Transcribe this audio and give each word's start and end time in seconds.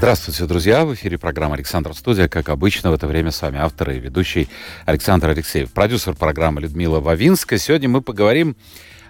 Здравствуйте, 0.00 0.46
друзья! 0.46 0.86
В 0.86 0.94
эфире 0.94 1.18
программа 1.18 1.56
«Александр 1.56 1.92
Студия». 1.92 2.26
Как 2.26 2.48
обычно, 2.48 2.90
в 2.90 2.94
это 2.94 3.06
время 3.06 3.30
с 3.30 3.42
вами 3.42 3.58
автор 3.58 3.90
и 3.90 3.98
ведущий 3.98 4.48
Александр 4.86 5.28
Алексеев, 5.28 5.70
продюсер 5.72 6.14
программы 6.14 6.62
Людмила 6.62 7.00
Вавинская. 7.00 7.58
Сегодня 7.58 7.90
мы 7.90 8.00
поговорим 8.00 8.56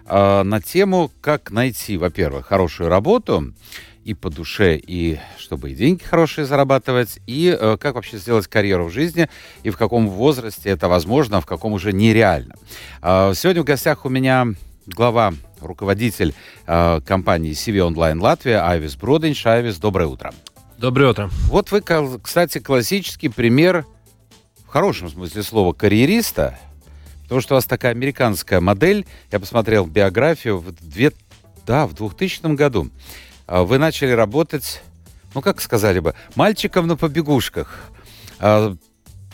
э, 0.07 0.43
на 0.43 0.61
тему, 0.61 1.13
как 1.21 1.53
найти, 1.53 1.97
во-первых, 1.97 2.47
хорошую 2.47 2.89
работу 2.89 3.55
и 4.03 4.15
по 4.15 4.31
душе, 4.31 4.81
и 4.85 5.21
чтобы 5.39 5.71
и 5.71 5.75
деньги 5.77 6.03
хорошие 6.03 6.45
зарабатывать, 6.45 7.21
и 7.29 7.57
э, 7.57 7.77
как 7.79 7.95
вообще 7.95 8.19
сделать 8.19 8.49
карьеру 8.49 8.87
в 8.87 8.93
жизни, 8.93 9.29
и 9.63 9.71
в 9.71 9.77
каком 9.77 10.09
возрасте 10.09 10.71
это 10.71 10.89
возможно, 10.89 11.39
а 11.39 11.41
в 11.41 11.47
каком 11.47 11.73
уже 11.73 11.93
нереально. 11.93 12.57
Э, 13.01 13.33
сегодня 13.37 13.63
в 13.63 13.65
гостях 13.65 14.05
у 14.05 14.09
меня 14.09 14.49
глава 14.87 15.35
руководитель 15.61 16.35
э, 16.67 17.01
компании 17.07 17.53
CV 17.53 17.93
Online 17.93 18.19
Латвия 18.19 18.59
Айвис 18.69 18.97
Броденш. 18.97 19.47
Айвис, 19.47 19.77
доброе 19.77 20.09
утро. 20.09 20.33
Доброе 20.81 21.11
утро. 21.11 21.31
Вот 21.49 21.73
вы, 21.73 21.83
кстати, 22.23 22.59
классический 22.59 23.29
пример, 23.29 23.85
в 24.67 24.69
хорошем 24.69 25.11
смысле 25.11 25.43
слова, 25.43 25.75
карьериста, 25.75 26.59
потому 27.25 27.43
что 27.43 27.53
у 27.53 27.57
вас 27.57 27.67
такая 27.67 27.93
американская 27.93 28.63
модель. 28.63 29.05
Я 29.31 29.41
посмотрел 29.41 29.85
биографию 29.85 30.57
в, 30.57 30.73
две, 30.73 31.13
да, 31.67 31.87
в 31.87 31.93
2000 31.93 32.55
году. 32.55 32.89
А 33.47 33.65
вы 33.65 33.77
начали 33.77 34.13
работать, 34.13 34.81
ну, 35.35 35.43
как 35.43 35.61
сказали 35.61 35.99
бы, 35.99 36.15
мальчиком 36.35 36.87
на 36.87 36.97
побегушках. 36.97 37.91
А, 38.39 38.75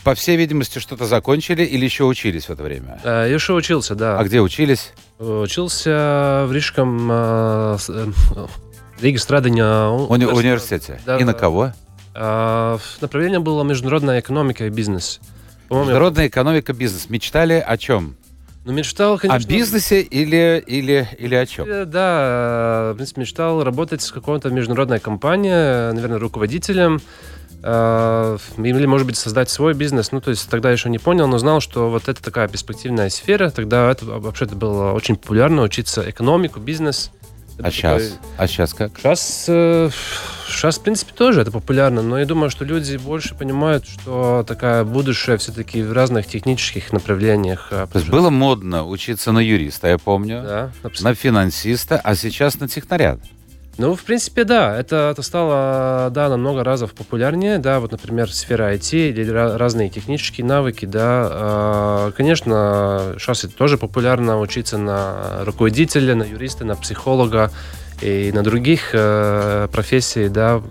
по 0.03 0.15
всей 0.15 0.35
видимости, 0.35 0.79
что-то 0.79 1.05
закончили 1.05 1.63
или 1.63 1.85
еще 1.85 2.03
учились 2.03 2.49
в 2.49 2.49
это 2.49 2.63
время? 2.63 2.99
Я 3.05 3.23
еще 3.23 3.53
учился, 3.53 3.95
да. 3.95 4.19
А 4.19 4.23
где 4.25 4.41
учились? 4.41 4.91
Учился 5.17 6.43
в 6.45 6.51
Рижском 6.51 7.07
э, 7.09 7.77
Рига 9.01 9.19
Страдания 9.19 9.63
Уни- 9.63 10.25
университете. 10.25 10.99
Да, 11.05 11.17
И 11.17 11.23
на 11.23 11.33
кого? 11.33 11.73
А, 12.15 12.79
направление 12.99 13.39
было 13.39 13.63
международная 13.63 14.19
экономика 14.19 14.65
и 14.65 14.69
бизнес. 14.69 15.19
Международная 15.69 16.27
экономика, 16.27 16.73
бизнес. 16.73 17.09
Мечтали 17.09 17.63
о 17.65 17.77
чем? 17.77 18.15
Ну, 18.65 18.73
мечтал, 18.73 19.17
конечно... 19.17 19.45
О 19.45 19.49
бизнесе 19.49 20.01
или, 20.01 20.61
или, 20.65 21.07
или 21.17 21.35
о 21.35 21.45
чем? 21.45 21.67
Э, 21.69 21.85
да, 21.85 22.91
в 22.93 22.95
принципе, 22.95 23.21
мечтал 23.21 23.63
работать 23.63 24.01
с 24.01 24.11
какой-то 24.11 24.49
международной 24.49 24.99
компанией, 24.99 25.93
наверное, 25.93 26.19
руководителем, 26.19 26.99
э, 27.63 28.37
или, 28.57 28.85
может 28.85 29.07
быть, 29.07 29.15
создать 29.15 29.49
свой 29.49 29.73
бизнес. 29.73 30.11
Ну, 30.11 30.19
то 30.19 30.31
есть 30.31 30.49
тогда 30.49 30.69
еще 30.71 30.89
не 30.89 30.99
понял, 30.99 31.27
но 31.27 31.37
знал, 31.37 31.61
что 31.61 31.89
вот 31.89 32.09
это 32.09 32.21
такая 32.21 32.47
перспективная 32.49 33.09
сфера. 33.09 33.51
Тогда 33.51 33.89
это 33.89 34.05
вообще-то 34.05 34.55
было 34.55 34.91
очень 34.91 35.15
популярно, 35.15 35.61
учиться 35.61 36.03
экономику, 36.09 36.59
бизнес. 36.59 37.11
А 37.61 37.71
сейчас? 37.71 38.19
А 38.37 38.47
сейчас 38.47 38.73
как? 38.73 38.91
Сейчас, 38.97 39.45
э, 39.47 39.89
сейчас, 40.47 40.77
в 40.77 40.81
принципе, 40.81 41.13
тоже 41.13 41.41
это 41.41 41.51
популярно, 41.51 42.01
но 42.01 42.19
я 42.19 42.25
думаю, 42.25 42.49
что 42.49 42.65
люди 42.65 42.97
больше 42.97 43.35
понимают, 43.35 43.85
что 43.87 44.45
такая 44.47 44.83
будущее 44.83 45.37
все-таки 45.37 45.81
в 45.81 45.91
разных 45.91 46.27
технических 46.27 46.93
направлениях. 46.93 47.69
А, 47.71 47.87
То 47.87 47.99
есть 47.99 48.09
было 48.09 48.29
модно 48.29 48.85
учиться 48.85 49.31
на 49.31 49.39
юриста, 49.39 49.87
я 49.87 49.97
помню, 49.97 50.43
да, 50.43 50.71
на 51.01 51.15
финансиста, 51.15 51.99
а 52.03 52.15
сейчас 52.15 52.59
на 52.59 52.67
технаря. 52.67 53.17
Ну, 53.77 53.95
в 53.95 54.03
принципе, 54.03 54.43
да, 54.43 54.75
это, 54.75 55.09
это 55.11 55.21
стало, 55.21 56.09
да, 56.11 56.29
намного 56.29 56.63
разов 56.63 56.93
популярнее, 56.93 57.59
да, 57.59 57.79
вот, 57.79 57.91
например, 57.91 58.31
сфера 58.31 58.73
IT 58.73 59.09
или 59.11 59.29
разные 59.29 59.89
технические 59.89 60.45
навыки, 60.47 60.85
да, 60.85 61.29
а, 61.29 62.11
конечно, 62.11 63.13
сейчас 63.19 63.43
это 63.43 63.55
тоже 63.55 63.77
популярно 63.77 64.39
учиться 64.39 64.79
на 64.79 65.45
руководителя, 65.45 66.15
на 66.15 66.23
юриста, 66.23 66.65
на 66.65 66.75
психолога 66.75 67.51
и 68.01 68.31
на 68.31 68.43
других 68.43 68.89
э, 68.93 69.67
профессий, 69.71 70.29
да, 70.29 70.61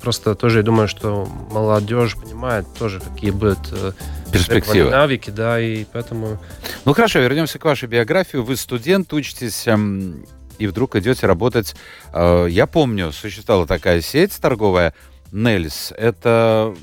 просто 0.00 0.34
тоже 0.34 0.58
я 0.58 0.64
думаю, 0.64 0.88
что 0.88 1.28
молодежь 1.50 2.16
понимает 2.16 2.66
тоже, 2.76 3.00
какие 3.00 3.30
будут 3.30 3.58
э, 3.70 3.92
перспективы, 4.32 4.90
навыки, 4.90 5.30
да, 5.30 5.60
и 5.60 5.84
поэтому. 5.84 6.38
Ну 6.84 6.92
хорошо, 6.92 7.20
вернемся 7.20 7.60
к 7.60 7.64
вашей 7.64 7.88
биографии. 7.88 8.38
Вы 8.38 8.56
студент, 8.56 9.12
учитесь 9.12 9.68
эм, 9.68 10.26
и 10.58 10.66
вдруг 10.66 10.96
идете 10.96 11.26
работать. 11.26 11.74
Э, 12.12 12.46
я 12.48 12.66
помню, 12.66 13.12
существовала 13.12 13.66
такая 13.66 14.00
сеть 14.00 14.38
торговая 14.40 14.94
Нельс. 15.32 15.92
Это 15.96 16.74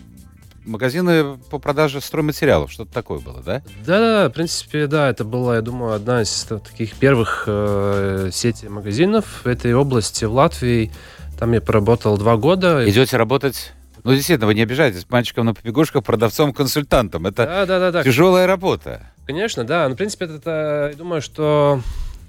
магазины 0.66 1.38
по 1.50 1.60
продаже 1.60 2.02
стройматериалов, 2.02 2.72
что-то 2.72 2.94
такое 2.94 3.20
было, 3.20 3.42
да? 3.42 3.62
Да, 3.86 4.00
да, 4.00 4.30
в 4.30 4.34
принципе, 4.34 4.88
да, 4.88 5.10
это 5.10 5.24
была, 5.24 5.56
я 5.56 5.62
думаю, 5.62 5.94
одна 5.94 6.22
из 6.22 6.48
таких 6.50 6.96
первых 6.96 7.46
э, 7.48 8.30
сетей 8.32 8.70
магазинов 8.70 9.42
в 9.44 9.48
этой 9.48 9.74
области 9.74 10.26
в 10.26 10.34
Латвии. 10.34 10.92
Там 11.40 11.54
я 11.54 11.62
поработал 11.62 12.18
два 12.18 12.38
года. 12.38 12.88
Идете 12.88 13.18
работать? 13.18 13.74
Ну, 14.04 14.14
действительно, 14.14 14.48
вы 14.48 14.56
не 14.56 14.64
обижаетесь, 14.64 15.06
мальчиком 15.10 15.46
на 15.46 15.54
побегушках, 15.54 16.04
продавцом, 16.04 16.54
консультантом. 16.54 17.28
Это 17.28 17.46
да, 17.46 17.66
да, 17.66 17.80
да, 17.80 17.92
да. 17.92 18.04
тяжелая 18.04 18.48
работа. 18.48 19.12
Конечно, 19.28 19.64
да. 19.64 19.88
Ну, 19.88 19.94
в 19.94 19.98
принципе, 19.98 20.26
это, 20.26 20.90
я 20.92 20.98
думаю, 20.98 21.22
что 21.22 21.82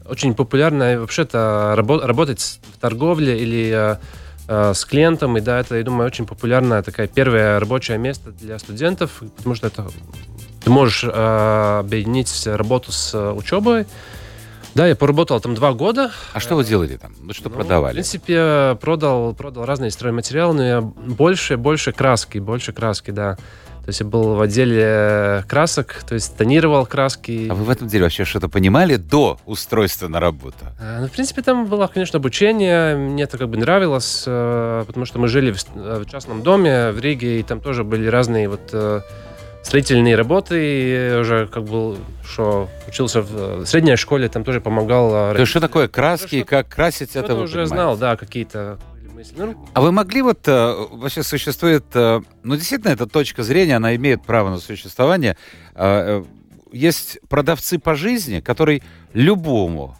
очень 0.08 0.34
популярно 0.34 1.00
вообще-то 1.00 1.74
рабо- 1.76 2.04
работать 2.04 2.60
в 2.74 2.78
торговле 2.78 3.38
или 3.38 3.70
э, 3.72 3.96
э, 4.48 4.74
с 4.74 4.84
клиентом, 4.84 5.36
и 5.36 5.40
да, 5.40 5.60
это, 5.60 5.76
я 5.76 5.82
думаю, 5.82 6.06
очень 6.06 6.26
популярная 6.26 6.82
такая 6.82 7.06
первое 7.06 7.58
рабочее 7.60 7.98
место 7.98 8.30
для 8.32 8.58
студентов, 8.58 9.22
потому 9.36 9.54
что 9.54 9.66
это 9.66 9.86
ты 10.64 10.70
можешь 10.70 11.04
э, 11.04 11.78
объединить 11.80 12.46
работу 12.46 12.92
с 12.92 13.14
э, 13.14 13.32
учебой. 13.32 13.86
Да, 14.74 14.86
я 14.86 14.96
поработал 14.96 15.38
там 15.40 15.54
два 15.54 15.72
года. 15.72 16.12
А 16.32 16.40
что 16.40 16.56
вы 16.56 16.64
делали 16.64 16.96
там? 16.96 17.14
Вы 17.20 17.34
что 17.34 17.50
ну, 17.50 17.56
продавали? 17.56 17.92
В 17.92 17.96
принципе, 17.96 18.78
продал, 18.80 19.34
продал 19.34 19.66
разные 19.66 19.90
стройматериалы, 19.90 20.54
но 20.54 20.64
я 20.64 20.80
больше, 20.80 21.56
больше 21.56 21.92
краски, 21.92 22.38
больше 22.38 22.72
краски, 22.72 23.10
да. 23.10 23.36
То 23.84 23.88
есть 23.88 23.98
я 23.98 24.06
был 24.06 24.36
в 24.36 24.40
отделе 24.40 25.44
красок, 25.48 26.04
то 26.06 26.14
есть 26.14 26.36
тонировал 26.36 26.86
краски. 26.86 27.48
А 27.50 27.54
вы 27.54 27.64
в 27.64 27.70
этом 27.70 27.88
деле 27.88 28.04
вообще 28.04 28.24
что-то 28.24 28.48
понимали 28.48 28.94
до 28.94 29.40
устройства 29.44 30.06
на 30.06 30.20
работу? 30.20 30.56
А, 30.80 31.00
ну, 31.00 31.08
в 31.08 31.10
принципе, 31.10 31.42
там 31.42 31.66
было, 31.66 31.88
конечно, 31.88 32.18
обучение. 32.18 32.94
Мне 32.94 33.24
это 33.24 33.38
как 33.38 33.48
бы 33.48 33.56
нравилось, 33.56 34.22
э, 34.24 34.84
потому 34.86 35.04
что 35.04 35.18
мы 35.18 35.26
жили 35.26 35.52
в, 35.52 36.06
частном 36.06 36.42
доме 36.42 36.92
в 36.92 37.00
Риге, 37.00 37.40
и 37.40 37.42
там 37.42 37.60
тоже 37.60 37.82
были 37.82 38.06
разные 38.06 38.48
вот 38.48 38.70
э, 38.72 39.00
строительные 39.64 40.14
работы. 40.14 40.60
И 40.60 41.18
уже 41.18 41.48
как 41.48 41.64
бы, 41.64 41.96
что 42.24 42.68
учился 42.86 43.20
в 43.20 43.66
средней 43.66 43.96
школе, 43.96 44.28
там 44.28 44.44
тоже 44.44 44.60
помогал. 44.60 45.10
То 45.34 45.40
есть 45.40 45.50
что 45.50 45.60
такое 45.60 45.88
краски, 45.88 46.38
что, 46.38 46.46
как 46.46 46.68
красить 46.68 47.16
это 47.16 47.34
вы 47.34 47.42
уже 47.42 47.54
понимаете? 47.54 47.74
знал, 47.74 47.96
да, 47.96 48.16
какие-то 48.16 48.78
а 49.74 49.80
вы 49.80 49.92
могли 49.92 50.22
вот, 50.22 50.46
э, 50.46 50.86
вообще 50.90 51.22
существует, 51.22 51.84
э, 51.94 52.20
ну, 52.42 52.56
действительно, 52.56 52.92
эта 52.92 53.06
точка 53.06 53.42
зрения, 53.42 53.76
она 53.76 53.94
имеет 53.96 54.22
право 54.22 54.50
на 54.50 54.58
существование. 54.58 55.36
Э, 55.74 56.24
есть 56.72 57.18
продавцы 57.28 57.78
по 57.78 57.94
жизни, 57.94 58.40
который 58.40 58.82
любому 59.12 59.96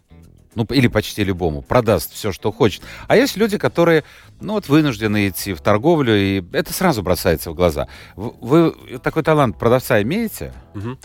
ну, 0.55 0.65
или 0.71 0.89
почти 0.89 1.25
любому, 1.25 1.63
продаст 1.63 2.13
все, 2.13 2.33
что 2.33 2.53
хочет. 2.53 2.83
А 3.09 3.17
есть 3.17 3.37
люди, 3.37 3.59
которые, 3.59 4.05
ну, 4.41 4.55
вот 4.55 4.69
вынуждены 4.69 5.29
идти 5.29 5.55
в 5.55 5.61
торговлю, 5.61 6.15
и 6.15 6.45
это 6.53 6.73
сразу 6.73 7.03
бросается 7.03 7.51
в 7.51 7.55
глаза. 7.55 7.89
Вы 8.17 8.75
такой 9.03 9.23
талант 9.23 9.59
продавца 9.59 10.03
имеете? 10.03 10.53
Угу. 10.75 10.99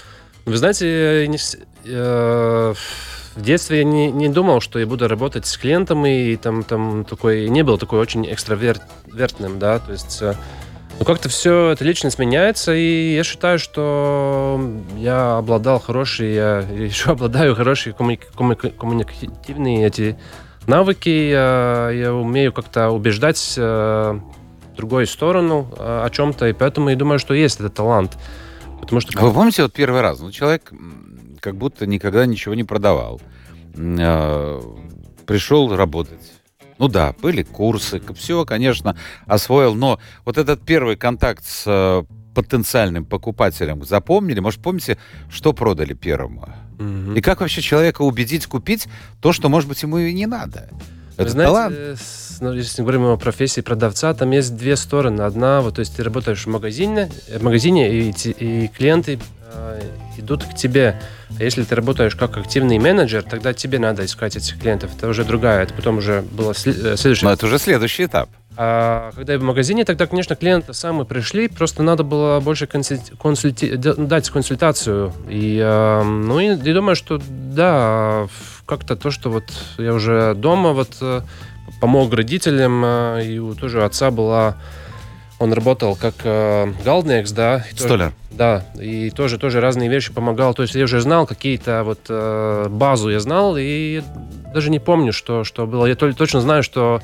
Вы 0.46 0.58
знаете, 0.58 1.28
не, 1.28 1.38
э, 1.86 2.74
в 3.38 3.42
детстве 3.42 3.80
я 3.80 3.84
не, 3.84 4.12
не 4.12 4.30
думал, 4.30 4.62
что 4.62 4.80
я 4.80 4.88
буду 4.88 5.08
работать 5.08 5.46
с 5.46 5.58
клиентом, 5.58 6.06
и 6.06 6.36
там, 6.36 6.64
там 6.64 7.06
такой, 7.06 7.48
не 7.50 7.64
был 7.64 7.78
такой 7.78 8.00
очень 8.00 8.26
экстравертным, 8.32 9.60
да, 9.60 9.78
то 9.78 9.92
есть 9.92 10.22
э, 10.22 10.34
ну, 10.98 11.06
как-то 11.06 11.30
все, 11.30 11.70
эта 11.70 11.86
личность 11.86 12.18
меняется, 12.18 12.74
и 12.74 13.14
я 13.14 13.24
считаю, 13.24 13.60
что 13.60 14.60
я 14.98 15.38
обладал 15.38 15.80
хорошей, 15.80 16.34
я 16.34 16.60
еще 16.60 17.12
обладаю 17.12 17.56
хорошие 17.56 17.94
коммуни- 17.94 18.20
коммуни- 18.36 18.76
коммуникативные 18.76 19.86
эти 19.86 20.18
навыки, 20.66 21.10
я, 21.10 21.92
я 21.94 22.14
умею 22.14 22.52
как-то 22.52 22.90
убеждать 22.90 23.54
э, 23.56 24.20
другую 24.76 25.06
сторону 25.06 25.68
э, 25.78 26.02
о 26.06 26.10
чем-то, 26.10 26.48
и 26.48 26.54
поэтому 26.54 26.90
я 26.90 26.96
думаю, 26.96 27.20
что 27.20 27.36
есть 27.36 27.60
этот 27.60 27.76
талант. 27.76 28.18
Потому 28.82 29.02
что... 29.02 29.12
А 29.20 29.24
вы 29.24 29.34
помните 29.34 29.64
вот 29.64 29.74
первый 29.74 30.02
раз? 30.02 30.20
Ну, 30.20 30.32
человек 30.32 30.72
как 31.40 31.56
будто 31.56 31.86
никогда 31.86 32.26
ничего 32.26 32.56
не 32.56 32.64
продавал. 32.64 33.22
Э, 33.76 34.62
пришел 35.26 35.76
работать. 35.76 36.34
Ну 36.80 36.88
да, 36.88 37.16
были 37.22 37.44
курсы, 37.44 38.02
все, 38.16 38.46
конечно, 38.46 38.96
освоил, 39.26 39.74
но 39.74 40.00
вот 40.26 40.38
этот 40.38 40.62
первый 40.62 40.96
контакт 40.96 41.44
с 41.44 41.64
э, 41.66 42.04
потенциальным 42.36 43.04
покупателем 43.04 43.84
запомнили? 43.84 44.40
Может, 44.40 44.62
помните, 44.62 45.00
что 45.28 45.54
продали 45.54 45.94
первому? 45.94 46.48
Мгм. 46.78 47.16
И 47.16 47.22
как 47.22 47.42
вообще 47.42 47.62
человека 47.62 48.04
убедить 48.04 48.46
купить 48.46 48.88
то, 49.22 49.34
что, 49.34 49.50
может 49.50 49.68
быть, 49.68 49.82
ему 49.82 49.98
и 49.98 50.14
не 50.14 50.28
надо? 50.28 50.70
Вы 51.18 51.24
Это 51.24 51.32
знаете, 51.32 51.52
талант. 51.52 51.76
э, 51.76 51.96
ну, 52.42 52.54
если 52.54 52.84
говорим 52.84 53.06
о 53.06 53.18
профессии 53.18 53.62
продавца, 53.62 54.14
там 54.14 54.30
есть 54.30 54.56
две 54.56 54.76
стороны. 54.76 55.24
Одна, 55.24 55.62
вот, 55.62 55.76
то 55.76 55.80
есть 55.80 55.96
ты 55.96 56.04
работаешь 56.04 56.46
в 56.46 56.48
магазине, 56.48 57.10
э, 57.28 57.40
в 57.40 57.44
магазине 57.44 57.92
и, 57.92 58.12
и 58.12 58.68
клиенты 58.68 59.20
идут 60.18 60.44
к 60.44 60.54
тебе. 60.56 61.00
А 61.40 61.44
если 61.44 61.64
ты 61.64 61.76
работаешь 61.76 62.16
как 62.16 62.38
активный 62.38 62.80
менеджер, 62.80 63.24
тогда 63.24 63.54
тебе 63.54 63.80
надо 63.80 64.06
искать 64.06 64.36
этих 64.36 64.60
клиентов. 64.60 64.92
Это 64.98 65.08
уже 65.08 65.24
другая. 65.24 65.64
Это 65.64 65.74
потом 65.74 65.98
уже 65.98 66.22
было 66.22 66.52
э, 66.52 66.54
следующее. 66.54 67.20
Но 67.24 67.32
это 67.32 67.46
уже 67.46 67.60
следующий 67.60 68.06
этап. 68.06 68.30
А 68.60 69.12
когда 69.16 69.34
я 69.34 69.40
в 69.40 69.44
магазине, 69.44 69.86
тогда, 69.86 70.08
конечно, 70.08 70.36
клиенты 70.36 70.74
сами 70.74 71.04
пришли, 71.04 71.48
просто 71.48 71.84
надо 71.84 72.04
было 72.04 72.40
больше 72.40 72.66
консульти- 72.66 73.16
консульти- 73.16 73.76
дать 73.78 74.30
консультацию. 74.32 75.14
И, 75.30 75.60
э, 75.64 76.04
ну, 76.04 76.40
и, 76.40 76.48
и 76.56 76.74
думаю, 76.74 76.96
что 76.96 77.22
да, 77.30 78.28
как-то 78.66 78.96
то, 78.96 79.12
что 79.12 79.30
вот 79.30 79.44
я 79.78 79.94
уже 79.94 80.34
дома 80.34 80.74
вот 80.74 80.90
э, 81.02 81.22
помог 81.80 82.12
родителям, 82.14 82.84
э, 82.84 83.26
и 83.26 83.38
у 83.38 83.54
тоже 83.54 83.84
отца 83.86 84.10
была, 84.10 84.58
он 85.40 85.54
работал 85.54 85.96
как 85.96 86.16
э, 86.24 86.68
галднекс, 86.84 87.32
да. 87.32 87.64
Столяр. 87.76 88.14
да, 88.32 88.66
и 88.80 89.10
тоже, 89.12 89.38
тоже 89.38 89.60
разные 89.62 89.90
вещи 89.90 90.12
помогал. 90.14 90.54
То 90.54 90.64
есть 90.64 90.76
я 90.76 90.84
уже 90.86 91.00
знал 91.02 91.28
какие-то 91.28 91.84
вот 91.84 92.00
э, 92.10 92.68
базу 92.70 93.10
я 93.10 93.20
знал, 93.20 93.56
и 93.58 94.02
даже 94.54 94.70
не 94.72 94.80
помню, 94.80 95.14
что, 95.14 95.44
что 95.44 95.68
было. 95.68 95.86
Я 95.86 95.96
то- 95.96 96.12
точно 96.14 96.42
знаю, 96.42 96.64
что 96.64 97.02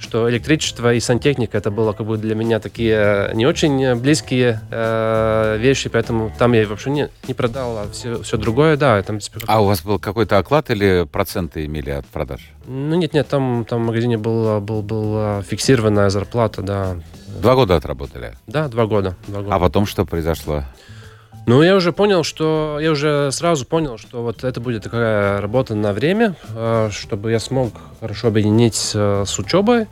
что 0.00 0.28
электричество 0.30 0.92
и 0.94 1.00
сантехника 1.00 1.58
это 1.58 1.70
было 1.70 1.92
как 1.92 2.06
бы 2.06 2.16
для 2.16 2.34
меня 2.34 2.58
такие 2.58 3.30
не 3.34 3.46
очень 3.46 3.94
близкие 3.96 4.60
э, 4.70 5.58
вещи, 5.58 5.88
поэтому 5.88 6.32
там 6.38 6.52
я 6.54 6.66
вообще 6.66 6.90
не, 6.90 7.08
не 7.28 7.34
продал, 7.34 7.78
а 7.78 7.90
все, 7.92 8.22
все 8.22 8.36
другое, 8.36 8.76
да. 8.76 9.00
Там, 9.02 9.18
типа, 9.18 9.40
А 9.46 9.62
у 9.62 9.66
вас 9.66 9.82
был 9.82 9.98
какой-то 9.98 10.38
оклад 10.38 10.70
или 10.70 11.06
проценты 11.10 11.66
имели 11.66 11.90
от 11.90 12.06
продаж? 12.06 12.50
Ну 12.66 12.96
нет, 12.96 13.12
нет, 13.12 13.28
там, 13.28 13.64
там 13.68 13.82
в 13.82 13.86
магазине 13.86 14.16
был, 14.16 14.60
был, 14.60 14.82
была 14.82 15.42
фиксированная 15.42 16.10
зарплата, 16.10 16.62
да. 16.62 16.96
Два 17.40 17.54
года 17.54 17.76
отработали. 17.76 18.34
Да, 18.46 18.68
два 18.68 18.86
года. 18.86 19.16
Два 19.26 19.42
года. 19.42 19.54
А 19.54 19.58
потом 19.58 19.86
что 19.86 20.04
произошло? 20.04 20.64
Ну, 21.46 21.62
я 21.62 21.74
уже 21.74 21.92
понял, 21.92 22.22
что... 22.22 22.78
Я 22.80 22.92
уже 22.92 23.30
сразу 23.32 23.64
понял, 23.64 23.98
что 23.98 24.22
вот 24.22 24.44
это 24.44 24.60
будет 24.60 24.84
такая 24.84 25.40
работа 25.40 25.74
на 25.74 25.92
время, 25.92 26.36
э, 26.54 26.90
чтобы 26.92 27.32
я 27.32 27.40
смог 27.40 27.72
хорошо 27.98 28.28
объединить 28.28 28.92
э, 28.94 29.24
с 29.26 29.38
учебой. 29.38 29.86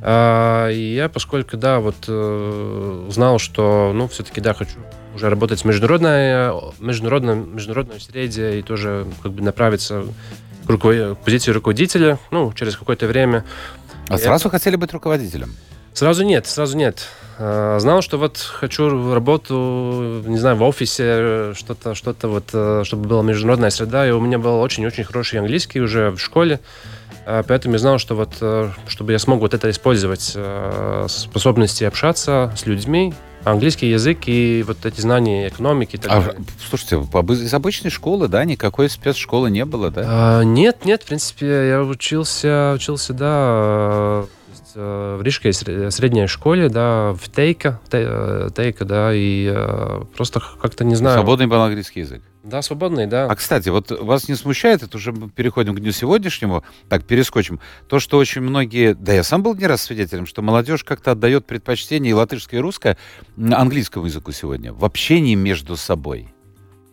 А, 0.00 0.68
И 0.70 0.94
я, 0.94 1.08
поскольку, 1.08 1.56
да, 1.56 1.78
вот 1.80 1.96
э, 2.08 3.06
знал, 3.10 3.38
что, 3.38 3.92
ну, 3.94 4.08
все-таки, 4.08 4.40
да, 4.40 4.54
хочу 4.54 4.72
уже 5.14 5.28
работать 5.28 5.60
в 5.60 5.64
международной, 5.66 6.50
э, 6.50 6.52
международном, 6.80 7.54
международной 7.54 8.00
среде 8.00 8.58
и 8.58 8.62
тоже 8.62 9.06
как 9.22 9.32
бы 9.32 9.42
направиться 9.42 10.04
к, 10.66 10.70
руковод- 10.70 11.14
к 11.16 11.18
позиции 11.18 11.52
руководителя, 11.52 12.18
ну, 12.30 12.52
через 12.54 12.76
какое-то 12.76 13.06
время. 13.06 13.44
А 14.08 14.14
Я- 14.14 14.18
сразу 14.18 14.48
хотели 14.50 14.74
быть 14.76 14.92
руководителем? 14.92 15.54
Сразу 15.92 16.24
нет, 16.24 16.46
сразу 16.46 16.76
нет. 16.76 17.06
Э, 17.38 17.78
Знал, 17.80 18.02
что 18.02 18.18
вот 18.18 18.38
хочу 18.38 19.14
работу, 19.14 20.22
не 20.26 20.38
знаю, 20.38 20.56
в 20.56 20.62
офисе, 20.62 21.04
э, 21.06 21.52
что-то, 21.56 21.94
что-то 21.94 22.28
вот, 22.28 22.44
э, 22.52 22.82
чтобы 22.84 23.08
была 23.08 23.22
международная 23.22 23.70
среда, 23.70 24.06
и 24.08 24.10
у 24.10 24.20
меня 24.20 24.38
был 24.38 24.58
очень-очень 24.60 25.04
хороший 25.04 25.38
английский 25.38 25.80
уже 25.80 26.10
в 26.10 26.18
школе, 26.18 26.60
Э, 27.26 27.42
поэтому 27.46 27.74
я 27.74 27.78
знал, 27.78 27.98
что 27.98 28.14
вот, 28.14 28.30
э, 28.40 28.70
чтобы 28.86 29.12
я 29.12 29.18
смог 29.18 29.40
вот 29.40 29.52
это 29.54 29.68
использовать, 29.70 30.34
способности 31.08 31.84
общаться 31.84 32.52
с 32.56 32.64
людьми, 32.66 33.12
английский 33.44 33.90
язык 33.90 34.20
и 34.26 34.64
вот 34.66 34.84
эти 34.86 35.00
знания 35.00 35.48
экономики 35.48 35.96
и 35.96 35.98
так 35.98 36.10
А, 36.10 36.20
далее. 36.22 36.42
слушайте, 36.68 36.96
из 36.96 37.54
обычной 37.54 37.90
школы, 37.90 38.28
да, 38.28 38.44
никакой 38.44 38.88
спецшколы 38.88 39.50
не 39.50 39.64
было, 39.64 39.90
да? 39.90 40.02
А, 40.06 40.42
нет, 40.42 40.84
нет, 40.84 41.02
в 41.02 41.06
принципе, 41.06 41.68
я 41.68 41.82
учился, 41.82 42.72
учился, 42.74 43.12
да, 43.12 44.24
в 44.74 45.22
Рижской 45.22 45.50
сре- 45.52 45.90
средней 45.90 46.26
школе, 46.26 46.68
да, 46.68 47.12
в 47.12 47.28
Тейка, 47.28 47.80
Те- 47.90 48.06
э, 48.08 48.48
Тейка, 48.54 48.84
да, 48.84 49.12
и 49.14 49.50
э, 49.54 50.02
просто 50.16 50.42
как-то 50.60 50.84
не 50.84 50.94
знаю. 50.94 51.16
Свободный 51.16 51.46
был 51.46 51.60
английский 51.60 52.00
язык. 52.00 52.22
Да, 52.44 52.62
свободный, 52.62 53.06
да. 53.06 53.26
А, 53.26 53.34
кстати, 53.34 53.68
вот 53.68 53.90
вас 53.90 54.28
не 54.28 54.34
смущает, 54.34 54.82
это 54.82 54.96
уже 54.96 55.12
мы 55.12 55.28
переходим 55.28 55.74
к 55.74 55.80
дню 55.80 55.92
сегодняшнему, 55.92 56.64
так, 56.88 57.04
перескочим, 57.04 57.60
то, 57.88 57.98
что 57.98 58.16
очень 58.16 58.40
многие, 58.40 58.94
да 58.94 59.12
я 59.12 59.22
сам 59.22 59.42
был 59.42 59.54
не 59.54 59.66
раз 59.66 59.82
свидетелем, 59.82 60.24
что 60.24 60.40
молодежь 60.40 60.82
как-то 60.84 61.10
отдает 61.12 61.46
предпочтение 61.46 62.10
и 62.10 62.14
латышское, 62.14 62.60
и 62.60 62.62
русское 62.62 62.96
английскому 63.36 64.06
языку 64.06 64.32
сегодня, 64.32 64.72
в 64.72 64.84
общении 64.84 65.34
между 65.34 65.76
собой. 65.76 66.28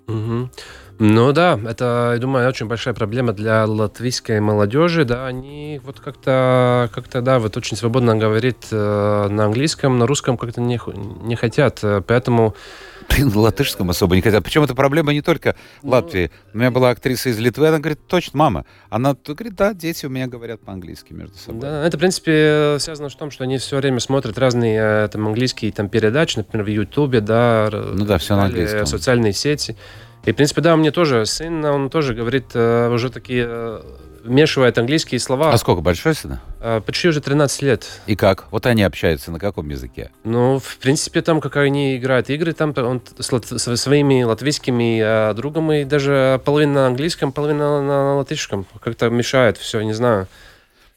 Мгм. 0.08 0.52
Ну 1.00 1.32
да, 1.34 1.60
это, 1.68 2.12
я 2.14 2.20
думаю, 2.20 2.48
очень 2.48 2.68
большая 2.68 2.94
проблема 2.94 3.34
для 3.34 3.66
латвийской 3.66 4.40
молодежи, 4.40 5.04
да, 5.04 5.28
они 5.28 5.82
вот 5.84 6.00
как-то, 6.00 6.90
как-то, 6.94 7.22
да, 7.22 7.40
вот 7.40 7.58
очень 7.58 7.76
свободно 7.76 8.16
говорит 8.16 8.68
э, 8.72 9.28
на 9.30 9.46
английском, 9.46 10.00
на 10.00 10.08
русском 10.08 10.38
как-то 10.38 10.62
не, 10.62 10.80
не 11.24 11.36
хотят, 11.36 11.80
э, 11.84 12.02
поэтому 12.06 12.56
Блин, 13.10 13.30
на 13.36 13.40
латышском 13.42 13.90
особо 13.90 14.16
не 14.16 14.22
хотят. 14.22 14.44
Причем 14.44 14.64
эта 14.64 14.74
проблема 14.74 15.14
не 15.14 15.22
только 15.22 15.56
в 15.82 15.86
Ну, 15.86 15.92
Латвии. 15.92 16.32
У 16.54 16.58
меня 16.58 16.72
была 16.72 16.90
актриса 16.90 17.30
из 17.30 17.38
Литвы, 17.40 17.68
она 17.68 17.80
говорит, 17.80 18.00
точно, 18.08 18.40
мама. 18.40 18.66
Она 18.90 19.16
говорит, 19.26 19.56
да, 19.56 19.74
дети 19.74 20.06
у 20.06 20.10
меня 20.10 20.28
говорят 20.28 20.62
по-английски 20.62 21.14
между 21.14 21.38
собой. 21.38 21.62
Да, 21.62 21.86
это, 21.86 21.98
в 21.98 22.00
принципе, 22.00 22.78
связано 22.80 23.10
с 23.10 23.16
том, 23.16 23.32
что 23.32 23.44
они 23.44 23.58
все 23.58 23.78
время 23.78 24.00
смотрят 24.00 24.38
разные 24.38 25.06
э, 25.06 25.08
там, 25.10 25.28
английские 25.28 25.72
там, 25.72 25.90
передачи, 25.90 26.38
например, 26.38 26.66
в 26.66 26.70
Ютубе, 26.70 27.22
да, 27.22 27.70
Ну 27.72 28.06
да, 28.06 28.18
всё 28.18 28.36
на 28.36 28.46
английском. 28.46 28.86
социальные 28.86 29.34
сети. 29.34 29.76
И, 30.26 30.32
в 30.32 30.36
принципе, 30.36 30.62
да, 30.62 30.76
меня 30.76 30.92
тоже 30.92 31.26
сын, 31.26 31.64
он 31.64 31.90
тоже 31.90 32.16
говорит 32.16 32.46
э, 32.56 32.90
уже 32.90 33.12
такие, 33.12 33.46
э, 33.48 33.82
вмешивает 34.24 34.76
английские 34.80 35.20
слова. 35.20 35.52
А 35.52 35.58
сколько, 35.58 35.82
большой 35.82 36.16
сын? 36.16 36.40
Э, 36.60 36.82
почти 36.84 37.10
уже 37.10 37.22
13 37.22 37.62
лет. 37.62 37.86
И 38.08 38.16
как? 38.16 38.46
Вот 38.50 38.66
они 38.66 38.82
общаются 38.82 39.32
на 39.32 39.38
каком 39.38 39.70
языке? 39.70 40.10
Ну, 40.24 40.58
в 40.58 40.78
принципе, 40.78 41.22
там, 41.22 41.42
как 41.42 41.58
они 41.58 41.96
играют 41.98 42.32
игры, 42.32 42.54
там 42.54 42.74
он 42.76 43.02
с, 43.20 43.32
лат- 43.32 43.46
со 43.46 43.78
своими 43.78 44.24
латвийскими 44.24 45.00
э, 45.30 45.34
другами, 45.36 45.84
даже 45.84 46.42
половина 46.44 46.74
на 46.74 46.88
английском, 46.88 47.32
половина 47.32 47.82
на, 47.82 47.88
на 47.88 48.16
латышском. 48.16 48.66
Как-то 48.80 49.10
мешает 49.12 49.58
все, 49.58 49.82
не 49.82 49.94
знаю. 49.94 50.28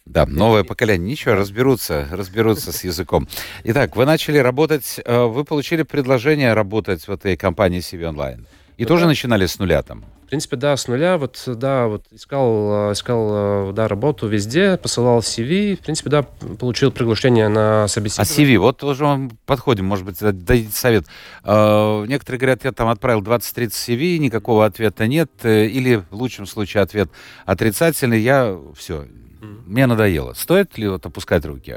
Да, 0.06 0.24
новое 0.24 0.64
поколение. 0.64 1.10
Ничего, 1.10 1.34
разберутся, 1.34 2.08
разберутся 2.10 2.72
с 2.72 2.82
языком. 2.82 3.28
Итак, 3.64 3.94
вы 3.94 4.06
начали 4.06 4.38
работать, 4.38 4.98
вы 5.04 5.44
получили 5.44 5.82
предложение 5.82 6.54
работать 6.54 7.06
в 7.06 7.12
этой 7.12 7.36
компании 7.36 7.80
CV 7.80 8.10
Online. 8.10 8.46
И 8.78 8.82
Ну 8.84 8.88
тоже 8.88 9.02
да. 9.02 9.08
начинали 9.08 9.44
с 9.44 9.58
нуля 9.58 9.82
там. 9.82 10.04
В 10.24 10.28
принципе, 10.30 10.56
да, 10.56 10.76
с 10.76 10.86
нуля, 10.88 11.16
вот, 11.18 11.42
да, 11.46 11.88
вот 11.88 12.04
искал, 12.12 12.90
э, 12.90 12.92
искал, 12.92 13.70
э, 13.70 13.72
да, 13.72 13.88
работу 13.88 14.26
везде, 14.28 14.76
посылал 14.76 15.18
CV, 15.20 15.74
в 15.76 15.80
принципе, 15.80 16.10
да, 16.10 16.22
получил 16.22 16.92
приглашение 16.92 17.48
на 17.48 17.84
А 17.84 17.88
собеседование. 17.88 18.56
CV, 18.56 18.58
вот 18.60 18.84
уже 18.84 19.04
мы 19.06 19.30
подходим, 19.46 19.86
может 19.86 20.04
быть, 20.04 20.18
дадите 20.20 20.70
совет. 20.72 21.06
Э, 21.44 22.04
Некоторые 22.06 22.38
говорят, 22.38 22.64
я 22.64 22.72
там 22.72 22.88
отправил 22.88 23.20
20-30 23.22 23.68
CV, 23.68 24.18
никакого 24.18 24.64
ответа 24.64 25.06
нет, 25.06 25.30
или 25.44 26.04
в 26.10 26.14
лучшем 26.14 26.46
случае 26.46 26.82
ответ 26.82 27.10
отрицательный, 27.46 28.20
я 28.20 28.56
все, 28.76 29.06
мне 29.40 29.86
надоело. 29.86 30.34
Стоит 30.34 30.76
ли 30.78 30.88
вот 30.88 31.04
опускать 31.06 31.44
руки? 31.46 31.76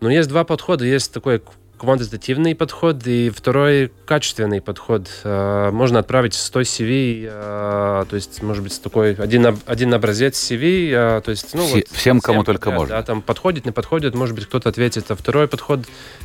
Но 0.00 0.10
есть 0.10 0.28
два 0.30 0.44
подхода, 0.44 0.84
есть 0.84 1.12
такой 1.12 1.42
квантитативный 1.78 2.54
подход 2.54 3.06
и 3.06 3.30
второй 3.30 3.92
качественный 4.06 4.60
подход. 4.60 5.08
Э, 5.24 5.70
Можно 5.72 5.98
отправить 6.00 6.34
100 6.34 6.60
CV, 6.62 7.28
э, 7.30 8.04
то 8.08 8.16
есть, 8.16 8.42
может 8.42 8.62
быть, 8.62 8.80
такой 8.80 9.14
один, 9.14 9.58
один 9.66 9.92
образец 9.94 10.36
CV, 10.50 10.90
э, 10.90 11.20
то 11.24 11.30
есть, 11.30 11.54
ну, 11.54 11.64
Все- 11.66 11.74
вот, 11.76 11.84
всем, 11.90 12.20
кому 12.20 12.44
только 12.44 12.66
подряд, 12.70 12.78
можно. 12.80 12.96
Да, 12.96 13.02
там 13.02 13.22
подходит, 13.22 13.64
не 13.66 13.72
подходит, 13.72 14.14
может 14.14 14.34
быть, 14.34 14.46
кто-то 14.46 14.68
ответит. 14.68 15.10
А 15.10 15.16
второй 15.16 15.48
подход 15.48 15.80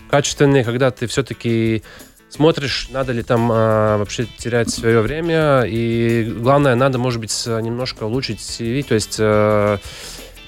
качественный, 0.09 0.63
когда 0.63 0.91
ты 0.91 1.07
все-таки 1.07 1.83
смотришь, 2.29 2.89
надо 2.91 3.11
ли 3.11 3.23
там 3.23 3.49
а, 3.51 3.97
вообще 3.97 4.27
терять 4.37 4.69
свое 4.69 5.01
время, 5.01 5.63
и 5.65 6.23
главное, 6.25 6.75
надо, 6.75 6.99
может 6.99 7.19
быть, 7.19 7.33
немножко 7.47 8.03
улучшить 8.03 8.39
CV, 8.39 8.83
то 8.83 8.93
есть 8.93 9.19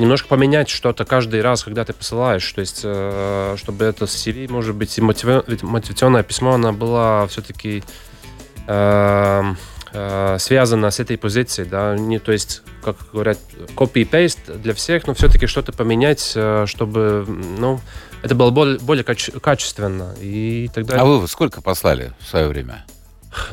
немножко 0.01 0.27
поменять 0.27 0.69
что-то 0.69 1.05
каждый 1.05 1.41
раз, 1.41 1.63
когда 1.63 1.85
ты 1.85 1.93
посылаешь, 1.93 2.51
то 2.51 2.61
есть 2.61 2.81
э, 2.83 3.55
чтобы 3.57 3.85
это 3.85 4.05
CV, 4.05 4.51
может 4.51 4.75
быть, 4.75 4.97
и 4.97 5.01
мотива- 5.01 5.45
мотивационное 5.61 6.23
письмо, 6.23 6.53
она 6.53 6.71
была 6.73 7.27
все-таки 7.27 7.83
связана 10.37 10.89
с 10.89 10.99
этой 11.01 11.17
позицией, 11.17 11.67
да, 11.67 11.97
не, 11.97 12.17
то 12.19 12.31
есть, 12.31 12.61
как 12.81 12.95
говорят, 13.11 13.37
copy-paste 13.75 14.57
для 14.59 14.73
всех, 14.73 15.05
но 15.05 15.13
все-таки 15.13 15.47
что-то 15.47 15.73
поменять, 15.73 16.31
э, 16.35 16.65
чтобы, 16.65 17.25
ну, 17.27 17.81
это 18.23 18.33
было 18.33 18.51
более, 18.51 18.79
более 18.79 19.03
каче- 19.03 19.37
качественно. 19.39 20.15
И 20.21 20.69
тогда... 20.73 21.01
А 21.01 21.03
вы 21.03 21.27
сколько 21.27 21.61
послали 21.61 22.13
в 22.21 22.27
свое 22.29 22.47
время? 22.47 22.85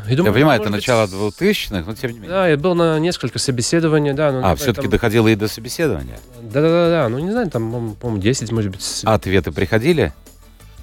Я 0.09 0.17
думаю, 0.17 0.33
Я 0.33 0.35
понимаю, 0.35 0.61
это 0.61 0.71
быть, 0.71 0.79
начало 0.81 1.07
2000-х, 1.07 1.85
но 1.87 1.95
тем 1.95 2.11
не 2.11 2.17
менее. 2.19 2.31
Да, 2.31 2.49
я 2.49 2.57
был 2.57 2.75
на 2.75 2.99
несколько 2.99 3.39
собеседований, 3.39 4.13
да. 4.13 4.33
но 4.33 4.41
А, 4.51 4.57
все-таки 4.57 4.83
там- 4.83 4.91
доходило 4.91 5.29
и 5.29 5.37
до 5.37 5.47
собеседования. 5.49 6.19
Да-да-да, 6.43 7.09
ну 7.09 7.19
не 7.19 7.31
знаю, 7.31 7.49
там, 7.51 7.95
по-моему, 7.95 8.21
10, 8.21 8.51
может 8.51 8.73
быть. 8.73 9.03
А 9.05 9.15
ответы 9.15 9.53
приходили? 9.53 10.13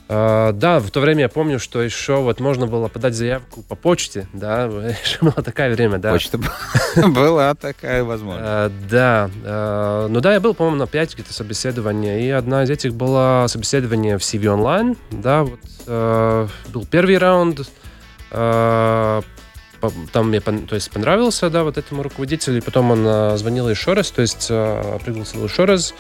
А, 0.08 0.54
да, 0.54 0.80
в 0.80 0.92
то 0.92 1.00
время 1.02 1.22
я 1.22 1.30
помню, 1.30 1.60
что 1.60 1.82
еще 1.82 2.18
вот 2.18 2.40
можно 2.40 2.68
было 2.68 2.88
подать 2.88 3.16
заявку 3.16 3.64
по 3.64 3.75
почте, 3.75 4.28
да, 4.34 4.66
еще 5.04 5.18
было 5.20 5.34
такое 5.34 5.74
время, 5.74 5.98
да. 5.98 6.12
Почта 6.12 6.40
была 7.08 7.54
такая 7.56 8.04
возможность. 8.04 8.46
А, 8.48 8.72
да, 8.90 9.30
а, 9.44 10.08
ну 10.08 10.22
да, 10.22 10.34
я 10.36 10.40
был, 10.40 10.54
по-моему, 10.54 10.78
на 10.78 10.88
5 10.88 11.16
где-то 11.16 11.34
собеседования, 11.34 12.20
и 12.20 12.30
одна 12.30 12.64
из 12.64 12.70
этих 12.70 12.94
была 12.94 13.48
собеседование 13.48 14.18
в 14.20 14.22
CV 14.22 14.44
Online, 14.56 14.96
да, 15.12 15.44
вот 15.44 15.60
был 16.72 16.86
первый 16.86 17.18
раунд, 17.18 17.62
там 20.12 20.30
мне 20.30 20.39
то 20.39 20.75
есть, 20.75 20.92
понравился, 20.92 21.50
да, 21.50 21.63
вот 21.63 21.77
этому 21.77 22.04
руководителю, 22.04 22.58
и 22.58 22.62
потом 22.62 22.92
он 22.92 23.06
а, 23.06 23.38
звонил 23.38 23.70
еще 23.70 23.94
раз, 23.94 24.12
то 24.12 24.22
есть 24.22 24.48
а, 24.50 24.98
пригласил 25.00 25.46
еще 25.46 25.65
раз, 25.65 25.94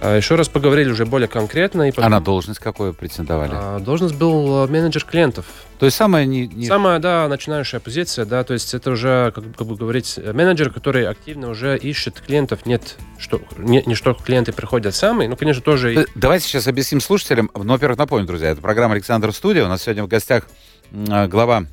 а 0.00 0.16
еще 0.16 0.36
раз 0.36 0.48
поговорили 0.48 0.90
уже 0.90 1.06
более 1.06 1.26
конкретно. 1.26 1.88
И 1.88 1.90
потом... 1.90 2.04
А 2.04 2.08
на 2.08 2.20
должность 2.20 2.60
какую 2.60 2.94
претендовали? 2.94 3.50
А, 3.52 3.80
должность 3.80 4.14
был 4.14 4.64
э, 4.64 4.68
менеджер 4.68 5.04
клиентов. 5.04 5.46
То 5.80 5.86
есть 5.86 5.96
самая 5.96 6.24
не, 6.24 6.46
не... 6.46 6.66
Самая, 6.66 7.00
да, 7.00 7.26
начинающая 7.28 7.80
позиция, 7.80 8.24
да, 8.24 8.44
то 8.44 8.52
есть 8.52 8.74
это 8.74 8.92
уже, 8.92 9.32
как, 9.34 9.44
как 9.56 9.66
бы 9.66 9.74
говорить, 9.74 10.18
менеджер, 10.32 10.70
который 10.70 11.06
активно 11.06 11.50
уже 11.50 11.76
ищет 11.76 12.20
клиентов, 12.20 12.64
нет, 12.64 12.96
что, 13.18 13.40
не, 13.56 13.82
не 13.86 13.94
что 13.94 14.14
клиенты 14.14 14.52
приходят 14.52 14.94
сами, 14.94 15.26
ну, 15.26 15.36
конечно, 15.36 15.62
тоже... 15.62 15.94
Э, 15.94 16.06
давайте 16.14 16.46
сейчас 16.46 16.68
объясним 16.68 17.00
слушателям. 17.00 17.50
Ну, 17.54 17.72
во-первых, 17.72 17.98
напомню, 17.98 18.26
друзья, 18.26 18.50
это 18.50 18.60
программа 18.60 18.94
«Александр 18.94 19.32
Студия». 19.32 19.64
У 19.64 19.68
нас 19.68 19.82
сегодня 19.82 20.04
в 20.04 20.08
гостях 20.08 20.44
э, 20.44 20.48
глава 20.90 21.66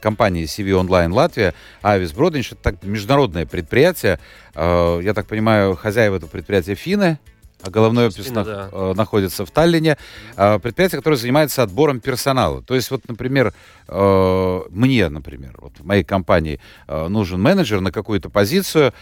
компании 0.00 0.44
CV 0.44 0.80
Online 0.80 1.12
Латвия, 1.12 1.54
Авис 1.82 2.12
Бродинч. 2.12 2.52
Это 2.52 2.62
так, 2.62 2.82
международное 2.82 3.46
предприятие. 3.46 4.18
Я 4.54 5.12
так 5.14 5.26
понимаю, 5.26 5.76
хозяева 5.76 6.16
этого 6.16 6.28
предприятия 6.30 6.74
финны, 6.74 7.18
а 7.26 7.33
головной 7.70 8.08
офис 8.08 8.30
на, 8.30 8.44
да. 8.44 8.68
Э, 8.72 8.92
находится 8.96 9.44
в 9.44 9.50
Таллине. 9.50 9.96
А, 10.36 10.58
предприятие, 10.58 10.98
которое 10.98 11.16
занимается 11.16 11.62
отбором 11.62 12.00
персонала. 12.00 12.62
То 12.62 12.74
есть, 12.74 12.90
вот, 12.90 13.08
например, 13.08 13.52
э, 13.88 14.60
мне, 14.70 15.08
например, 15.08 15.54
вот 15.58 15.72
в 15.78 15.84
моей 15.84 16.04
компании 16.04 16.60
э, 16.86 17.08
нужен 17.08 17.40
менеджер 17.40 17.80
на 17.80 17.92
какую-то 17.92 18.30
позицию, 18.30 18.92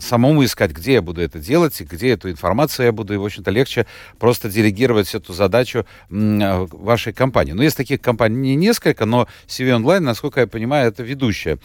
самому 0.00 0.44
искать, 0.44 0.72
где 0.72 0.94
я 0.94 1.02
буду 1.02 1.20
это 1.20 1.38
делать, 1.38 1.80
и 1.80 1.84
где 1.84 2.10
эту 2.10 2.30
информацию 2.30 2.86
я 2.86 2.92
буду, 2.92 3.14
и, 3.14 3.16
в 3.16 3.24
общем-то, 3.24 3.50
легче 3.50 3.86
просто 4.18 4.48
делегировать 4.48 5.14
эту 5.14 5.32
задачу 5.32 5.86
вашей 6.08 7.12
компании. 7.12 7.52
Но 7.52 7.62
есть 7.62 7.76
таких 7.76 8.00
компаний 8.00 8.36
не 8.36 8.56
несколько, 8.56 9.06
но 9.06 9.28
CV 9.46 9.78
Online, 9.78 10.00
насколько 10.00 10.40
я 10.40 10.46
понимаю, 10.46 10.88
это 10.88 11.02
ведущая 11.02 11.58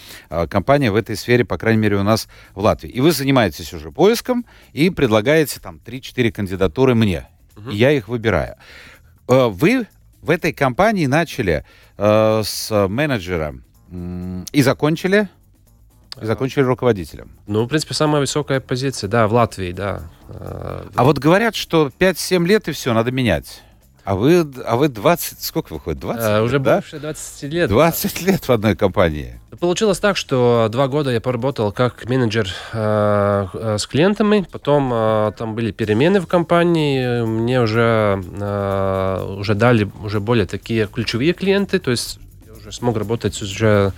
компания 0.50 0.92
в 0.92 0.96
этой 0.96 1.16
сфере, 1.16 1.46
по 1.46 1.58
крайней 1.58 1.82
мере, 1.82 1.98
у 1.98 2.04
нас 2.04 2.28
в 2.54 2.60
Латвии. 2.60 2.90
И 2.90 3.02
вы 3.02 3.12
занимаетесь 3.12 3.74
уже 3.74 3.92
поиском 3.92 4.46
и 4.74 4.90
предлагаете 4.90 5.60
там 5.60 5.80
3-4 5.86 6.21
четыре 6.22 6.32
кандидатуры 6.32 6.94
мне. 6.94 7.28
Угу. 7.58 7.72
я 7.72 7.92
их 7.92 8.08
выбираю. 8.08 8.56
Э, 9.28 9.48
вы 9.48 9.88
в 10.22 10.30
этой 10.30 10.54
компании 10.54 11.08
начали 11.08 11.66
э, 11.98 12.42
с 12.46 12.88
менеджера 12.88 13.56
э, 13.92 14.44
и 14.52 14.62
закончили 14.62 15.30
и 16.22 16.26
закончили 16.26 16.64
руководителем. 16.64 17.32
Ну, 17.48 17.64
в 17.64 17.68
принципе, 17.68 17.94
самая 17.94 18.20
высокая 18.20 18.60
позиция, 18.60 19.08
да, 19.08 19.28
в 19.28 19.34
Латвии, 19.34 19.72
да. 19.72 20.02
А 20.28 21.04
вот 21.04 21.20
говорят, 21.20 21.56
что 21.56 21.90
5-7 22.00 22.46
лет 22.46 22.68
и 22.68 22.74
все, 22.74 22.94
надо 22.94 23.12
менять. 23.12 23.64
А 24.04 24.16
вы, 24.16 24.46
а 24.66 24.76
вы 24.76 24.90
20, 24.90 25.42
сколько 25.42 25.74
выходит? 25.74 26.02
20 26.02 26.22
а, 26.22 26.44
Уже 26.44 26.60
да? 26.60 26.76
больше 26.76 27.00
20 27.00 27.44
лет. 27.54 27.70
20 27.70 28.14
да. 28.14 28.32
лет 28.32 28.48
в 28.48 28.52
одной 28.52 28.76
компании. 28.76 29.41
Получилось 29.62 30.00
так, 30.00 30.18
что 30.18 30.70
два 30.72 30.88
года 30.88 31.12
я 31.12 31.22
поработал 31.22 31.72
как 31.72 32.10
менеджер 32.10 32.50
э, 32.74 33.48
э, 33.54 33.78
с 33.78 33.86
клиентами, 33.86 34.44
потом 34.52 34.92
э, 34.92 35.34
там 35.38 35.54
были 35.54 35.70
перемены 35.72 36.20
в 36.20 36.26
компании, 36.26 37.24
мне 37.24 37.62
уже, 37.62 38.24
э, 38.40 39.36
уже 39.38 39.54
дали 39.54 39.88
уже 40.04 40.20
более 40.20 40.48
такие 40.48 40.88
ключевые 40.88 41.34
клиенты, 41.34 41.78
то 41.78 41.92
есть 41.92 42.18
я 42.48 42.54
уже 42.54 42.72
смог 42.72 42.98
работать 42.98 43.40
уже 43.40 43.94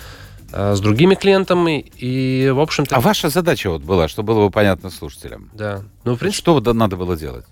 э, 0.51 0.75
с 0.75 0.82
другими 0.82 1.15
клиентами 1.15 1.79
и 1.96 2.51
в 2.53 2.60
общем-то. 2.60 2.98
А 2.98 3.00
ваша 3.00 3.29
задача 3.29 3.70
вот 3.70 3.84
была, 3.84 4.10
чтобы 4.10 4.34
было 4.34 4.48
бы 4.48 4.51
понятно 4.51 4.89
слушателям? 4.89 5.50
Да. 5.53 5.84
Ну 6.03 6.15
в 6.15 6.20
принципе. 6.20 6.41
Что 6.41 6.74
надо 6.74 6.98
было 6.98 7.15
делать? 7.15 7.46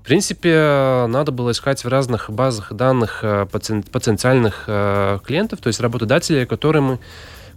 В 0.00 0.04
принципе, 0.04 1.06
надо 1.08 1.30
было 1.30 1.52
искать 1.52 1.84
в 1.84 1.88
разных 1.88 2.28
базах 2.28 2.72
данных 2.72 3.20
потенциальных 3.22 4.64
клиентов, 4.64 5.60
то 5.60 5.68
есть 5.68 5.78
работодателей, 5.78 6.44
которым 6.44 6.98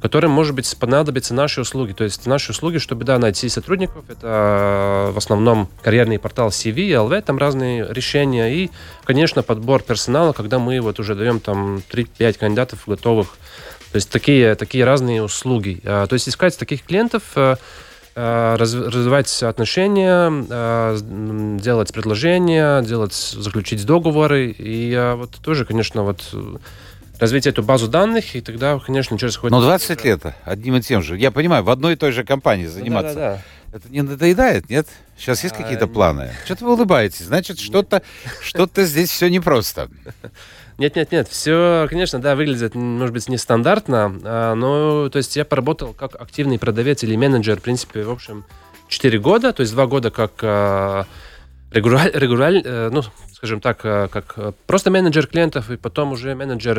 которым, 0.02 0.32
может 0.32 0.56
быть, 0.56 0.76
понадобятся 0.78 1.34
наши 1.34 1.62
услуги. 1.62 1.94
То 1.94 2.04
есть 2.04 2.26
наши 2.26 2.52
услуги, 2.52 2.78
чтобы, 2.78 3.06
да, 3.06 3.20
найти 3.20 3.50
сотрудников, 3.50 4.04
это 4.10 5.08
э, 5.10 5.12
в 5.12 5.18
основном 5.18 5.70
карьерный 5.82 6.20
портал 6.20 6.50
CV, 6.50 6.90
LV, 6.90 7.22
там 7.22 7.38
разные 7.38 7.86
решения. 7.90 8.54
И, 8.54 8.72
конечно, 9.04 9.44
подбор 9.44 9.82
персонала, 9.82 10.34
когда 10.34 10.60
мы 10.60 10.80
вот 10.82 11.00
уже 11.00 11.16
даем 11.16 11.40
там 11.40 11.82
3-5 11.92 12.38
кандидатов 12.38 12.84
готовых. 12.88 13.38
То 13.92 13.98
есть 13.98 14.10
такие, 14.10 14.56
такие 14.56 14.84
разные 14.84 15.24
услуги. 15.24 15.80
То 15.84 16.10
есть 16.12 16.28
искать 16.28 16.58
таких 16.58 16.84
клиентов, 16.84 17.24
Э, 18.18 18.56
развивать 18.58 19.44
отношения, 19.44 20.32
э, 20.50 20.98
делать 21.60 21.94
предложения, 21.94 22.82
делать, 22.82 23.14
заключить 23.14 23.86
договоры. 23.86 24.56
И 24.58 24.94
э, 24.94 25.16
вот 25.16 25.32
тоже, 25.44 25.66
конечно, 25.66 26.04
вот 26.04 26.22
развить 27.20 27.48
эту 27.48 27.64
базу 27.64 27.88
данных, 27.88 28.36
и 28.36 28.42
тогда, 28.42 28.80
конечно, 28.80 29.18
через 29.18 29.38
хоть... 29.38 29.52
Но 29.52 29.62
20 29.62 30.04
лет 30.04 30.22
одним 30.44 30.78
и 30.78 30.82
тем 30.82 31.02
же. 31.02 31.18
Я 31.18 31.32
понимаю, 31.32 31.64
в 31.64 31.70
одной 31.70 31.94
и 31.94 31.96
той 31.96 32.12
же 32.12 32.24
компании 32.24 32.66
заниматься. 32.66 33.14
Ну, 33.14 33.20
да, 33.20 33.30
да, 33.30 33.36
да. 33.36 33.78
Это 33.78 33.90
не 33.90 34.02
надоедает, 34.02 34.70
нет? 34.70 34.88
Сейчас 35.18 35.44
есть 35.44 35.56
а, 35.56 35.62
какие-то 35.62 35.88
планы? 35.88 36.32
Что-то 36.46 36.66
вы 36.66 36.74
улыбаетесь. 36.74 37.26
Значит, 37.26 37.60
что-то 37.60 38.04
что 38.42 38.70
здесь 38.76 39.10
все 39.10 39.28
непросто. 39.30 39.90
Нет, 40.78 40.96
нет, 40.98 41.12
нет, 41.12 41.30
все, 41.30 41.88
конечно, 41.90 42.20
да, 42.20 42.36
выглядит, 42.36 42.76
может 42.76 43.14
быть, 43.14 43.30
нестандартно, 43.30 44.20
а, 44.24 44.56
но, 44.56 45.10
то 45.10 45.18
есть, 45.18 45.36
я 45.38 45.46
поработал 45.46 45.94
как 45.94 46.16
активный 46.20 46.60
продавец 46.60 47.02
или 47.04 47.16
менеджер, 47.16 47.60
в 47.60 47.64
принципе, 47.64 48.04
в 48.04 48.12
общем, 48.12 48.44
4 48.90 49.18
года, 49.20 49.54
то 49.54 49.62
есть 49.62 49.72
2 49.74 49.88
года 49.88 50.12
как 50.12 51.08
регуляль, 51.72 52.12
регуляль, 52.14 52.62
э, 52.64 52.90
ну, 52.92 53.02
скажем 53.34 53.62
так, 53.62 53.80
а, 53.84 54.08
как 54.08 54.56
просто 54.68 54.92
менеджер 54.92 55.28
клиентов, 55.28 55.70
и 55.70 55.78
потом 55.78 56.12
уже 56.12 56.36
менеджер, 56.36 56.78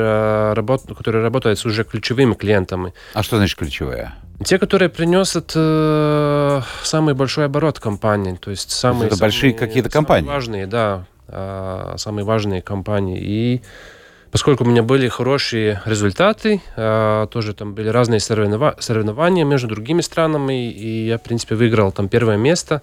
работ, 0.55 0.83
который 0.97 1.23
работает 1.23 1.59
с 1.59 1.67
уже 1.67 1.85
ключевыми 1.85 2.35
клиентами. 2.35 2.93
А 3.15 3.23
что 3.23 3.37
значит 3.37 3.59
ключевые? 3.59 4.13
Те, 4.45 4.59
которые 4.59 4.91
приносят 4.91 5.53
э, 5.55 6.61
самый 6.83 7.15
большой 7.15 7.47
оборот 7.47 7.81
компании, 7.81 8.37
то 8.37 8.51
есть 8.51 8.71
самые, 8.71 9.07
это 9.07 9.17
большие 9.17 9.55
какие-то 9.55 9.89
компании. 9.89 10.29
важные, 10.29 10.67
да, 10.67 11.07
э, 11.29 11.95
самые 11.97 12.25
важные 12.27 12.61
компании. 12.61 13.19
И 13.19 13.63
поскольку 14.31 14.65
у 14.65 14.67
меня 14.67 14.83
были 14.83 15.09
хорошие 15.09 15.81
результаты, 15.87 16.61
э, 16.77 17.27
тоже 17.31 17.55
там 17.55 17.75
были 17.75 17.89
разные 17.89 18.19
соревнова- 18.19 18.77
соревнования 18.79 19.45
между 19.47 19.69
другими 19.69 20.03
странами, 20.03 20.71
и 20.71 21.07
я, 21.07 21.17
в 21.17 21.23
принципе, 21.23 21.55
выиграл 21.55 21.91
там 21.91 22.09
первое 22.11 22.37
место. 22.37 22.83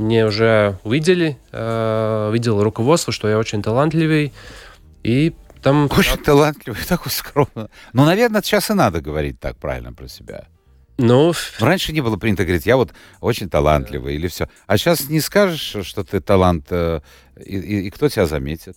Мне 0.00 0.24
уже 0.24 0.78
увидели, 0.82 1.36
э, 1.52 2.30
видел 2.32 2.62
руководство, 2.62 3.12
что 3.12 3.28
я 3.28 3.38
очень 3.38 3.62
талантливый, 3.62 4.32
и 5.02 5.34
там... 5.62 5.90
Очень 5.96 6.16
талантливый, 6.16 6.80
такой 6.88 7.12
скромный. 7.12 7.68
Ну, 7.92 8.06
наверное, 8.06 8.40
сейчас 8.40 8.70
и 8.70 8.74
надо 8.74 9.02
говорить 9.02 9.38
так 9.38 9.56
правильно 9.58 9.92
про 9.92 10.08
себя. 10.08 10.46
Ну, 10.96 11.34
раньше 11.58 11.92
не 11.92 12.00
было 12.00 12.16
принято 12.16 12.44
говорить, 12.44 12.64
я 12.64 12.76
вот 12.76 12.92
очень 13.20 13.50
талантливый 13.50 14.14
или 14.14 14.28
все. 14.28 14.48
А 14.66 14.78
сейчас 14.78 15.08
не 15.08 15.20
скажешь, 15.20 15.86
что 15.86 16.02
ты 16.02 16.20
талант, 16.20 16.66
э, 16.70 17.00
и, 17.36 17.58
и, 17.58 17.86
и 17.86 17.90
кто 17.90 18.08
тебя 18.08 18.24
заметит? 18.24 18.76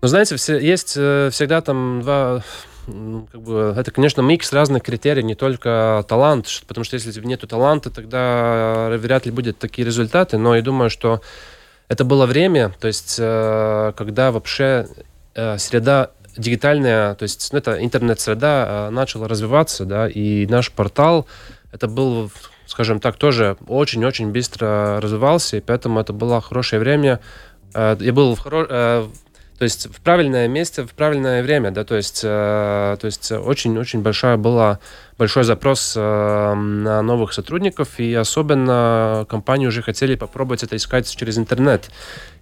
Ну, 0.00 0.08
знаете, 0.08 0.36
все, 0.36 0.58
есть 0.58 0.94
э, 0.96 1.28
всегда 1.30 1.60
там 1.60 2.00
два 2.00 2.42
как 2.86 3.40
бы, 3.40 3.74
это, 3.76 3.90
конечно, 3.90 4.20
микс 4.22 4.52
разных 4.52 4.82
критерий, 4.82 5.22
не 5.22 5.34
только 5.34 6.04
талант, 6.08 6.48
потому 6.66 6.84
что 6.84 6.96
если 6.96 7.20
нету 7.24 7.46
таланта, 7.46 7.90
тогда 7.90 8.88
вряд 8.98 9.26
ли 9.26 9.32
будет 9.32 9.58
такие 9.58 9.84
результаты, 9.86 10.38
но 10.38 10.56
я 10.56 10.62
думаю, 10.62 10.90
что 10.90 11.20
это 11.88 12.04
было 12.04 12.26
время, 12.26 12.74
то 12.80 12.88
есть, 12.88 13.16
э, 13.18 13.92
когда 13.96 14.32
вообще 14.32 14.86
среда 15.56 16.10
дигитальная, 16.36 17.14
то 17.14 17.22
есть 17.22 17.52
ну, 17.52 17.58
это 17.58 17.82
интернет-среда 17.82 18.88
начала 18.90 19.28
развиваться, 19.28 19.84
да, 19.84 20.08
и 20.08 20.46
наш 20.46 20.70
портал, 20.70 21.26
это 21.72 21.88
был, 21.88 22.30
скажем 22.66 23.00
так, 23.00 23.16
тоже 23.16 23.56
очень-очень 23.66 24.30
быстро 24.30 25.00
развивался, 25.00 25.56
и 25.56 25.60
поэтому 25.60 26.00
это 26.00 26.12
было 26.12 26.40
хорошее 26.40 26.80
время. 26.80 27.20
Я 27.74 28.12
был 28.12 28.34
в 28.34 28.40
хоро... 28.40 29.06
То 29.62 29.64
есть 29.64 29.86
в 29.86 30.00
правильное 30.00 30.48
место, 30.48 30.84
в 30.84 30.92
правильное 30.92 31.40
время, 31.40 31.70
да, 31.70 31.84
то 31.84 31.94
есть, 31.94 32.22
то 32.22 32.98
есть 33.00 33.30
очень-очень 33.30 34.00
большая 34.02 34.36
была 34.36 34.80
большой 35.18 35.44
запрос 35.44 35.94
на 35.94 37.00
новых 37.00 37.32
сотрудников, 37.32 38.00
и 38.00 38.12
особенно 38.12 39.24
компании 39.28 39.68
уже 39.68 39.80
хотели 39.80 40.16
попробовать 40.16 40.64
это 40.64 40.74
искать 40.74 41.08
через 41.14 41.38
интернет. 41.38 41.90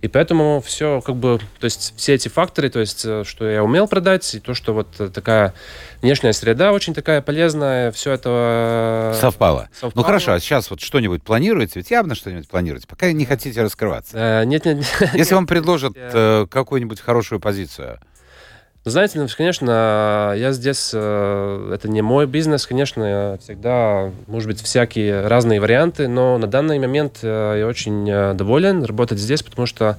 И 0.03 0.09
поэтому 0.09 0.63
все 0.65 1.01
как 1.03 1.17
бы, 1.17 1.39
то 1.59 1.65
есть 1.65 1.95
все 1.97 2.15
эти 2.15 2.29
факторы, 2.29 2.71
то 2.71 2.81
есть 2.81 3.05
э, 3.05 3.25
что 3.25 3.49
я 3.49 3.63
умел 3.63 3.87
продать, 3.87 4.35
и 4.35 4.41
то, 4.41 4.55
что 4.55 4.73
вот 4.73 4.89
такая 5.13 5.53
внешняя 6.01 6.33
среда 6.33 6.73
очень 6.73 6.95
такая 6.95 7.21
полезная, 7.21 7.93
все 7.93 8.13
это... 8.13 9.17
Совпало. 9.21 9.69
совпало. 9.73 9.93
Ну 9.95 10.03
хорошо, 10.03 10.33
а 10.33 10.41
сейчас 10.41 10.71
вот 10.71 10.81
что-нибудь 10.81 11.23
планируете? 11.23 11.73
Ведь 11.77 11.91
явно 11.91 12.15
что-нибудь 12.15 12.49
планируете, 12.49 12.87
пока 12.87 13.13
не 13.13 13.27
хотите 13.27 13.63
раскрываться. 13.63 14.17
Э, 14.17 14.45
нет, 14.45 14.65
нет. 14.65 14.85
Если 15.15 15.35
вам 15.35 15.47
предложат 15.47 15.93
э, 15.97 16.47
какую-нибудь 16.51 17.01
хорошую 17.01 17.41
позицию, 17.41 18.01
знаете, 18.91 19.27
конечно, 19.37 20.35
я 20.37 20.53
здесь, 20.53 20.91
э, 20.93 21.73
это 21.75 21.89
не 21.89 22.03
мой 22.03 22.27
бизнес, 22.27 22.67
конечно, 22.67 23.39
всегда, 23.43 24.11
может 24.27 24.49
быть, 24.49 24.61
всякие 24.61 25.27
разные 25.27 25.61
варианты, 25.61 26.09
но 26.09 26.39
на 26.39 26.47
данный 26.47 26.79
момент 26.79 27.21
э, 27.23 27.57
я 27.61 27.67
очень 27.67 28.09
э, 28.11 28.35
доволен 28.35 28.85
работать 28.85 29.19
здесь, 29.19 29.43
потому 29.43 29.67
что 29.67 29.97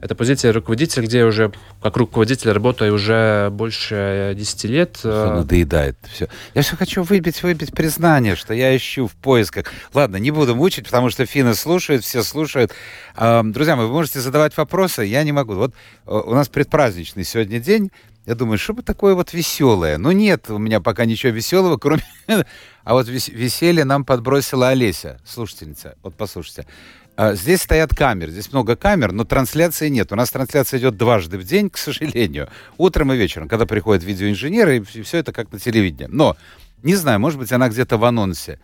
это 0.00 0.16
позиция 0.16 0.52
руководителя, 0.52 1.04
где 1.04 1.18
я 1.18 1.26
уже 1.26 1.52
как 1.80 1.96
руководитель 1.96 2.50
работаю 2.50 2.92
уже 2.92 3.50
больше 3.52 4.34
10 4.36 4.64
лет. 4.64 4.96
Все 4.96 5.32
надоедает. 5.32 5.96
Все. 6.12 6.28
Я 6.54 6.62
все 6.62 6.74
хочу 6.74 7.04
выбить, 7.04 7.40
выбить 7.44 7.72
признание, 7.72 8.34
что 8.34 8.52
я 8.52 8.76
ищу 8.76 9.06
в 9.06 9.12
поисках. 9.12 9.66
Ладно, 9.94 10.16
не 10.16 10.32
буду 10.32 10.56
мучить, 10.56 10.86
потому 10.86 11.08
что 11.08 11.24
финны 11.24 11.54
слушают, 11.54 12.02
все 12.02 12.24
слушают. 12.24 12.72
Друзья 13.16 13.76
вы 13.76 13.86
можете 13.86 14.18
задавать 14.18 14.56
вопросы, 14.56 15.04
я 15.04 15.22
не 15.22 15.30
могу. 15.30 15.54
Вот 15.54 15.72
у 16.04 16.34
нас 16.34 16.48
предпраздничный 16.48 17.22
сегодня 17.22 17.60
день. 17.60 17.92
Я 18.24 18.36
думаю, 18.36 18.56
что 18.58 18.72
бы 18.72 18.82
такое 18.82 19.14
вот 19.14 19.32
веселое? 19.32 19.98
Но 19.98 20.12
нет 20.12 20.48
у 20.48 20.58
меня 20.58 20.80
пока 20.80 21.04
ничего 21.04 21.32
веселого, 21.32 21.76
кроме... 21.76 22.02
А 22.84 22.94
вот 22.94 23.06
веселье 23.08 23.84
нам 23.84 24.04
подбросила 24.04 24.70
Олеся, 24.70 25.20
слушательница. 25.24 25.96
Вот 26.02 26.16
послушайте. 26.16 26.66
А, 27.14 27.34
здесь 27.34 27.62
стоят 27.62 27.94
камеры, 27.94 28.32
здесь 28.32 28.52
много 28.52 28.74
камер, 28.74 29.12
но 29.12 29.24
трансляции 29.24 29.88
нет. 29.88 30.10
У 30.10 30.16
нас 30.16 30.30
трансляция 30.30 30.80
идет 30.80 30.96
дважды 30.96 31.38
в 31.38 31.44
день, 31.44 31.70
к 31.70 31.76
сожалению. 31.76 32.48
Утром 32.78 33.12
и 33.12 33.16
вечером, 33.16 33.48
когда 33.48 33.66
приходят 33.66 34.02
видеоинженеры, 34.02 34.78
и 34.78 35.02
все 35.02 35.18
это 35.18 35.32
как 35.32 35.52
на 35.52 35.60
телевидении. 35.60 36.08
Но, 36.10 36.36
не 36.82 36.96
знаю, 36.96 37.20
может 37.20 37.38
быть, 37.38 37.52
она 37.52 37.68
где-то 37.68 37.98
в 37.98 38.04
анонсе 38.04 38.58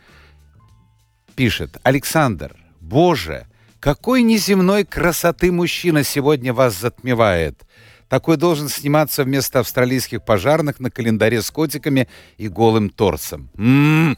пишет. 1.37 1.77
Александр, 1.85 2.57
боже, 2.81 3.47
какой 3.79 4.23
неземной 4.23 4.85
красоты 4.85 5.53
мужчина 5.53 6.03
сегодня 6.03 6.53
вас 6.53 6.75
затмевает. 6.75 7.63
Такой 8.09 8.37
должен 8.37 8.69
сниматься 8.69 9.25
вместо 9.25 9.61
австралийских 9.61 10.23
пожарных 10.23 10.81
на 10.81 10.91
календаре 10.91 11.43
с 11.43 11.51
котиками 11.51 12.09
и 12.39 12.49
голым 12.49 12.89
торсом. 12.91 13.51
М-м-м. 13.57 14.17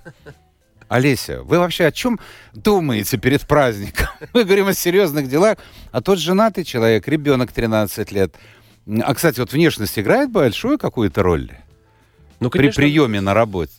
Олеся, 0.89 1.43
вы 1.43 1.59
вообще 1.59 1.87
о 1.87 1.93
чем 1.93 2.19
думаете 2.53 3.17
перед 3.17 3.43
праздником? 3.47 4.09
Мы 4.35 4.43
говорим 4.43 4.67
о 4.67 4.75
серьезных 4.75 5.29
делах, 5.29 5.59
а 5.93 6.01
тот 6.01 6.19
женатый 6.19 6.65
человек, 6.65 7.07
ребенок 7.07 7.53
13 7.53 8.11
лет. 8.11 8.35
А, 9.03 9.15
кстати, 9.15 9.39
вот 9.39 9.53
внешность 9.53 9.97
играет 10.01 10.31
большую 10.31 10.79
какую-то 10.79 11.23
роль? 11.23 11.53
Ну, 12.41 12.51
конечно, 12.51 12.73
При 12.73 12.87
приеме 12.87 13.21
на 13.21 13.35
работе. 13.35 13.73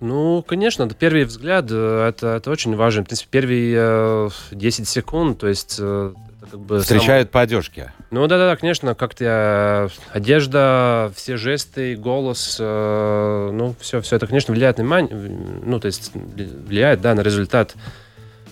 Ну, 0.00 0.42
конечно, 0.42 0.88
первый 0.88 1.24
взгляд, 1.24 1.66
э, 1.70 2.08
это, 2.08 2.36
это 2.36 2.50
очень 2.50 2.74
важно. 2.74 3.04
В 3.04 3.06
принципе, 3.06 3.28
первые 3.30 4.30
10 4.50 4.80
э, 4.80 4.84
секунд, 4.84 5.38
то 5.38 5.46
есть 5.46 5.76
э, 5.78 6.14
как 6.50 6.60
бы 6.60 6.80
Встречают 6.80 7.28
сам... 7.28 7.32
по 7.32 7.40
одежке. 7.40 7.92
Ну 8.10 8.26
да, 8.26 8.38
да, 8.38 8.56
конечно, 8.56 8.94
как-то 8.94 9.90
одежда, 10.12 11.12
все 11.14 11.36
жесты, 11.36 11.96
голос, 11.96 12.56
э, 12.60 13.50
ну 13.52 13.74
все, 13.80 14.00
все 14.00 14.16
это, 14.16 14.26
конечно, 14.26 14.52
влияет 14.52 14.78
на 14.78 15.00
ну 15.00 15.80
то 15.80 15.86
есть 15.86 16.12
влияет, 16.14 17.00
да, 17.00 17.14
на 17.14 17.20
результат. 17.20 17.74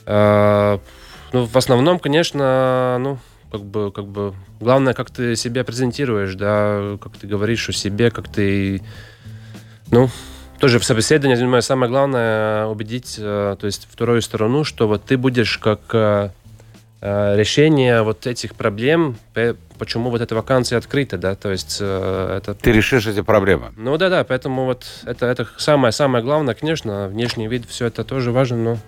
Э, 0.06 0.78
ну 1.32 1.44
в 1.44 1.56
основном, 1.56 1.98
конечно, 1.98 2.98
ну 2.98 3.18
как 3.50 3.62
бы, 3.62 3.92
как 3.92 4.06
бы 4.06 4.34
главное, 4.60 4.94
как 4.94 5.10
ты 5.10 5.36
себя 5.36 5.64
презентируешь, 5.64 6.34
да, 6.34 6.96
как 7.00 7.16
ты 7.16 7.26
говоришь 7.26 7.68
о 7.68 7.72
себе, 7.72 8.10
как 8.10 8.28
ты, 8.28 8.82
ну 9.90 10.10
тоже 10.58 10.78
в 10.78 10.84
собеседовании, 10.84 11.36
я 11.36 11.42
думаю, 11.42 11.62
самое 11.62 11.90
главное 11.90 12.66
убедить, 12.66 13.16
э, 13.18 13.56
то 13.58 13.66
есть 13.66 13.86
вторую 13.90 14.22
сторону, 14.22 14.64
что 14.64 14.88
вот 14.88 15.04
ты 15.04 15.16
будешь 15.16 15.58
как 15.58 15.80
Э, 15.92 16.30
решение 17.04 18.02
вот 18.02 18.26
этих 18.26 18.54
проблем, 18.54 19.16
почему 19.78 20.08
вот 20.08 20.22
эта 20.22 20.34
вакансия 20.34 20.76
открыта, 20.76 21.18
да, 21.18 21.34
то 21.34 21.50
есть 21.50 21.78
э, 21.80 22.38
это... 22.38 22.54
Ты 22.54 22.72
решишь 22.72 23.06
эти 23.06 23.20
проблемы? 23.20 23.72
Ну 23.76 23.98
да-да, 23.98 24.24
поэтому 24.24 24.64
вот 24.64 24.86
это, 25.04 25.26
это 25.26 25.46
самое-самое 25.58 26.24
главное, 26.24 26.54
конечно, 26.54 27.08
внешний 27.08 27.46
вид, 27.46 27.66
все 27.68 27.86
это 27.86 28.04
тоже 28.04 28.32
важно, 28.32 28.56
но... 28.56 28.78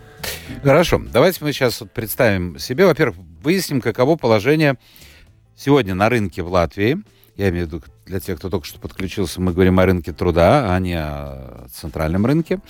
Хорошо, 0.63 1.03
давайте 1.13 1.45
мы 1.45 1.53
сейчас 1.53 1.81
вот 1.83 1.91
представим 1.91 2.59
себе, 2.59 2.87
во-первых, 2.87 3.19
выясним, 3.43 3.83
каково 3.83 4.17
положение 4.17 4.77
сегодня 5.55 5.95
на 5.95 6.09
рынке 6.09 6.43
в 6.43 6.51
Латвии. 6.51 6.99
Я 7.37 7.51
имею 7.51 7.67
в 7.67 7.69
виду, 7.69 7.83
для 8.07 8.19
тех, 8.19 8.39
кто 8.39 8.49
только 8.49 8.67
что 8.67 8.81
подключился, 8.81 9.43
мы 9.43 9.53
говорим 9.53 9.79
о 9.79 9.85
рынке 9.85 10.13
труда, 10.13 10.75
а 10.75 10.79
не 10.79 10.95
о 10.95 11.67
центральном 11.71 12.25
рынке. 12.25 12.61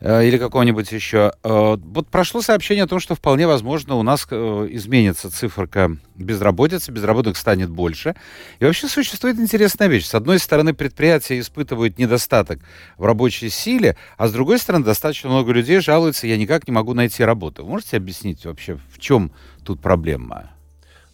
Э, 0.00 0.26
или 0.26 0.36
какого-нибудь 0.36 0.92
еще. 0.92 1.32
Э, 1.42 1.76
вот 1.78 2.08
прошло 2.08 2.42
сообщение 2.42 2.84
о 2.84 2.86
том, 2.86 3.00
что 3.00 3.14
вполне 3.14 3.46
возможно 3.46 3.94
у 3.94 4.02
нас 4.02 4.26
э, 4.30 4.68
изменится 4.70 5.30
циферка 5.30 5.96
безработицы, 6.14 6.92
безработных 6.92 7.36
станет 7.36 7.70
больше. 7.70 8.14
И 8.58 8.64
вообще 8.64 8.88
существует 8.88 9.38
интересная 9.38 9.88
вещь. 9.88 10.04
С 10.04 10.14
одной 10.14 10.38
стороны, 10.38 10.74
предприятия 10.74 11.38
испытывают 11.38 11.98
недостаток 11.98 12.60
в 12.98 13.04
рабочей 13.04 13.48
силе, 13.48 13.96
а 14.18 14.28
с 14.28 14.32
другой 14.32 14.58
стороны, 14.58 14.84
достаточно 14.84 15.30
много 15.30 15.52
людей 15.52 15.80
жалуются, 15.80 16.26
я 16.26 16.36
никак 16.36 16.68
не 16.68 16.72
могу 16.72 16.92
найти 16.92 17.24
работу. 17.24 17.64
Вы 17.64 17.70
можете 17.70 17.96
объяснить 17.96 18.44
вообще, 18.44 18.78
в 18.92 18.98
чем 18.98 19.32
тут 19.64 19.80
проблема? 19.80 20.50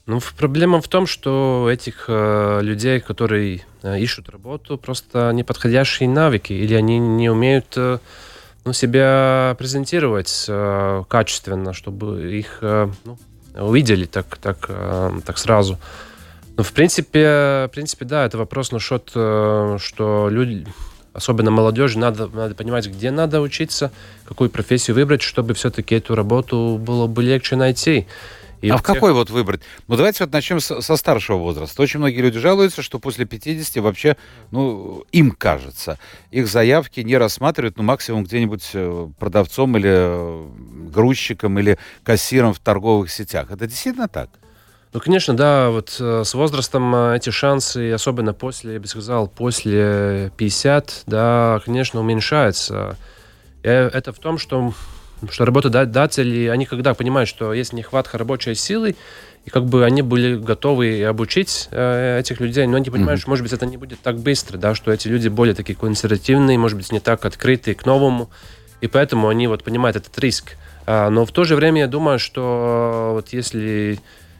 Ну, 0.06 0.20
проблема 0.36 0.80
в 0.80 0.88
том, 0.88 1.06
что 1.06 1.68
этих 1.70 2.06
э, 2.08 2.58
людей, 2.62 2.98
которые 2.98 3.64
э, 3.82 4.00
ищут 4.00 4.28
работу, 4.28 4.76
просто 4.76 5.30
неподходящие 5.32 6.08
навыки, 6.08 6.52
или 6.52 6.74
они 6.74 6.98
не 6.98 7.30
умеют 7.30 7.74
э, 7.76 7.98
ну, 8.64 8.72
себя 8.72 9.54
презентировать 9.58 10.46
э, 10.48 11.04
качественно, 11.08 11.72
чтобы 11.72 12.32
их 12.32 12.58
э, 12.60 12.88
ну, 13.04 13.18
увидели 13.54 14.04
так, 14.04 14.36
так, 14.36 14.66
э, 14.68 15.12
так 15.24 15.38
сразу. 15.38 15.78
Ну, 16.56 16.62
в 16.62 16.72
принципе, 16.72 17.66
в 17.68 17.70
принципе, 17.72 18.04
да, 18.04 18.26
это 18.26 18.38
вопрос 18.38 18.72
насчет, 18.72 19.10
э, 19.14 19.78
что 19.80 20.28
люди, 20.30 20.66
особенно 21.12 21.50
молодежи, 21.50 21.98
надо, 21.98 22.28
надо 22.28 22.54
понимать, 22.54 22.86
где 22.86 23.10
надо 23.10 23.40
учиться, 23.40 23.90
какую 24.26 24.50
профессию 24.50 24.94
выбрать, 24.94 25.22
чтобы 25.22 25.54
все-таки 25.54 25.94
эту 25.96 26.14
работу 26.14 26.78
было 26.80 27.06
бы 27.06 27.22
легче 27.22 27.56
найти. 27.56 28.06
И 28.62 28.70
а 28.70 28.76
в 28.76 28.82
тех... 28.82 28.86
какой 28.86 29.12
вот 29.12 29.28
выбрать? 29.28 29.60
Ну, 29.88 29.96
давайте 29.96 30.24
вот 30.24 30.32
начнем 30.32 30.60
со, 30.60 30.80
со 30.80 30.96
старшего 30.96 31.36
возраста. 31.36 31.82
Очень 31.82 31.98
многие 31.98 32.20
люди 32.20 32.38
жалуются, 32.38 32.80
что 32.80 33.00
после 33.00 33.26
50 33.26 33.82
вообще, 33.82 34.16
ну, 34.52 35.04
им 35.10 35.32
кажется, 35.32 35.98
их 36.30 36.46
заявки 36.46 37.00
не 37.00 37.16
рассматривают, 37.16 37.76
ну, 37.76 37.82
максимум 37.82 38.22
где-нибудь 38.22 38.70
э, 38.74 39.08
продавцом 39.18 39.76
или 39.76 39.90
э, 39.92 40.46
грузчиком 40.90 41.58
или 41.58 41.76
кассиром 42.04 42.54
в 42.54 42.60
торговых 42.60 43.10
сетях. 43.10 43.50
Это 43.50 43.66
действительно 43.66 44.06
так? 44.06 44.30
Ну, 44.92 45.00
конечно, 45.00 45.34
да, 45.34 45.70
вот 45.70 45.96
э, 45.98 46.22
с 46.24 46.32
возрастом 46.32 46.94
эти 46.94 47.30
шансы, 47.30 47.90
особенно 47.90 48.32
после, 48.32 48.74
я 48.74 48.80
бы 48.80 48.86
сказал, 48.86 49.26
после 49.26 50.30
50, 50.36 51.02
да, 51.06 51.60
конечно, 51.64 51.98
уменьшаются. 51.98 52.96
Это 53.64 54.12
в 54.12 54.18
том, 54.18 54.38
что 54.38 54.72
что 55.30 55.44
работодатели, 55.44 56.46
они 56.46 56.66
когда 56.66 56.94
понимают, 56.94 57.28
что 57.28 57.52
есть 57.52 57.72
нехватка 57.72 58.18
рабочей 58.18 58.54
силы, 58.54 58.96
и 59.44 59.50
как 59.50 59.64
бы 59.64 59.84
они 59.84 60.02
были 60.02 60.36
готовы 60.36 61.02
обучить 61.04 61.68
э, 61.72 62.20
этих 62.20 62.40
людей, 62.40 62.66
но 62.66 62.76
они 62.76 62.90
понимают, 62.90 63.18
mm-hmm. 63.18 63.22
что, 63.22 63.30
может 63.30 63.42
быть, 63.42 63.52
это 63.52 63.66
не 63.66 63.76
будет 63.76 64.00
так 64.00 64.18
быстро, 64.18 64.56
да, 64.56 64.74
что 64.74 64.92
эти 64.92 65.08
люди 65.08 65.28
более 65.28 65.54
такие 65.54 65.76
консервативные, 65.76 66.58
может 66.58 66.76
быть, 66.76 66.92
не 66.92 67.00
так 67.00 67.24
открытые 67.24 67.74
к 67.74 67.84
новому, 67.84 68.30
и 68.80 68.86
поэтому 68.86 69.28
они 69.28 69.48
вот 69.48 69.64
понимают 69.64 69.96
этот 69.96 70.16
риск. 70.18 70.56
А, 70.86 71.10
но 71.10 71.24
в 71.24 71.32
то 71.32 71.44
же 71.44 71.56
время 71.56 71.82
я 71.82 71.86
думаю, 71.88 72.18
что 72.18 73.12
вот 73.14 73.32
если 73.32 73.98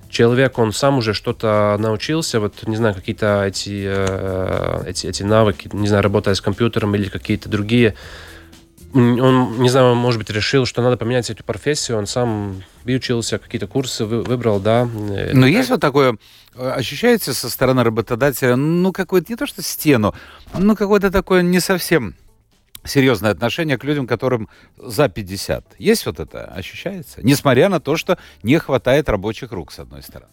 человек, 0.08 0.58
он 0.58 0.72
сам 0.72 0.98
уже 0.98 1.14
что-то 1.14 1.76
научился, 1.80 2.38
вот, 2.38 2.66
не 2.66 2.76
знаю, 2.76 2.94
какие-то 2.94 3.44
эти, 3.44 3.84
э, 3.84 4.84
эти, 4.86 5.06
эти 5.06 5.22
навыки, 5.22 5.68
не 5.72 5.88
знаю, 5.88 6.02
работая 6.04 6.34
с 6.34 6.40
компьютером 6.40 6.94
или 6.94 7.08
какие-то 7.08 7.48
другие 7.48 7.94
он, 8.94 9.60
не 9.60 9.68
знаю, 9.68 9.94
может 9.94 10.18
быть, 10.18 10.30
решил, 10.30 10.66
что 10.66 10.82
надо 10.82 10.96
поменять 10.96 11.30
эту 11.30 11.44
профессию, 11.44 11.98
он 11.98 12.06
сам 12.06 12.62
учился, 12.84 13.38
какие-то 13.38 13.66
курсы 13.66 14.04
выбрал, 14.04 14.60
да. 14.60 14.88
Но 15.32 15.46
есть 15.46 15.70
вот 15.70 15.80
такое, 15.80 16.18
э, 16.54 16.70
ощущаете 16.70 17.32
со 17.32 17.48
стороны 17.48 17.84
работодателя, 17.84 18.56
ну, 18.56 18.92
какое-то 18.92 19.32
не 19.32 19.36
то 19.36 19.46
что 19.46 19.62
стену, 19.62 20.14
ну, 20.54 20.76
какое-то 20.76 21.10
такое 21.10 21.42
не 21.42 21.60
совсем 21.60 22.14
серьезное 22.84 23.30
отношение 23.30 23.78
к 23.78 23.84
людям, 23.84 24.06
которым 24.06 24.48
за 24.76 25.08
50. 25.08 25.76
Есть 25.78 26.06
вот 26.06 26.20
это, 26.20 26.44
ощущается? 26.44 27.20
Несмотря 27.22 27.68
на 27.68 27.80
то, 27.80 27.96
что 27.96 28.18
не 28.42 28.58
хватает 28.58 29.08
рабочих 29.08 29.52
рук, 29.52 29.72
с 29.72 29.78
одной 29.78 30.02
стороны. 30.02 30.32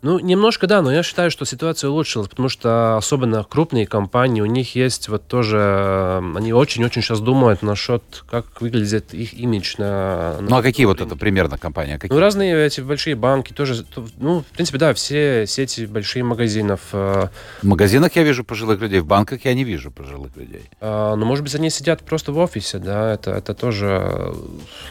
Ну, 0.00 0.20
немножко 0.20 0.66
да, 0.66 0.80
но 0.80 0.92
я 0.92 1.02
считаю, 1.02 1.30
что 1.30 1.44
ситуация 1.44 1.90
улучшилась, 1.90 2.28
потому 2.28 2.48
что 2.48 2.96
особенно 2.96 3.42
крупные 3.42 3.86
компании, 3.86 4.40
у 4.40 4.46
них 4.46 4.76
есть 4.76 5.08
вот 5.08 5.26
тоже, 5.26 5.58
э, 5.58 6.32
они 6.36 6.52
очень-очень 6.52 7.02
сейчас 7.02 7.20
думают 7.20 7.62
насчет, 7.62 8.02
как 8.30 8.60
выглядит 8.60 9.12
их 9.12 9.34
имидж 9.34 9.74
на... 9.78 10.36
Ну, 10.40 10.56
а 10.56 10.62
какие 10.62 10.86
вот 10.86 11.00
это 11.00 11.16
примерно 11.16 11.58
компании? 11.58 11.94
А 11.96 11.98
какие? 11.98 12.14
Ну, 12.14 12.20
разные 12.20 12.64
эти 12.64 12.80
большие 12.80 13.16
банки 13.16 13.52
тоже, 13.52 13.84
ну, 14.18 14.40
в 14.40 14.44
принципе, 14.44 14.78
да, 14.78 14.94
все 14.94 15.46
сети 15.48 15.86
больших 15.86 16.22
магазинов. 16.22 16.80
Э, 16.92 17.28
в 17.62 17.66
магазинах 17.66 18.14
я 18.14 18.22
вижу 18.22 18.44
пожилых 18.44 18.80
людей, 18.80 19.00
в 19.00 19.06
банках 19.06 19.44
я 19.44 19.54
не 19.54 19.64
вижу 19.64 19.90
пожилых 19.90 20.36
людей. 20.36 20.62
А, 20.80 21.16
ну, 21.16 21.26
может 21.26 21.42
быть, 21.42 21.54
они 21.56 21.70
сидят 21.70 22.02
просто 22.02 22.30
в 22.30 22.38
офисе, 22.38 22.78
да, 22.78 23.14
это, 23.14 23.32
это 23.32 23.52
тоже... 23.52 24.32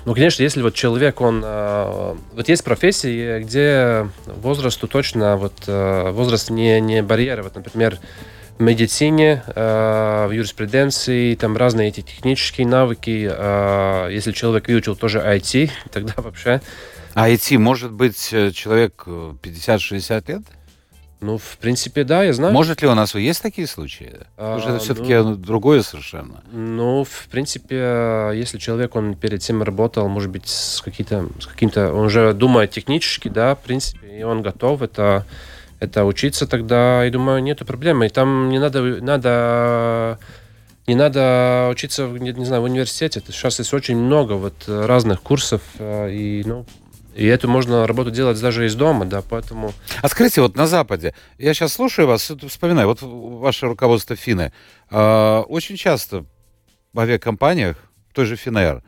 Ну, 0.06 0.14
конечно, 0.14 0.44
если 0.44 0.62
вот 0.62 0.74
человек, 0.74 1.22
он... 1.22 1.42
Вот 1.42 2.50
есть 2.50 2.64
профессии, 2.64 3.42
где 3.44 4.10
возрасту 4.26 4.88
точно 4.98 5.38
вот 5.38 5.54
э, 5.68 6.10
возраст 6.10 6.50
не, 6.50 6.82
не 6.82 7.04
барьер. 7.04 7.44
Вот, 7.44 7.54
например, 7.54 8.00
в 8.58 8.64
медицине, 8.64 9.44
э, 9.46 10.26
в 10.28 10.32
юриспруденции, 10.32 11.36
там 11.36 11.56
разные 11.56 11.90
эти 11.90 12.02
технические 12.02 12.66
навыки. 12.66 13.30
Э, 13.32 14.10
если 14.12 14.32
человек 14.32 14.68
выучил 14.68 14.96
тоже 14.96 15.20
IT, 15.20 15.70
тогда 15.92 16.14
вообще... 16.18 16.62
А 17.14 17.30
IT 17.30 17.60
может 17.60 17.92
быть 17.92 18.18
человек 18.56 19.04
50-60 19.06 20.32
лет? 20.32 20.42
Ну, 21.20 21.38
в 21.38 21.58
принципе, 21.58 22.04
да, 22.04 22.24
я 22.24 22.34
знаю. 22.34 22.54
Может 22.54 22.82
ли 22.82 22.88
у 22.88 22.94
нас 22.94 23.16
есть 23.16 23.42
такие 23.42 23.68
случаи? 23.68 24.20
Потому 24.36 24.60
что 24.60 24.70
это 24.70 24.80
все-таки 24.80 25.16
ну, 25.16 25.36
другое 25.36 25.82
совершенно. 25.82 26.44
Ну, 26.52 27.04
в 27.04 27.28
принципе, 27.30 28.32
если 28.36 28.60
человек, 28.60 28.96
он 28.96 29.16
перед 29.16 29.42
тем 29.42 29.64
работал, 29.64 30.08
может 30.08 30.30
быть, 30.30 30.48
с, 30.48 30.82
каким-то, 30.82 31.28
с 31.40 31.48
каким-то, 31.48 31.92
он 31.92 32.06
уже 32.06 32.34
думает 32.34 32.70
технически, 32.72 33.30
да, 33.30 33.56
в 33.56 33.60
принципе, 33.60 34.20
и 34.20 34.24
он 34.24 34.44
готов 34.44 34.84
это, 34.84 35.26
это 35.80 36.06
учиться, 36.06 36.46
тогда, 36.46 37.04
я 37.04 37.10
думаю, 37.10 37.42
нету 37.42 37.66
проблемы. 37.66 38.06
И 38.06 38.10
там 38.10 38.50
не 38.50 38.60
надо, 38.60 38.82
надо 39.02 40.20
не 40.88 40.96
надо 40.96 41.68
учиться, 41.70 42.08
не, 42.08 42.32
не 42.32 42.46
знаю, 42.46 42.62
в 42.62 42.66
университете. 42.66 43.22
Сейчас 43.28 43.60
есть 43.60 43.74
очень 43.74 43.98
много 43.98 44.34
вот 44.34 44.54
разных 44.68 45.22
курсов, 45.22 45.62
э, 45.80 46.12
и, 46.14 46.44
ну, 46.46 46.66
и 47.18 47.26
эту 47.26 47.48
можно 47.48 47.88
работу 47.88 48.12
делать 48.12 48.40
даже 48.40 48.68
из 48.68 48.76
дома, 48.76 49.06
да, 49.06 49.24
поэтому... 49.28 49.74
А 50.04 50.08
скажите, 50.08 50.42
вот 50.42 50.56
на 50.56 50.68
Западе, 50.68 51.16
я 51.40 51.56
сейчас 51.56 51.74
слушаю 51.74 52.08
вас, 52.08 52.32
вспоминаю, 52.48 52.88
вот 52.88 53.00
ваше 53.02 53.66
руководство 53.66 54.16
Фины, 54.16 54.54
э, 54.92 55.40
очень 55.48 55.78
часто 55.78 56.26
в 56.94 57.00
авиакомпаниях, 57.00 57.78
той 58.14 58.26
же 58.26 58.36
Финер, 58.36 58.84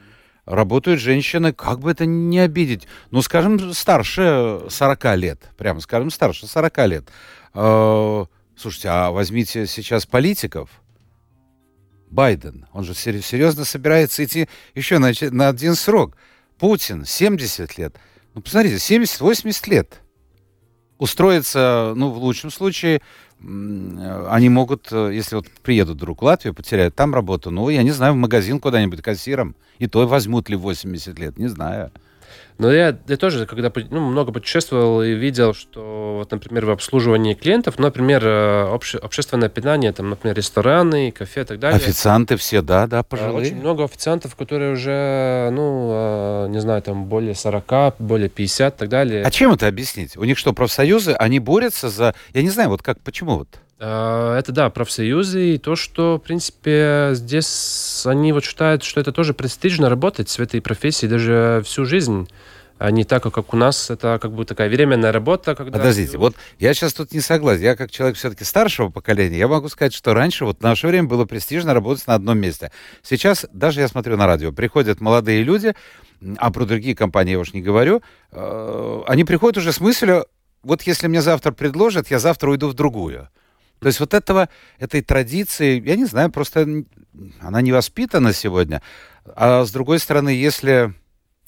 работают 0.45 1.01
женщины, 1.01 1.53
как 1.53 1.79
бы 1.79 1.89
это 1.89 2.05
не 2.05 2.39
обидеть, 2.39 2.87
ну, 3.09 3.23
скажем, 3.23 3.73
старше 3.73 4.61
40 4.69 5.15
лет, 5.15 5.49
прямо 5.57 5.79
скажем, 5.79 6.11
старше 6.11 6.45
40 6.45 6.77
лет. 6.85 7.09
Э, 7.55 8.25
слушайте, 8.55 8.89
а 8.89 9.09
возьмите 9.09 9.65
сейчас 9.65 10.05
политиков, 10.05 10.69
Байден, 12.11 12.67
он 12.73 12.83
же 12.83 12.93
серьезно 12.93 13.65
собирается 13.65 14.23
идти 14.23 14.47
еще 14.75 14.99
на, 14.99 15.11
на 15.31 15.49
один 15.49 15.73
срок. 15.73 16.15
Путин, 16.59 17.05
70 17.05 17.77
лет. 17.77 17.95
Ну, 18.33 18.41
посмотрите, 18.41 18.75
70-80 18.75 19.69
лет. 19.69 20.01
Устроиться, 20.97 21.93
ну, 21.95 22.09
в 22.09 22.17
лучшем 22.17 22.51
случае, 22.51 23.01
они 23.41 24.49
могут, 24.49 24.91
э, 24.91 25.11
если 25.13 25.35
вот 25.35 25.47
приедут 25.63 25.95
вдруг 25.95 26.21
в 26.21 26.25
Латвию, 26.25 26.53
потеряют 26.53 26.95
там 26.95 27.15
работу, 27.15 27.51
ну, 27.51 27.69
я 27.69 27.83
не 27.83 27.91
знаю, 27.91 28.13
в 28.13 28.17
магазин 28.17 28.59
куда-нибудь 28.59 29.01
кассиром, 29.01 29.55
и 29.77 29.87
то 29.87 30.05
возьмут 30.05 30.49
ли 30.49 30.57
80 30.57 31.17
лет, 31.17 31.37
не 31.37 31.47
знаю. 31.47 31.91
Но 32.59 32.73
я, 32.73 32.97
я 33.07 33.15
тоже, 33.17 33.45
когда 33.45 33.71
ну, 33.89 34.01
много 34.01 34.33
путешествовал 34.33 35.01
и 35.01 35.13
видел, 35.13 35.53
что, 35.53 36.17
вот, 36.17 36.29
например, 36.29 36.65
в 36.65 36.71
обслуживании 36.71 37.33
клиентов, 37.33 37.75
ну, 37.77 37.85
например, 37.85 38.21
э, 38.25 38.73
обще, 38.73 38.97
общественное 38.97 39.47
питание, 39.47 39.93
там, 39.93 40.09
например, 40.09 40.35
рестораны, 40.35 41.11
кафе 41.11 41.41
и 41.41 41.45
так 41.45 41.59
далее. 41.59 41.77
Официанты 41.77 42.35
все, 42.35 42.61
да, 42.61 42.85
да, 42.85 43.01
пожилые. 43.01 43.47
Очень 43.47 43.61
много 43.61 43.85
официантов, 43.85 44.35
которые 44.35 44.73
уже, 44.73 45.49
ну, 45.53 45.89
э, 45.93 46.47
не 46.49 46.59
знаю, 46.59 46.81
там, 46.81 47.05
более 47.05 47.33
40, 47.33 47.95
более 47.97 48.27
50 48.27 48.75
и 48.75 48.77
так 48.77 48.89
далее. 48.89 49.23
А 49.23 49.31
чем 49.31 49.53
это 49.53 49.65
объяснить? 49.65 50.17
У 50.17 50.25
них 50.25 50.37
что, 50.37 50.51
профсоюзы? 50.51 51.13
Они 51.13 51.39
борются 51.39 51.87
за... 51.87 52.13
Я 52.33 52.41
не 52.41 52.49
знаю, 52.49 52.67
вот 52.67 52.83
как, 52.83 52.99
почему 52.99 53.37
вот? 53.37 53.47
Э, 53.79 54.35
это, 54.37 54.51
да, 54.51 54.69
профсоюзы, 54.69 55.55
и 55.55 55.57
то, 55.57 55.75
что, 55.75 56.17
в 56.17 56.19
принципе, 56.19 57.11
здесь 57.13 58.03
они 58.05 58.33
вот 58.33 58.43
считают, 58.43 58.83
что 58.83 58.99
это 58.99 59.11
тоже 59.11 59.33
престижно 59.33 59.89
работать 59.89 60.29
в 60.29 60.39
этой 60.39 60.61
профессии 60.61 61.05
даже 61.05 61.61
всю 61.65 61.85
жизнь 61.85 62.27
а 62.79 62.91
не 62.91 63.03
так, 63.03 63.23
как 63.23 63.53
у 63.53 63.57
нас 63.57 63.89
это 63.89 64.19
как 64.21 64.31
бы 64.31 64.45
такая 64.45 64.69
временная 64.69 65.11
работа. 65.11 65.53
Когда... 65.53 65.77
Подождите, 65.77 66.17
вот 66.17 66.35
я 66.59 66.73
сейчас 66.73 66.93
тут 66.93 67.11
не 67.11 67.19
согласен. 67.19 67.61
Я 67.61 67.75
как 67.75 67.91
человек 67.91 68.15
все-таки 68.15 68.45
старшего 68.45 68.87
поколения, 68.89 69.37
я 69.37 69.49
могу 69.49 69.67
сказать, 69.67 69.93
что 69.93 70.13
раньше 70.13 70.45
вот 70.45 70.59
в 70.59 70.63
наше 70.63 70.87
время 70.87 71.07
было 71.07 71.25
престижно 71.25 71.73
работать 71.73 72.07
на 72.07 72.15
одном 72.15 72.39
месте. 72.39 72.71
Сейчас, 73.03 73.45
даже 73.51 73.81
я 73.81 73.89
смотрю 73.89 74.15
на 74.15 74.25
радио, 74.27 74.53
приходят 74.53 75.01
молодые 75.01 75.43
люди, 75.43 75.73
а 76.37 76.51
про 76.51 76.65
другие 76.65 76.95
компании 76.95 77.33
я 77.33 77.39
уж 77.39 77.53
не 77.53 77.61
говорю, 77.61 78.01
э, 78.31 79.01
они 79.07 79.25
приходят 79.25 79.57
уже 79.57 79.73
с 79.73 79.81
мыслью, 79.81 80.25
вот 80.63 80.81
если 80.83 81.07
мне 81.07 81.21
завтра 81.21 81.51
предложат, 81.51 82.09
я 82.09 82.19
завтра 82.19 82.49
уйду 82.49 82.69
в 82.69 82.73
другую. 82.73 83.27
То 83.79 83.87
есть 83.87 83.99
вот 83.99 84.13
этого, 84.13 84.49
этой 84.77 85.01
традиции, 85.01 85.81
я 85.85 85.95
не 85.95 86.05
знаю, 86.05 86.31
просто 86.31 86.67
она 87.39 87.61
не 87.61 87.71
воспитана 87.71 88.33
сегодня. 88.33 88.81
А 89.35 89.63
с 89.63 89.71
другой 89.71 89.99
стороны, 89.99 90.29
если 90.29 90.93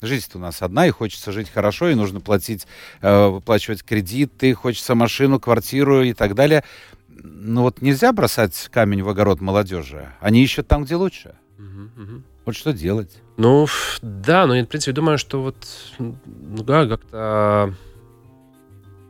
жизнь 0.00 0.30
у 0.34 0.38
нас 0.38 0.62
одна, 0.62 0.86
и 0.86 0.90
хочется 0.90 1.32
жить 1.32 1.50
хорошо, 1.50 1.88
и 1.88 1.94
нужно 1.94 2.20
платить, 2.20 2.66
э, 3.00 3.26
выплачивать 3.28 3.82
кредиты, 3.82 4.54
хочется 4.54 4.94
машину, 4.94 5.38
квартиру 5.38 6.02
и 6.02 6.12
так 6.12 6.34
далее. 6.34 6.64
Ну 7.08 7.62
вот 7.62 7.82
нельзя 7.82 8.12
бросать 8.12 8.68
камень 8.72 9.02
в 9.02 9.08
огород 9.08 9.40
молодежи. 9.40 10.12
Они 10.20 10.42
ищут 10.42 10.66
там, 10.68 10.84
где 10.84 10.96
лучше. 10.96 11.34
Угу, 11.58 12.02
угу. 12.02 12.22
Вот 12.44 12.56
что 12.56 12.72
делать? 12.72 13.10
Ну, 13.36 13.66
да, 14.00 14.46
но 14.46 14.56
я, 14.56 14.64
в 14.64 14.68
принципе, 14.68 14.92
думаю, 14.92 15.18
что 15.18 15.42
вот, 15.42 15.56
ну 15.98 16.64
да, 16.64 16.86
как-то, 16.86 17.74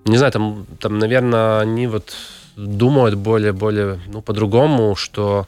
не 0.04 0.18
знаю, 0.18 0.32
там, 0.32 0.66
там, 0.78 0.98
наверное, 0.98 1.60
они 1.60 1.86
вот 1.86 2.14
думают 2.56 3.14
более-более, 3.16 4.00
ну, 4.06 4.22
по-другому, 4.22 4.94
что... 4.96 5.46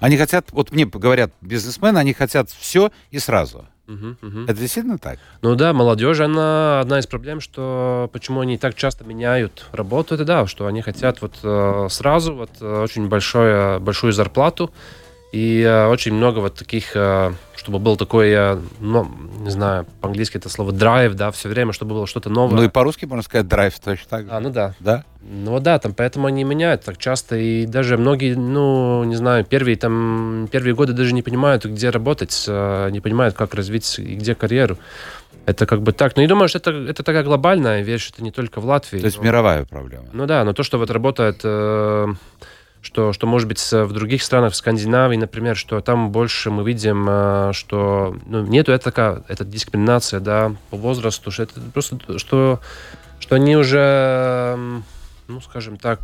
Они 0.00 0.16
хотят, 0.16 0.52
вот 0.52 0.70
мне 0.70 0.86
говорят 0.86 1.32
бизнесмены, 1.40 1.98
они 1.98 2.12
хотят 2.12 2.50
все 2.50 2.92
и 3.10 3.18
сразу. 3.18 3.66
Угу, 3.88 4.16
угу. 4.20 4.40
Это 4.42 4.54
действительно 4.54 4.98
так? 4.98 5.18
Ну 5.40 5.54
да, 5.54 5.72
молодежь, 5.72 6.20
она 6.20 6.80
одна 6.80 6.98
из 6.98 7.06
проблем, 7.06 7.40
что 7.40 8.10
почему 8.12 8.40
они 8.40 8.58
так 8.58 8.74
часто 8.74 9.04
меняют 9.04 9.64
работу, 9.72 10.14
это 10.14 10.24
да, 10.24 10.46
что 10.46 10.66
они 10.66 10.82
хотят 10.82 11.22
вот 11.22 11.38
э, 11.42 11.86
сразу 11.90 12.34
вот 12.34 12.50
э, 12.60 12.82
очень 12.82 13.08
большое, 13.08 13.78
большую 13.78 14.12
зарплату, 14.12 14.70
и 15.30 15.60
э, 15.60 15.86
очень 15.88 16.14
много 16.14 16.38
вот 16.38 16.54
таких, 16.54 16.96
э, 16.96 17.32
чтобы 17.54 17.78
был 17.78 17.96
такой, 17.96 18.30
э, 18.30 18.58
ну, 18.80 19.10
не 19.40 19.50
знаю, 19.50 19.86
по-английски 20.00 20.38
это 20.38 20.48
слово 20.48 20.72
драйв, 20.72 21.14
да, 21.14 21.30
все 21.30 21.50
время, 21.50 21.72
чтобы 21.72 21.94
было 21.94 22.06
что-то 22.06 22.30
новое. 22.30 22.56
Ну 22.56 22.62
и 22.64 22.68
по-русски 22.68 23.04
можно 23.04 23.22
сказать 23.22 23.46
драйв 23.46 23.78
точно 23.78 24.06
так 24.08 24.24
же. 24.24 24.30
А, 24.32 24.40
ну 24.40 24.48
да. 24.48 24.74
Да? 24.80 25.04
Ну 25.20 25.60
да, 25.60 25.78
там 25.78 25.92
поэтому 25.92 26.28
они 26.28 26.44
меняют 26.44 26.84
так 26.84 26.96
часто, 26.96 27.36
и 27.36 27.66
даже 27.66 27.98
многие, 27.98 28.36
ну, 28.36 29.04
не 29.04 29.16
знаю, 29.16 29.44
первые 29.44 29.76
там, 29.76 30.48
первые 30.50 30.74
годы 30.74 30.94
даже 30.94 31.12
не 31.12 31.22
понимают, 31.22 31.66
где 31.66 31.90
работать, 31.90 32.46
э, 32.48 32.88
не 32.90 33.00
понимают, 33.00 33.34
как 33.34 33.54
развить 33.54 33.98
и 33.98 34.14
где 34.14 34.34
карьеру. 34.34 34.78
Это 35.44 35.66
как 35.66 35.82
бы 35.82 35.92
так. 35.92 36.16
Но 36.16 36.22
я 36.22 36.28
думаю, 36.28 36.48
что 36.48 36.58
это, 36.58 36.70
это 36.70 37.02
такая 37.02 37.22
глобальная 37.22 37.82
вещь, 37.82 38.10
это 38.12 38.22
не 38.22 38.30
только 38.30 38.60
в 38.60 38.66
Латвии. 38.66 38.98
То 38.98 39.06
есть 39.06 39.18
но... 39.18 39.24
мировая 39.24 39.66
проблема. 39.66 40.06
Ну 40.12 40.24
да, 40.24 40.42
но 40.44 40.54
то, 40.54 40.62
что 40.62 40.78
вот 40.78 40.90
работает... 40.90 41.40
Э, 41.44 42.14
что, 42.82 43.12
что 43.12 43.26
может 43.26 43.48
быть 43.48 43.60
в 43.72 43.92
других 43.92 44.22
странах, 44.22 44.52
в 44.52 44.56
Скандинавии, 44.56 45.16
например, 45.16 45.56
что 45.56 45.80
там 45.80 46.10
больше 46.10 46.50
мы 46.50 46.64
видим, 46.64 47.06
э, 47.08 47.50
что 47.52 48.16
ну, 48.26 48.44
нету 48.46 48.72
это 48.72 48.84
такая 48.84 49.22
это 49.28 49.44
дискриминация, 49.44 50.20
да, 50.20 50.54
по 50.70 50.76
возрасту, 50.76 51.30
что 51.30 51.42
это 51.42 51.60
просто, 51.72 51.98
что, 52.18 52.60
что 53.18 53.34
они 53.34 53.56
уже, 53.56 54.56
ну, 55.26 55.40
скажем 55.40 55.76
так, 55.76 56.00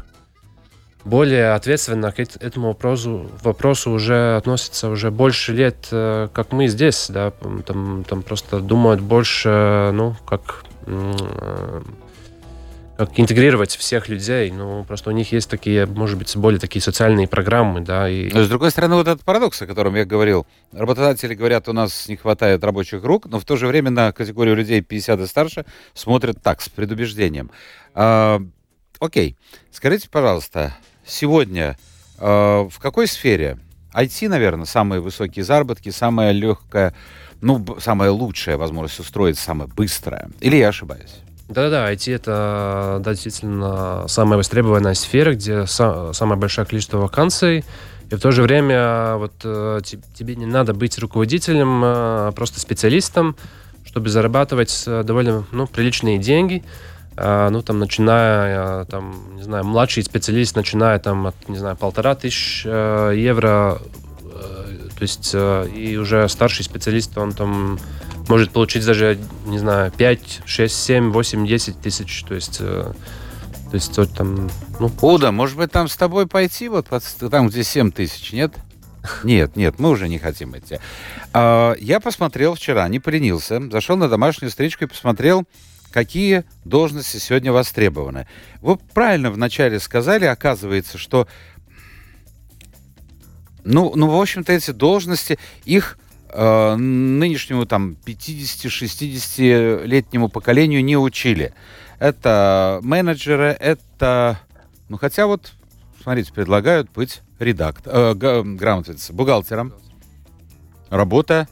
более 1.04 1.52
ответственно 1.52 2.12
к 2.12 2.18
этому 2.18 2.68
вопросу, 2.68 3.30
вопросу 3.42 3.90
уже 3.90 4.36
относятся 4.36 4.88
уже 4.88 5.10
больше 5.10 5.52
лет, 5.52 5.88
э, 5.90 6.28
как 6.32 6.52
мы 6.52 6.66
здесь, 6.66 7.06
да, 7.08 7.32
там, 7.66 8.04
там 8.04 8.22
просто 8.22 8.60
думают 8.60 9.00
больше, 9.00 9.90
ну, 9.92 10.16
как 10.26 10.64
как 12.96 13.18
интегрировать 13.18 13.76
всех 13.76 14.08
людей. 14.08 14.50
Ну, 14.50 14.84
просто 14.84 15.10
у 15.10 15.12
них 15.12 15.32
есть 15.32 15.50
такие, 15.50 15.86
может 15.86 16.16
быть, 16.16 16.34
более 16.36 16.60
такие 16.60 16.80
социальные 16.80 17.26
программы, 17.26 17.80
да. 17.80 18.08
И... 18.08 18.32
Но, 18.32 18.44
с 18.44 18.48
другой 18.48 18.70
стороны, 18.70 18.94
вот 18.94 19.08
этот 19.08 19.24
парадокс, 19.24 19.60
о 19.62 19.66
котором 19.66 19.96
я 19.96 20.04
говорил. 20.04 20.46
Работодатели 20.72 21.34
говорят, 21.34 21.68
у 21.68 21.72
нас 21.72 22.08
не 22.08 22.16
хватает 22.16 22.62
рабочих 22.62 23.02
рук, 23.02 23.26
но 23.26 23.40
в 23.40 23.44
то 23.44 23.56
же 23.56 23.66
время 23.66 23.90
на 23.90 24.12
категорию 24.12 24.54
людей 24.54 24.80
50 24.80 25.20
и 25.20 25.26
старше 25.26 25.64
смотрят 25.92 26.40
так, 26.42 26.60
с 26.60 26.68
предубеждением. 26.68 27.50
А, 27.94 28.40
окей, 29.00 29.36
скажите, 29.72 30.08
пожалуйста, 30.08 30.76
сегодня 31.04 31.76
а, 32.18 32.68
в 32.68 32.78
какой 32.78 33.08
сфере? 33.08 33.58
IT, 33.92 34.28
наверное, 34.28 34.66
самые 34.66 35.00
высокие 35.00 35.44
заработки, 35.44 35.90
самая 35.90 36.32
легкая, 36.32 36.94
ну, 37.40 37.64
самая 37.78 38.10
лучшая 38.10 38.56
возможность 38.56 38.98
устроиться, 38.98 39.44
самая 39.44 39.68
быстрая. 39.68 40.30
Или 40.40 40.56
я 40.56 40.68
ошибаюсь? 40.68 41.14
Да-да-да, 41.48 41.92
IT 41.92 42.14
это 42.14 43.00
да, 43.04 43.10
действительно 43.12 44.06
самая 44.08 44.38
востребованная 44.38 44.94
сфера, 44.94 45.34
где 45.34 45.64
са- 45.64 46.14
самое 46.14 46.40
большое 46.40 46.66
количество 46.66 46.98
вакансий. 46.98 47.64
И 48.10 48.14
в 48.14 48.20
то 48.20 48.30
же 48.30 48.42
время 48.42 49.16
вот 49.16 49.32
э, 49.44 49.80
тебе 50.14 50.36
не 50.36 50.46
надо 50.46 50.72
быть 50.72 50.98
руководителем, 50.98 51.82
а 51.84 52.32
просто 52.32 52.60
специалистом, 52.60 53.36
чтобы 53.84 54.08
зарабатывать 54.08 54.84
э, 54.86 55.02
довольно 55.04 55.44
ну, 55.52 55.66
приличные 55.66 56.18
деньги. 56.18 56.62
Ну, 57.16 57.62
там, 57.62 57.78
начиная, 57.78 58.86
там, 58.86 59.36
не 59.36 59.44
знаю, 59.44 59.64
младший 59.64 60.02
специалист, 60.02 60.56
начиная 60.56 60.98
там 60.98 61.28
от, 61.28 61.48
не 61.48 61.56
знаю, 61.58 61.76
полтора 61.76 62.16
тысяч 62.16 62.64
э, 62.66 63.12
евро, 63.14 63.78
то 64.96 65.00
есть, 65.00 65.32
и 65.32 65.96
уже 65.96 66.28
старший 66.28 66.64
специалист, 66.64 67.16
он 67.16 67.32
там 67.32 67.78
может 68.28 68.52
получить 68.52 68.84
даже, 68.84 69.18
не 69.46 69.58
знаю, 69.58 69.92
5, 69.92 70.42
6, 70.44 70.74
7, 70.74 71.10
8, 71.12 71.46
10 71.46 71.80
тысяч, 71.80 72.24
то 72.26 72.34
есть 72.34 72.60
то 73.74 73.76
есть 73.76 73.98
вот 73.98 74.14
там... 74.14 74.48
Ну... 74.78 74.88
Уда, 75.02 75.32
может 75.32 75.56
быть, 75.56 75.72
там 75.72 75.88
с 75.88 75.96
тобой 75.96 76.28
пойти, 76.28 76.68
вот 76.68 76.86
там, 77.28 77.48
где 77.48 77.64
7 77.64 77.90
тысяч, 77.90 78.32
нет? 78.32 78.54
Нет, 79.24 79.56
нет, 79.56 79.80
мы 79.80 79.90
уже 79.90 80.08
не 80.08 80.20
хотим 80.20 80.56
идти. 80.56 80.78
А, 81.32 81.74
я 81.80 81.98
посмотрел 81.98 82.54
вчера, 82.54 82.86
не 82.88 83.00
поленился, 83.00 83.60
зашел 83.72 83.96
на 83.96 84.08
домашнюю 84.08 84.50
встречку 84.50 84.84
и 84.84 84.86
посмотрел, 84.86 85.42
какие 85.90 86.44
должности 86.64 87.16
сегодня 87.16 87.52
востребованы. 87.52 88.28
Вы 88.60 88.76
правильно 88.76 89.32
вначале 89.32 89.80
сказали, 89.80 90.24
оказывается, 90.24 90.96
что 90.96 91.26
ну, 93.64 93.92
ну 93.96 94.08
в 94.08 94.20
общем-то, 94.20 94.52
эти 94.52 94.70
должности, 94.70 95.36
их 95.64 95.98
э, 96.34 96.76
нынешнему 96.76 97.66
там 97.66 97.96
50-60-летнему 98.04 100.28
поколению 100.28 100.84
не 100.84 100.96
учили 100.96 101.52
это 101.98 102.80
менеджеры, 102.82 103.56
это... 103.58 104.40
Ну, 104.88 104.98
хотя 104.98 105.26
вот, 105.26 105.52
смотрите, 106.02 106.32
предлагают 106.32 106.90
быть 106.90 107.22
редактор, 107.38 107.92
э, 107.94 108.14
грамотница, 108.14 109.12
бухгалтером. 109.12 109.72
Работа 110.90 111.48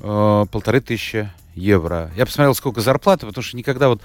э, 0.00 0.44
полторы 0.50 0.80
тысячи 0.80 1.30
евро. 1.54 2.10
Я 2.16 2.26
посмотрел, 2.26 2.54
сколько 2.54 2.80
зарплаты, 2.80 3.26
потому 3.26 3.42
что 3.42 3.56
никогда 3.56 3.88
вот 3.88 4.02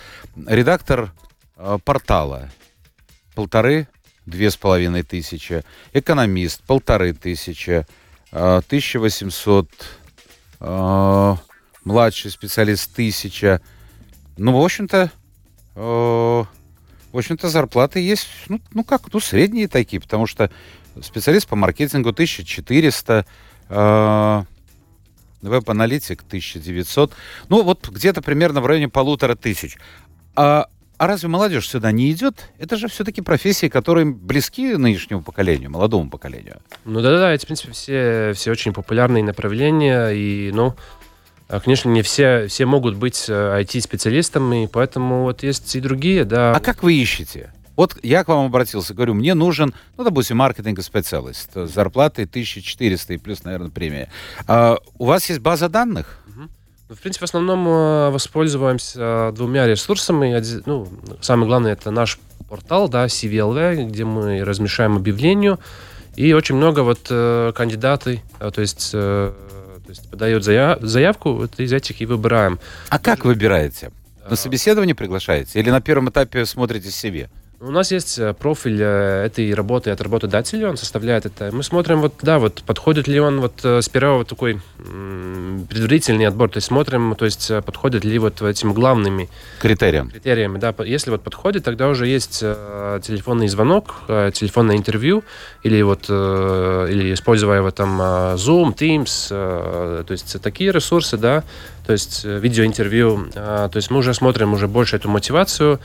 редактор 0.48 1.12
э, 1.58 1.78
портала 1.84 2.50
полторы, 3.36 3.88
две 4.26 4.50
с 4.50 4.56
половиной 4.56 5.04
тысячи, 5.04 5.64
экономист 5.92 6.64
полторы 6.64 7.14
тысячи, 7.14 7.86
1800, 8.34 9.70
э, 10.60 11.36
младший 11.84 12.32
специалист 12.32 12.94
тысяча, 12.94 13.62
ну, 14.38 14.60
в 14.60 14.64
общем-то, 14.64 15.12
э, 15.76 15.80
в 15.80 17.18
общем-то, 17.18 17.50
зарплаты 17.50 18.00
есть, 18.00 18.28
ну, 18.48 18.60
ну 18.74 18.84
как, 18.84 19.14
ну, 19.14 19.20
средние 19.20 19.68
такие, 19.68 20.02
потому 20.02 20.26
что 20.26 20.50
специалист 21.02 21.48
по 21.48 21.56
маркетингу 21.56 22.12
1400, 22.12 23.26
э, 23.70 24.44
веб-аналитик 25.44 26.24
1900, 26.24 27.14
ну, 27.50 27.62
вот 27.62 27.88
где-то 27.88 28.24
примерно 28.24 28.62
в 28.62 28.66
районе 28.66 28.90
полутора 28.90 29.36
тысяч. 29.36 29.78
А, 30.36 30.68
а 30.98 31.08
разве 31.08 31.30
молодежь 31.30 31.68
сюда 31.68 31.92
не 31.92 32.12
идет? 32.12 32.50
Это 32.60 32.78
же 32.78 32.88
все-таки 32.88 33.22
профессии, 33.22 33.68
которые 33.68 34.06
близки 34.06 34.76
нынешнему 34.76 35.22
поколению, 35.22 35.72
молодому 35.72 36.10
поколению. 36.10 36.62
Ну 36.86 37.02
да-да-да, 37.02 37.34
это, 37.34 37.44
в 37.44 37.48
принципе, 37.48 37.72
все, 37.74 38.34
все 38.36 38.52
очень 38.52 38.74
популярные 38.74 39.24
направления, 39.24 40.10
и, 40.10 40.52
ну, 40.54 40.76
а, 41.50 41.60
конечно, 41.60 41.90
не 41.90 42.02
все, 42.02 42.48
все 42.48 42.66
могут 42.66 42.96
быть 42.96 43.30
IT-специалистами, 43.30 44.66
э, 44.66 44.70
поэтому 44.72 45.24
вот 45.24 45.44
есть 45.44 45.76
и 45.76 45.80
другие, 45.80 46.26
да. 46.26 46.56
А 46.56 46.60
как 46.60 46.84
вы 46.84 46.94
ищете? 46.94 47.52
Вот 47.76 47.98
я 48.04 48.24
к 48.24 48.28
вам 48.28 48.46
обратился, 48.46 48.94
говорю, 48.94 49.16
мне 49.16 49.34
нужен, 49.34 49.74
ну, 49.98 50.04
допустим, 50.04 50.38
маркетинг-специалист 50.38 51.50
с 51.56 51.70
зарплатой 51.70 52.26
1400 52.26 53.14
и 53.14 53.18
плюс, 53.18 53.44
наверное, 53.44 53.72
премия. 53.72 54.10
А 54.48 54.78
у 54.98 55.06
вас 55.06 55.28
есть 55.30 55.42
база 55.42 55.70
данных? 55.70 56.23
В 56.96 57.02
принципе, 57.02 57.26
в 57.26 57.30
основном 57.30 57.68
э, 57.68 58.10
воспользуемся 58.10 59.32
двумя 59.34 59.68
ресурсами. 59.68 60.42
Ну, 60.66 60.88
самое 61.22 61.48
главное, 61.48 61.74
это 61.74 61.92
наш 61.92 62.20
портал, 62.50 62.90
да, 62.90 63.06
CVLV, 63.06 63.86
где 63.86 64.06
мы 64.06 64.44
размещаем 64.44 64.98
объявления. 64.98 65.58
И 66.16 66.34
очень 66.34 66.56
много 66.56 66.82
вот 66.82 67.08
э, 67.10 67.52
кандидаты, 67.56 68.22
то 68.40 68.62
есть 68.62 68.94
то 69.84 69.90
есть 69.90 70.10
подает 70.10 70.44
заявку, 70.44 71.34
вот 71.34 71.60
из 71.60 71.74
этих 71.74 72.00
и 72.00 72.06
выбираем. 72.06 72.60
А 72.90 73.00
как 73.00 73.26
выбираете? 73.26 73.92
На 74.30 74.38
собеседование 74.38 74.96
приглашаете 74.96 75.60
или 75.60 75.70
на 75.70 75.82
первом 75.82 76.10
этапе 76.10 76.46
смотрите 76.46 76.90
себе? 76.90 77.30
У 77.66 77.72
нас 77.72 77.92
есть 77.92 78.20
э, 78.20 78.34
профиль 78.34 78.82
э, 78.82 79.26
этой 79.26 79.54
работы 79.54 79.90
от 79.90 80.02
работодателя, 80.02 80.70
он 80.70 80.76
составляет 80.76 81.26
это. 81.26 81.50
Мы 81.54 81.64
смотрим, 81.64 82.02
вот, 82.02 82.16
да, 82.22 82.38
вот 82.38 82.62
подходит 82.64 83.08
ли 83.08 83.22
он 83.22 83.40
вот 83.40 83.62
э, 83.64 83.82
сперва 83.82 84.18
вот 84.18 84.28
такой 84.28 84.60
предварительный 85.70 86.28
отбор, 86.28 86.50
то 86.50 86.58
есть 86.58 86.68
смотрим, 86.68 87.16
то 87.16 87.24
есть 87.24 87.50
подходит 87.66 88.04
ли 88.04 88.20
вот 88.20 88.42
этим 88.42 88.74
главными 88.74 89.30
критериям. 89.62 90.10
Критериями, 90.10 90.58
да. 90.58 90.76
Если 90.84 91.10
вот 91.10 91.24
подходит, 91.24 91.64
тогда 91.64 91.88
уже 91.88 92.06
есть 92.06 92.40
телефонный 92.40 93.48
звонок, 93.48 94.04
телефонное 94.08 94.76
интервью, 94.76 95.24
или 95.64 95.82
вот, 95.82 96.10
или 96.10 97.14
используя 97.14 97.62
вот 97.62 97.76
там 97.76 98.02
Zoom, 98.02 98.76
Teams, 98.76 99.30
то 99.30 100.12
есть 100.12 100.42
такие 100.42 100.72
ресурсы, 100.72 101.18
да, 101.18 101.44
то 101.86 101.94
есть 101.94 102.26
видеоинтервью, 102.26 103.30
то 103.34 103.72
есть 103.74 103.90
мы 103.90 104.00
уже 104.00 104.14
смотрим 104.14 104.54
уже 104.54 104.68
больше 104.68 104.98
эту 104.98 105.10
мотивацию, 105.10 105.80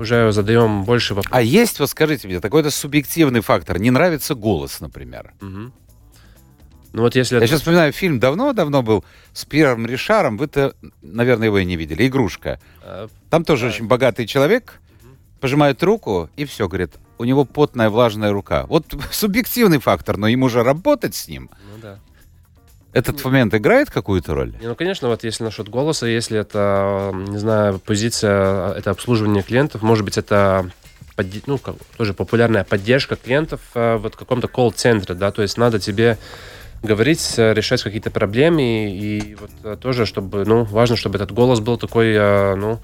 уже 0.00 0.32
задаем 0.32 0.84
больше 0.84 1.14
вопросов. 1.14 1.36
А 1.36 1.42
есть, 1.42 1.78
вот 1.78 1.90
скажите 1.90 2.26
мне, 2.26 2.40
такой-то 2.40 2.70
субъективный 2.70 3.40
фактор. 3.40 3.78
Не 3.78 3.90
нравится 3.90 4.34
голос, 4.34 4.80
например. 4.80 5.32
Угу. 5.40 5.72
Ну 6.92 7.02
вот 7.02 7.14
если... 7.14 7.38
Я 7.38 7.46
сейчас 7.46 7.60
вспоминаю, 7.60 7.92
фильм 7.92 8.18
давно-давно 8.18 8.82
был 8.82 9.04
с 9.32 9.44
Пьером 9.44 9.86
Ришаром. 9.86 10.36
Вы-то, 10.38 10.74
наверное, 11.02 11.46
его 11.46 11.58
и 11.58 11.64
не 11.64 11.76
видели. 11.76 12.06
«Игрушка». 12.06 12.60
А, 12.82 13.08
Там 13.28 13.44
тоже 13.44 13.68
очень 13.68 13.86
богатый 13.86 14.26
человек. 14.26 14.80
Пожимает 15.40 15.82
руку, 15.82 16.28
и 16.36 16.44
все, 16.44 16.68
говорит, 16.68 16.92
у 17.16 17.24
него 17.24 17.44
потная 17.44 17.88
влажная 17.90 18.32
рука. 18.32 18.66
Вот 18.66 18.86
субъективный 19.12 19.78
фактор, 19.78 20.16
но 20.16 20.26
ему 20.26 20.48
же 20.48 20.62
работать 20.62 21.14
с 21.14 21.28
ним. 21.28 21.50
Ну 21.72 21.78
да. 21.80 21.98
Этот 22.92 23.24
момент 23.24 23.54
играет 23.54 23.90
какую-то 23.90 24.34
роль? 24.34 24.52
Ну, 24.60 24.74
конечно, 24.74 25.08
вот 25.08 25.22
если 25.22 25.44
насчет 25.44 25.68
голоса, 25.68 26.06
если 26.06 26.40
это, 26.40 27.12
не 27.14 27.38
знаю, 27.38 27.78
позиция, 27.78 28.72
это 28.72 28.90
обслуживание 28.90 29.42
клиентов, 29.42 29.82
может 29.82 30.04
быть, 30.04 30.18
это 30.18 30.70
ну, 31.46 31.60
тоже 31.96 32.14
популярная 32.14 32.64
поддержка 32.64 33.14
клиентов 33.16 33.60
э, 33.74 33.96
в 33.96 34.10
каком-то 34.10 34.48
колл-центре, 34.48 35.14
да, 35.14 35.30
то 35.30 35.42
есть 35.42 35.58
надо 35.58 35.78
тебе 35.78 36.18
говорить, 36.82 37.34
э, 37.36 37.52
решать 37.52 37.82
какие-то 37.82 38.10
проблемы, 38.10 38.90
и 38.90 39.36
вот 39.38 39.50
э, 39.64 39.76
тоже, 39.80 40.06
чтобы, 40.06 40.44
ну, 40.44 40.64
важно, 40.64 40.96
чтобы 40.96 41.16
этот 41.16 41.32
голос 41.32 41.60
был 41.60 41.76
такой, 41.76 42.14
ну, 42.56 42.80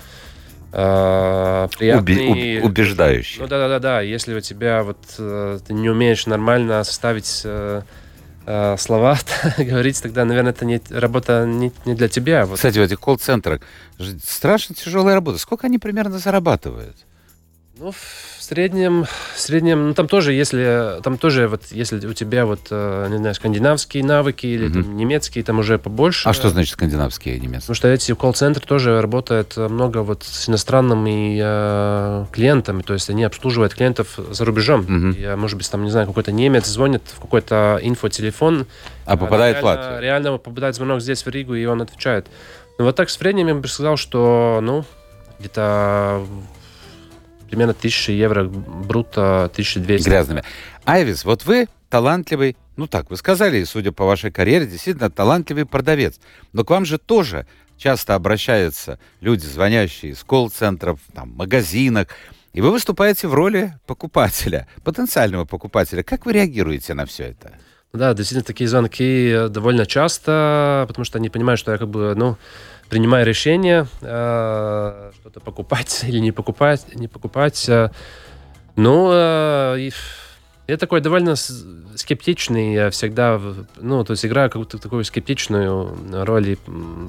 приятный. 0.71 2.33
Уби- 2.33 2.61
убеждающий. 2.61 3.41
Ну, 3.41 3.47
да-да-да, 3.47 4.03
если 4.03 4.35
у 4.35 4.41
тебя 4.41 4.83
вот 4.83 4.99
ты 5.17 5.73
не 5.73 5.89
умеешь 5.89 6.27
нормально 6.27 6.85
составить 6.85 7.47
э, 8.47 8.77
слова 8.79 9.19
говорить, 9.59 10.01
тогда, 10.03 10.25
наверное, 10.25 10.53
это 10.53 10.65
не, 10.65 10.81
работа 10.91 11.45
не, 11.47 11.73
не 11.85 11.95
для 11.95 12.09
тебя. 12.09 12.47
Вот. 12.47 12.57
Кстати, 12.57 12.79
в 12.79 12.83
этих 12.83 13.01
колл-центрах 13.01 13.61
страшно 14.23 14.75
тяжелая 14.75 15.15
работа. 15.15 15.39
Сколько 15.39 15.67
они 15.67 15.79
примерно 15.79 16.19
зарабатывают? 16.19 16.97
Ну, 17.79 17.93
в 17.93 18.43
среднем, 18.43 19.05
в 19.05 19.39
среднем, 19.39 19.89
ну 19.89 19.95
там 19.95 20.09
тоже, 20.09 20.33
если 20.33 20.99
там 21.03 21.19
тоже 21.19 21.47
вот, 21.47 21.63
если 21.73 22.07
у 22.07 22.15
тебя 22.15 22.47
вот, 22.47 22.61
э, 22.71 23.09
не 23.11 23.19
знаю, 23.19 23.35
скандинавские 23.35 24.03
навыки 24.03 24.47
или 24.47 24.69
mm-hmm. 24.69 24.83
там, 24.83 24.97
немецкие, 24.97 25.45
там 25.45 25.59
уже 25.59 25.79
побольше. 25.79 26.27
А 26.27 26.33
что 26.33 26.49
значит 26.49 26.73
скандинавские 26.73 27.37
и 27.37 27.41
немецкие? 27.41 27.61
Потому 27.61 27.75
что 27.75 27.89
эти 27.89 28.15
колл-центры 28.15 28.65
тоже 28.65 29.03
работают 29.03 29.59
много 29.59 29.99
вот 29.99 30.23
с 30.23 30.49
иностранными 30.49 31.39
э, 31.43 32.25
клиентами, 32.33 32.81
то 32.81 32.95
есть 32.95 33.11
они 33.11 33.25
обслуживают 33.25 33.75
клиентов 33.75 34.19
за 34.31 34.47
рубежом. 34.47 34.81
Mm-hmm. 34.81 35.35
И, 35.35 35.37
может 35.37 35.59
быть, 35.59 35.71
там, 35.71 35.85
не 35.85 35.91
знаю, 35.91 36.07
какой-то 36.07 36.33
немец 36.33 36.65
звонит 36.65 37.03
в 37.15 37.21
какой-то 37.21 37.79
инфотелефон. 37.83 38.67
А 39.05 39.17
попадает 39.19 39.57
реально, 39.57 39.61
в 39.61 39.77
Латвию? 39.77 40.01
Реально 40.01 40.39
попадает 40.39 40.75
звонок 40.77 41.03
здесь, 41.03 41.27
в 41.27 41.29
Ригу, 41.29 41.55
и 41.55 41.67
он 41.67 41.83
отвечает. 41.83 42.27
Ну, 42.79 42.87
вот 42.87 42.97
так 42.97 43.09
в 43.09 43.11
среднем 43.11 43.49
я 43.49 43.55
бы 43.55 43.69
сказал, 43.69 43.99
что, 43.99 44.61
ну, 44.63 44.87
где-то 45.39 46.27
примерно 47.49 47.73
1000 47.73 48.13
евро 48.13 48.45
брутто, 48.45 49.45
1200. 49.45 50.09
Грязными. 50.09 50.43
Айвис, 50.85 51.25
вот 51.25 51.45
вы 51.45 51.69
талантливый, 51.89 52.57
ну 52.77 52.87
так, 52.87 53.11
вы 53.11 53.17
сказали, 53.17 53.63
судя 53.65 53.93
по 53.93 54.05
вашей 54.05 54.31
карьере, 54.31 54.67
действительно 54.67 55.11
талантливый 55.11 55.67
продавец. 55.67 56.21
Но 56.53 56.65
к 56.65 56.71
вам 56.71 56.85
же 56.85 56.99
тоже 56.99 57.47
часто 57.77 58.15
обращаются 58.15 58.99
люди, 59.21 59.45
звонящие 59.45 60.13
из 60.13 60.23
колл-центров, 60.25 60.99
там, 61.15 61.31
магазинах, 61.31 62.09
и 62.53 62.61
вы 62.61 62.71
выступаете 62.71 63.29
в 63.29 63.35
роли 63.35 63.75
покупателя, 63.87 64.67
потенциального 64.83 65.45
покупателя. 65.45 66.03
Как 66.03 66.25
вы 66.25 66.33
реагируете 66.33 66.95
на 66.95 67.05
все 67.05 67.25
это? 67.25 67.53
Да, 67.93 68.15
действительно, 68.15 68.45
такие 68.45 68.69
звонки 68.69 69.49
довольно 69.51 69.87
часто, 69.87 70.85
потому 70.89 71.05
что 71.05 71.19
они 71.19 71.29
понимают, 71.29 71.61
что 71.61 71.73
я 71.73 71.79
как 71.79 71.89
бы, 71.89 72.15
ну, 72.15 72.37
принимаю 72.89 73.27
решение 73.27 73.87
э, 74.01 75.11
что-то 75.21 75.41
покупать 75.41 76.05
или 76.09 76.19
не 76.19 76.33
покупать, 76.33 76.87
не 76.95 77.09
покупать. 77.09 77.69
Э, 77.69 77.91
ну, 78.77 79.11
э, 79.13 79.91
я 80.69 80.77
такой 80.77 81.01
довольно 81.01 81.37
скептичный 81.37 82.91
всегда, 82.91 83.41
ну, 83.77 84.05
то 84.05 84.13
есть 84.13 84.27
играю 84.27 84.51
какую-то 84.51 84.79
такую 84.79 85.05
скептичную 85.05 85.97
роль, 86.25 86.51
и 86.51 86.59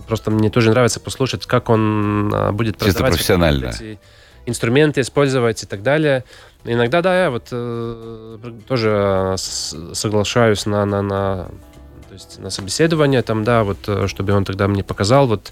просто 0.07 0.29
мне 0.29 0.51
тоже 0.51 0.69
нравится 0.69 0.99
послушать, 0.99 1.47
как 1.47 1.69
он 1.69 2.31
а, 2.33 2.51
будет 2.51 2.77
продавать. 2.77 3.13
Профессионально. 3.13 3.69
Эти 3.69 3.99
инструменты 4.47 5.01
использовать 5.01 5.63
и 5.63 5.65
так 5.65 5.83
далее. 5.83 6.23
Иногда, 6.63 7.01
да, 7.01 7.23
я 7.23 7.29
вот 7.29 7.47
э, 7.51 8.37
тоже 8.67 9.35
соглашаюсь 9.37 10.65
на, 10.65 10.85
на, 10.85 11.01
на, 11.01 11.47
есть 12.17 12.39
на 12.39 12.49
собеседование, 12.49 13.21
там, 13.21 13.43
да, 13.43 13.63
вот, 13.63 13.77
э, 13.87 14.07
чтобы 14.07 14.33
он 14.33 14.43
тогда 14.43 14.67
мне 14.67 14.83
показал, 14.83 15.27
вот, 15.27 15.51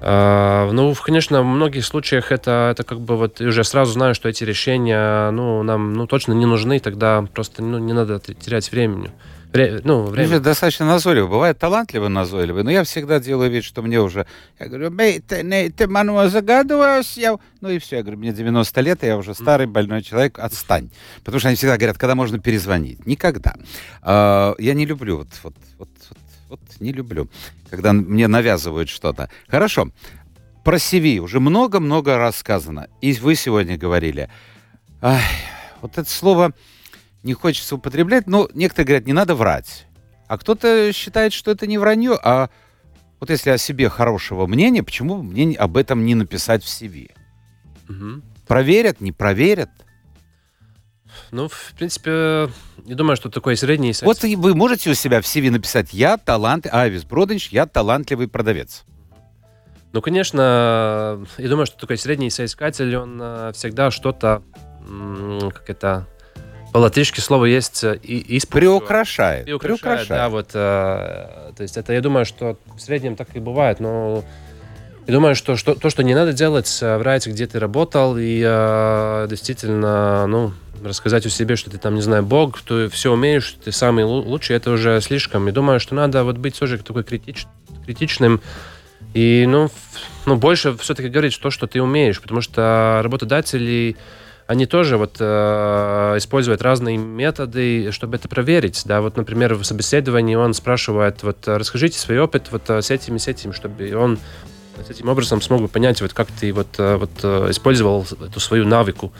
Uh, 0.00 0.70
ну, 0.70 0.94
конечно, 0.94 1.42
в 1.42 1.44
многих 1.44 1.84
случаях 1.84 2.30
это, 2.30 2.68
это 2.70 2.84
как 2.84 3.00
бы 3.00 3.16
вот 3.16 3.40
уже 3.40 3.64
сразу 3.64 3.94
знаю, 3.94 4.14
что 4.14 4.28
эти 4.28 4.44
решения, 4.44 5.32
ну, 5.32 5.64
нам, 5.64 5.94
ну, 5.94 6.06
точно 6.06 6.34
не 6.34 6.46
нужны, 6.46 6.78
тогда 6.78 7.26
просто, 7.34 7.64
ну, 7.64 7.78
не 7.78 7.92
надо 7.92 8.20
терять 8.20 8.70
времени. 8.70 9.10
Вре, 9.52 9.80
ну, 9.82 10.04
время. 10.04 10.36
Ты 10.36 10.40
достаточно 10.40 10.84
назойливый. 10.86 11.30
Бывает 11.30 11.58
талантливый 11.58 12.10
назойливый, 12.10 12.64
но 12.64 12.70
я 12.70 12.84
всегда 12.84 13.18
делаю 13.18 13.50
вид, 13.50 13.64
что 13.64 13.80
мне 13.80 14.00
уже... 14.00 14.26
Я 14.58 14.66
говорю, 14.66 14.90
ты, 15.26 15.42
не, 15.42 15.70
ты 15.70 15.86
ману 15.88 16.28
загадываешь, 16.28 17.12
я... 17.16 17.38
Ну 17.60 17.70
и 17.70 17.78
все, 17.78 17.96
я 17.96 18.02
говорю, 18.02 18.18
мне 18.18 18.32
90 18.32 18.80
лет, 18.82 19.02
я 19.02 19.16
уже 19.16 19.34
старый 19.34 19.66
больной 19.66 20.02
человек, 20.02 20.38
отстань. 20.38 20.90
Потому 21.24 21.38
что 21.38 21.48
они 21.48 21.56
всегда 21.56 21.78
говорят, 21.78 21.96
когда 21.96 22.14
можно 22.14 22.38
перезвонить. 22.38 23.06
Никогда. 23.06 23.54
Uh, 24.02 24.54
я 24.58 24.74
не 24.74 24.84
люблю 24.84 25.18
вот, 25.18 25.28
вот, 25.42 25.54
вот, 25.78 25.88
вот, 26.10 26.18
вот 26.50 26.60
не 26.80 26.92
люблю, 26.92 27.28
когда 27.70 27.94
мне 27.94 28.28
навязывают 28.28 28.90
что-то. 28.90 29.30
Хорошо. 29.48 29.88
Про 30.62 30.76
CV 30.76 31.20
уже 31.20 31.40
много-много 31.40 32.18
раз 32.18 32.36
сказано. 32.36 32.88
И 33.00 33.14
вы 33.14 33.34
сегодня 33.34 33.78
говорили. 33.78 34.28
Ай, 35.00 35.22
вот 35.80 35.96
это 35.96 36.10
слово 36.10 36.52
не 37.22 37.34
хочется 37.34 37.76
употреблять, 37.76 38.26
но 38.26 38.48
некоторые 38.54 38.86
говорят, 38.86 39.06
не 39.06 39.12
надо 39.12 39.34
врать. 39.34 39.86
А 40.26 40.38
кто-то 40.38 40.92
считает, 40.92 41.32
что 41.32 41.50
это 41.50 41.66
не 41.66 41.78
вранье, 41.78 42.18
а 42.22 42.50
вот 43.20 43.30
если 43.30 43.50
о 43.50 43.58
себе 43.58 43.88
хорошего 43.88 44.46
мнения, 44.46 44.82
почему 44.82 45.22
мне 45.22 45.56
об 45.56 45.76
этом 45.76 46.04
не 46.04 46.14
написать 46.14 46.62
в 46.62 46.66
CV? 46.66 47.10
Угу. 47.88 48.22
Проверят, 48.46 49.00
не 49.00 49.12
проверят? 49.12 49.70
Ну, 51.30 51.48
в 51.48 51.74
принципе, 51.76 52.50
не 52.84 52.94
думаю, 52.94 53.16
что 53.16 53.28
такое 53.28 53.56
средний 53.56 53.92
сайт. 53.92 54.06
Вот 54.06 54.22
вы 54.22 54.54
можете 54.54 54.90
у 54.90 54.94
себя 54.94 55.20
в 55.20 55.24
CV 55.24 55.50
написать 55.50 55.92
«Я 55.92 56.16
талант, 56.16 56.66
Авис 56.70 57.04
Броденч, 57.04 57.48
я 57.48 57.66
талантливый 57.66 58.28
продавец». 58.28 58.84
Ну, 59.92 60.02
конечно, 60.02 61.24
я 61.38 61.48
думаю, 61.48 61.66
что 61.66 61.78
такой 61.78 61.96
средний 61.96 62.30
соискатель, 62.30 62.94
он 62.96 63.18
э, 63.20 63.52
всегда 63.54 63.90
что-то, 63.90 64.42
как 65.52 65.70
это, 65.70 66.06
по-латышски 66.72 67.20
слово 67.20 67.46
есть 67.46 67.84
э, 67.84 67.96
и. 68.02 68.40
Приукрашает, 68.50 69.46
Приукрашает. 69.46 70.08
да, 70.08 70.28
вот. 70.28 70.50
Э, 70.54 71.52
то 71.56 71.62
есть 71.62 71.76
это, 71.76 71.92
я 71.92 72.00
думаю, 72.00 72.24
что 72.24 72.58
в 72.76 72.80
среднем 72.80 73.16
так 73.16 73.28
и 73.34 73.40
бывает, 73.40 73.80
но 73.80 74.24
я 75.08 75.14
думаю, 75.14 75.34
что, 75.34 75.56
что 75.56 75.74
то, 75.74 75.88
что 75.88 76.02
не 76.02 76.14
надо 76.14 76.34
делать, 76.34 76.78
э, 76.82 76.98
врать, 76.98 77.26
где 77.26 77.46
ты 77.46 77.58
работал, 77.58 78.18
и 78.18 78.42
э, 78.44 79.26
действительно, 79.30 80.26
ну, 80.26 80.52
рассказать 80.84 81.24
о 81.24 81.30
себе, 81.30 81.56
что 81.56 81.70
ты 81.70 81.78
там, 81.78 81.94
не 81.94 82.02
знаю, 82.02 82.22
бог, 82.22 82.60
ты 82.60 82.90
все 82.90 83.10
умеешь, 83.10 83.56
ты 83.64 83.72
самый 83.72 84.04
лучший, 84.04 84.56
это 84.56 84.70
уже 84.70 85.00
слишком. 85.00 85.46
Я 85.46 85.52
думаю, 85.52 85.80
что 85.80 85.94
надо 85.94 86.24
вот 86.24 86.36
быть 86.36 86.58
тоже 86.58 86.76
такой 86.76 87.04
критич, 87.04 87.46
критичным, 87.86 88.42
и, 89.14 89.46
ну, 89.48 89.70
ну, 90.26 90.36
больше 90.36 90.76
все-таки 90.76 91.08
говорить 91.08 91.40
то, 91.40 91.50
что 91.50 91.66
ты 91.66 91.80
умеешь, 91.80 92.20
потому 92.20 92.42
что 92.42 93.00
работодатели 93.02 93.96
они 94.48 94.64
тоже 94.64 94.96
вот 94.96 95.16
э, 95.20 96.14
используют 96.16 96.62
разные 96.62 96.96
методы, 96.96 97.92
чтобы 97.92 98.16
это 98.16 98.28
проверить. 98.28 98.82
Да, 98.86 99.02
вот, 99.02 99.18
например, 99.18 99.54
в 99.54 99.62
собеседовании 99.62 100.36
он 100.36 100.54
спрашивает, 100.54 101.22
вот, 101.22 101.46
расскажите 101.46 101.98
свой 101.98 102.18
опыт 102.18 102.50
вот 102.50 102.62
э, 102.70 102.80
с 102.80 102.90
этим 102.90 103.16
и 103.16 103.18
с 103.18 103.28
этим, 103.28 103.52
чтобы 103.52 103.94
он 103.94 104.18
с 104.86 104.88
этим 104.88 105.10
образом 105.10 105.42
смог 105.42 105.60
бы 105.60 105.68
понять, 105.68 106.00
вот 106.00 106.14
как 106.14 106.28
ты 106.28 106.54
вот, 106.54 106.68
э, 106.78 106.96
вот 106.96 107.10
э, 107.22 107.50
использовал 107.50 108.06
эту 108.26 108.40
свою 108.40 108.64
навыку. 108.64 109.12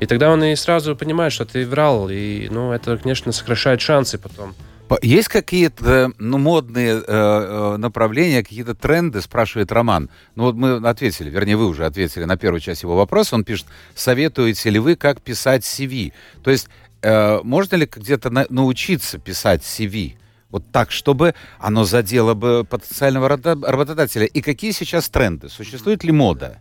И 0.00 0.06
тогда 0.06 0.30
он 0.30 0.42
и 0.42 0.56
сразу 0.56 0.96
понимает, 0.96 1.34
что 1.34 1.44
ты 1.44 1.66
врал, 1.66 2.08
и, 2.08 2.48
ну, 2.50 2.72
это, 2.72 2.96
конечно, 2.96 3.30
сокращает 3.30 3.82
шансы 3.82 4.16
потом. 4.16 4.54
Есть 5.00 5.28
какие-то 5.28 6.12
ну, 6.18 6.38
модные 6.38 6.94
э, 6.94 7.02
э, 7.06 7.76
направления, 7.76 8.42
какие-то 8.42 8.74
тренды, 8.74 9.20
спрашивает 9.22 9.70
Роман. 9.72 10.10
Ну 10.34 10.44
вот 10.44 10.56
мы 10.56 10.76
ответили, 10.88 11.30
вернее, 11.30 11.56
вы 11.56 11.66
уже 11.66 11.86
ответили 11.86 12.24
на 12.24 12.36
первую 12.36 12.60
часть 12.60 12.82
его 12.82 12.96
вопроса. 12.96 13.34
Он 13.36 13.44
пишет, 13.44 13.66
советуете 13.94 14.70
ли 14.70 14.78
вы, 14.78 14.96
как 14.96 15.20
писать 15.20 15.62
CV? 15.62 16.12
То 16.42 16.50
есть 16.50 16.68
э, 17.02 17.40
можно 17.42 17.76
ли 17.76 17.88
где-то 17.90 18.30
на, 18.30 18.46
научиться 18.48 19.18
писать 19.18 19.62
CV? 19.62 20.14
Вот 20.50 20.64
так, 20.70 20.90
чтобы 20.90 21.34
оно 21.58 21.84
задело 21.84 22.34
бы 22.34 22.64
потенциального 22.68 23.28
работодателя. 23.28 24.26
И 24.26 24.42
какие 24.42 24.72
сейчас 24.72 25.08
тренды? 25.08 25.48
Существует 25.48 26.04
ли 26.04 26.12
мода? 26.12 26.58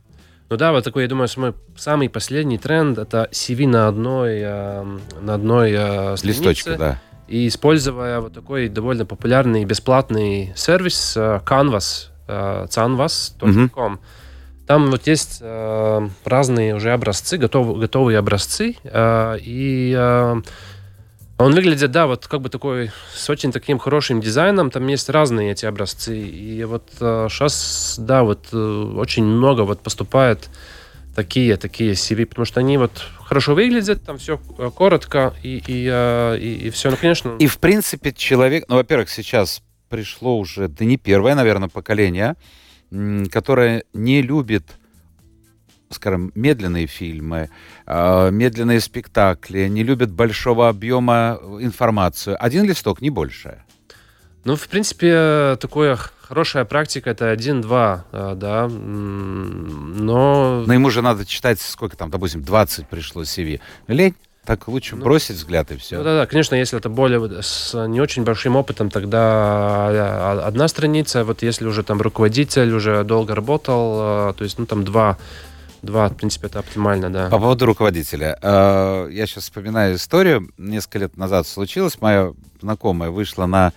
Ну 0.49 0.57
да, 0.57 0.71
вот 0.71 0.83
такой, 0.83 1.03
я 1.03 1.09
думаю, 1.09 1.27
самый, 1.27 1.53
самый 1.77 2.09
последний 2.09 2.57
тренд 2.57 2.97
это 2.97 3.29
CV 3.31 3.67
на 3.67 3.87
одной, 3.87 4.39
э, 4.41 4.97
на 5.21 5.33
одной 5.33 5.71
э, 5.71 6.15
странице. 6.15 6.27
Листочка, 6.27 6.77
да 6.77 7.01
и 7.31 7.47
используя 7.47 8.19
вот 8.19 8.33
такой 8.33 8.67
довольно 8.67 9.05
популярный 9.05 9.63
бесплатный 9.63 10.51
сервис 10.55 11.15
э, 11.15 11.39
Canvas, 11.45 12.09
э, 12.27 12.67
canvas.com. 12.69 13.49
Mm-hmm. 13.49 13.99
Там 14.67 14.91
вот 14.91 15.07
есть 15.07 15.39
э, 15.41 16.09
разные 16.25 16.75
уже 16.75 16.91
образцы, 16.91 17.37
готов, 17.37 17.79
готовые 17.79 18.17
образцы, 18.17 18.75
и 18.85 19.97
он 21.37 21.55
выглядит, 21.55 21.89
да, 21.91 22.05
вот 22.05 22.27
как 22.27 22.41
бы 22.41 22.49
такой 22.49 22.91
с 23.15 23.29
очень 23.29 23.51
таким 23.51 23.79
хорошим 23.79 24.21
дизайном. 24.21 24.69
Там 24.69 24.85
есть 24.87 25.09
разные 25.09 25.53
эти 25.53 25.65
образцы. 25.65 26.19
И 26.19 26.63
вот 26.65 26.83
сейчас, 26.99 27.95
да, 27.97 28.23
вот 28.23 28.53
очень 28.53 29.23
много 29.23 29.61
вот 29.61 29.79
поступает 29.79 30.49
такие, 31.15 31.57
такие 31.57 31.93
CV, 31.93 32.25
потому 32.25 32.45
что 32.45 32.59
они 32.59 32.77
вот 32.77 33.03
хорошо 33.23 33.55
выглядят, 33.55 34.03
там 34.03 34.17
все 34.17 34.39
э, 34.57 34.69
коротко 34.73 35.33
и, 35.43 35.61
и, 35.67 35.89
э, 35.91 36.37
и, 36.39 36.67
и 36.67 36.69
все, 36.69 36.89
ну, 36.89 36.97
конечно. 36.97 37.35
И, 37.39 37.47
в 37.47 37.57
принципе, 37.57 38.11
человек, 38.11 38.65
ну, 38.67 38.75
во-первых, 38.75 39.09
сейчас 39.09 39.61
пришло 39.89 40.37
уже, 40.37 40.67
да 40.67 40.85
не 40.85 40.97
первое, 40.97 41.35
наверное, 41.35 41.69
поколение, 41.69 42.35
которое 43.31 43.83
не 43.93 44.21
любит 44.21 44.63
скажем, 45.93 46.31
медленные 46.35 46.87
фильмы, 46.87 47.49
э, 47.85 48.29
медленные 48.31 48.79
спектакли, 48.79 49.67
не 49.67 49.83
любит 49.83 50.09
большого 50.09 50.69
объема 50.69 51.37
информацию. 51.59 52.37
Один 52.39 52.65
листок, 52.65 53.01
не 53.01 53.09
больше. 53.09 53.63
Ну, 54.43 54.55
в 54.55 54.67
принципе, 54.67 55.57
такое 55.59 55.97
хорошая 56.31 56.65
практика 56.65 57.09
это 57.09 57.29
один-два, 57.29 58.05
э, 58.11 58.33
да, 58.35 58.67
но... 58.67 60.63
Но 60.65 60.73
ему 60.73 60.89
же 60.89 61.01
надо 61.01 61.25
читать, 61.25 61.59
сколько 61.59 61.97
там, 61.97 62.09
допустим, 62.09 62.41
20 62.41 62.87
пришло 62.87 63.23
CV. 63.23 63.59
Лень, 63.87 64.15
так 64.45 64.67
лучше 64.67 64.95
ну, 64.95 65.03
бросить 65.03 65.35
взгляд 65.35 65.71
и 65.71 65.77
все. 65.77 65.97
Ну, 65.97 66.03
да, 66.03 66.19
да, 66.19 66.25
конечно, 66.25 66.55
если 66.55 66.79
это 66.79 66.89
более 66.89 67.43
с 67.43 67.87
не 67.87 68.01
очень 68.01 68.23
большим 68.23 68.55
опытом, 68.55 68.89
тогда 68.89 69.19
а, 69.21 70.43
одна 70.47 70.67
страница. 70.67 71.23
Вот 71.23 71.43
если 71.43 71.67
уже 71.67 71.83
там 71.83 72.01
руководитель 72.01 72.73
уже 72.73 73.03
долго 73.03 73.35
работал, 73.35 74.29
э, 74.29 74.33
то 74.33 74.43
есть, 74.43 74.57
ну, 74.57 74.65
там 74.65 74.83
два 74.83 75.17
Два, 75.81 76.09
в 76.09 76.15
принципе, 76.15 76.45
это 76.45 76.59
оптимально, 76.59 77.11
да. 77.11 77.27
По 77.29 77.39
поводу 77.39 77.65
руководителя. 77.65 78.37
Э, 78.39 79.09
я 79.11 79.25
сейчас 79.25 79.45
вспоминаю 79.45 79.95
историю. 79.95 80.51
Несколько 80.59 80.99
лет 80.99 81.17
назад 81.17 81.47
случилось. 81.47 81.99
Моя 81.99 82.33
знакомая 82.61 83.09
вышла 83.09 83.47
на 83.47 83.73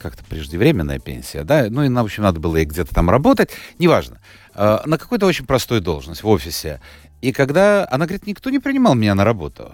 как-то 0.00 0.24
преждевременная 0.24 0.98
пенсия, 0.98 1.44
да, 1.44 1.66
ну 1.68 1.82
и, 1.82 1.88
в 1.88 1.98
общем, 1.98 2.22
надо 2.22 2.40
было 2.40 2.56
ей 2.56 2.64
где-то 2.64 2.94
там 2.94 3.10
работать, 3.10 3.50
неважно, 3.78 4.20
э, 4.54 4.78
на 4.84 4.98
какую-то 4.98 5.26
очень 5.26 5.46
простую 5.46 5.80
должность 5.80 6.22
в 6.22 6.28
офисе. 6.28 6.80
И 7.22 7.32
когда 7.32 7.86
она 7.90 8.06
говорит, 8.06 8.26
никто 8.26 8.50
не 8.50 8.58
принимал 8.58 8.94
меня 8.94 9.14
на 9.14 9.24
работу. 9.24 9.72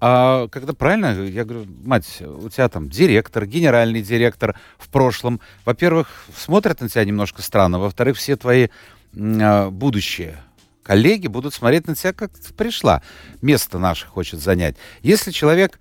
А 0.00 0.48
когда 0.48 0.72
правильно, 0.72 1.22
я 1.22 1.44
говорю, 1.44 1.66
мать, 1.84 2.22
у 2.22 2.48
тебя 2.48 2.68
там 2.68 2.88
директор, 2.88 3.44
генеральный 3.46 4.02
директор 4.02 4.58
в 4.78 4.88
прошлом. 4.88 5.40
Во-первых, 5.66 6.08
смотрят 6.34 6.80
на 6.80 6.88
тебя 6.88 7.04
немножко 7.04 7.42
странно. 7.42 7.78
Во-вторых, 7.78 8.16
все 8.16 8.36
твои 8.36 8.68
э, 9.14 9.68
будущие 9.68 10.38
коллеги 10.82 11.26
будут 11.26 11.52
смотреть 11.54 11.86
на 11.86 11.94
тебя, 11.94 12.12
как 12.14 12.32
ты 12.32 12.52
пришла. 12.54 13.02
Место 13.42 13.78
наше 13.78 14.06
хочет 14.06 14.40
занять. 14.40 14.76
Если 15.02 15.30
человек 15.30 15.78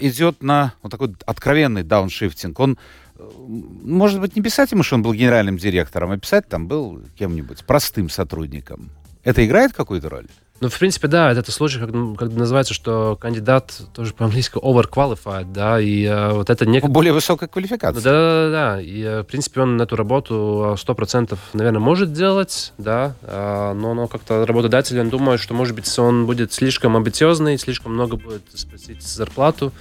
идет 0.00 0.42
на 0.42 0.74
вот 0.82 0.90
такой 0.90 1.14
откровенный 1.26 1.82
дауншифтинг. 1.82 2.58
Он, 2.60 2.78
э, 3.16 3.30
может 3.38 4.20
быть, 4.20 4.36
не 4.36 4.42
писать 4.42 4.72
ему, 4.72 4.82
что 4.82 4.96
он 4.96 5.02
был 5.02 5.12
генеральным 5.12 5.58
директором, 5.58 6.12
а 6.12 6.18
писать 6.18 6.48
там 6.48 6.68
был 6.68 7.02
кем-нибудь, 7.18 7.64
простым 7.64 8.08
сотрудником. 8.08 8.90
Это 9.24 9.44
играет 9.44 9.72
какую-то 9.72 10.08
роль? 10.08 10.28
Ну, 10.62 10.68
в 10.68 10.78
принципе, 10.78 11.08
да, 11.08 11.32
это 11.32 11.50
случай, 11.50 11.80
как, 11.80 11.90
как 12.16 12.30
называется, 12.30 12.72
что 12.72 13.18
кандидат 13.20 13.82
тоже 13.92 14.14
по-английски 14.14 14.58
overqualified, 14.58 15.52
да, 15.52 15.80
и 15.80 16.04
э, 16.04 16.30
вот 16.30 16.50
это 16.50 16.66
некое... 16.66 16.86
Более 16.86 17.12
высокая 17.12 17.48
квалификация. 17.48 18.00
Да, 18.00 18.12
да, 18.12 18.50
да, 18.50 18.80
и, 18.80 19.02
э, 19.02 19.20
в 19.22 19.24
принципе, 19.24 19.62
он 19.62 19.80
эту 19.80 19.96
работу 19.96 20.76
100%, 20.78 21.36
наверное, 21.54 21.80
может 21.80 22.12
делать, 22.12 22.74
да, 22.78 23.16
э, 23.22 23.72
но, 23.74 23.94
но 23.94 24.06
как-то 24.06 24.46
работодатель, 24.46 25.00
он 25.00 25.08
думает, 25.08 25.40
что, 25.40 25.52
может 25.52 25.74
быть, 25.74 25.98
он 25.98 26.26
будет 26.26 26.52
слишком 26.52 26.96
амбициозный, 26.96 27.58
слишком 27.58 27.94
много 27.94 28.16
будет 28.16 28.42
спросить 28.54 29.02
зарплату, 29.02 29.72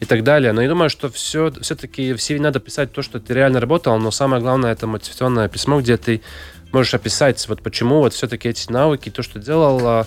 и 0.00 0.06
так 0.06 0.24
далее. 0.24 0.52
Но 0.52 0.62
я 0.62 0.68
думаю, 0.68 0.90
что 0.90 1.08
все, 1.08 1.52
все-таки 1.60 2.12
в 2.12 2.16
CV 2.16 2.40
надо 2.40 2.60
писать 2.60 2.92
то, 2.92 3.02
что 3.02 3.20
ты 3.20 3.34
реально 3.34 3.60
работал, 3.60 3.98
но 3.98 4.10
самое 4.10 4.42
главное 4.42 4.72
это 4.72 4.86
мотивационное 4.86 5.48
письмо, 5.48 5.80
где 5.80 5.96
ты 5.96 6.20
можешь 6.74 6.92
описать, 6.92 7.48
вот 7.48 7.62
почему 7.62 8.00
вот 8.00 8.12
все-таки 8.12 8.48
эти 8.48 8.70
навыки, 8.70 9.08
то, 9.08 9.22
что 9.22 9.38
делал, 9.38 10.06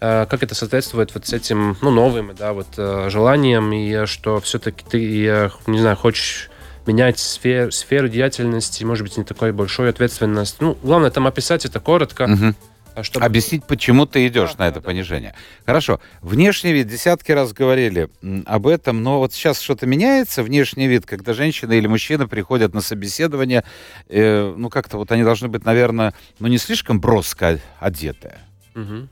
а, 0.00 0.26
как 0.26 0.42
это 0.42 0.54
соответствует 0.54 1.14
вот 1.14 1.26
с 1.26 1.32
этим, 1.32 1.76
ну, 1.80 1.90
новым, 1.90 2.34
да, 2.36 2.52
вот 2.52 2.68
а, 2.76 3.08
желанием, 3.10 3.72
и 3.72 4.06
что 4.06 4.40
все-таки 4.40 4.84
ты, 4.88 5.50
не 5.66 5.78
знаю, 5.78 5.96
хочешь 5.96 6.50
менять 6.86 7.18
сфер, 7.18 7.70
сферу 7.72 8.08
деятельности, 8.08 8.82
может 8.82 9.04
быть, 9.04 9.16
не 9.18 9.24
такой 9.24 9.52
большой 9.52 9.90
ответственность. 9.90 10.56
Ну, 10.60 10.78
главное 10.82 11.10
там 11.10 11.26
описать 11.26 11.66
это 11.66 11.78
коротко, 11.80 12.22
угу. 12.22 12.54
А 12.98 13.04
чтобы... 13.04 13.24
Объяснить, 13.24 13.64
почему 13.64 14.06
ты 14.06 14.26
идешь 14.26 14.54
да, 14.54 14.64
на 14.64 14.68
это 14.68 14.80
да, 14.80 14.86
понижение. 14.86 15.30
Да. 15.30 15.66
Хорошо. 15.66 16.00
Внешний 16.20 16.72
вид, 16.72 16.88
десятки 16.88 17.30
раз 17.30 17.52
говорили 17.52 18.10
об 18.44 18.66
этом, 18.66 19.04
но 19.04 19.20
вот 19.20 19.32
сейчас 19.32 19.60
что-то 19.60 19.86
меняется, 19.86 20.42
внешний 20.42 20.88
вид, 20.88 21.06
когда 21.06 21.32
женщина 21.32 21.74
или 21.74 21.86
мужчина 21.86 22.26
приходят 22.26 22.74
на 22.74 22.80
собеседование, 22.80 23.62
э, 24.08 24.52
ну 24.56 24.68
как-то 24.68 24.96
вот 24.96 25.12
они 25.12 25.22
должны 25.22 25.46
быть, 25.46 25.64
наверное, 25.64 26.12
ну 26.40 26.48
не 26.48 26.58
слишком 26.58 27.00
броско 27.00 27.60
одетые. 27.78 28.38
Угу. 28.74 29.08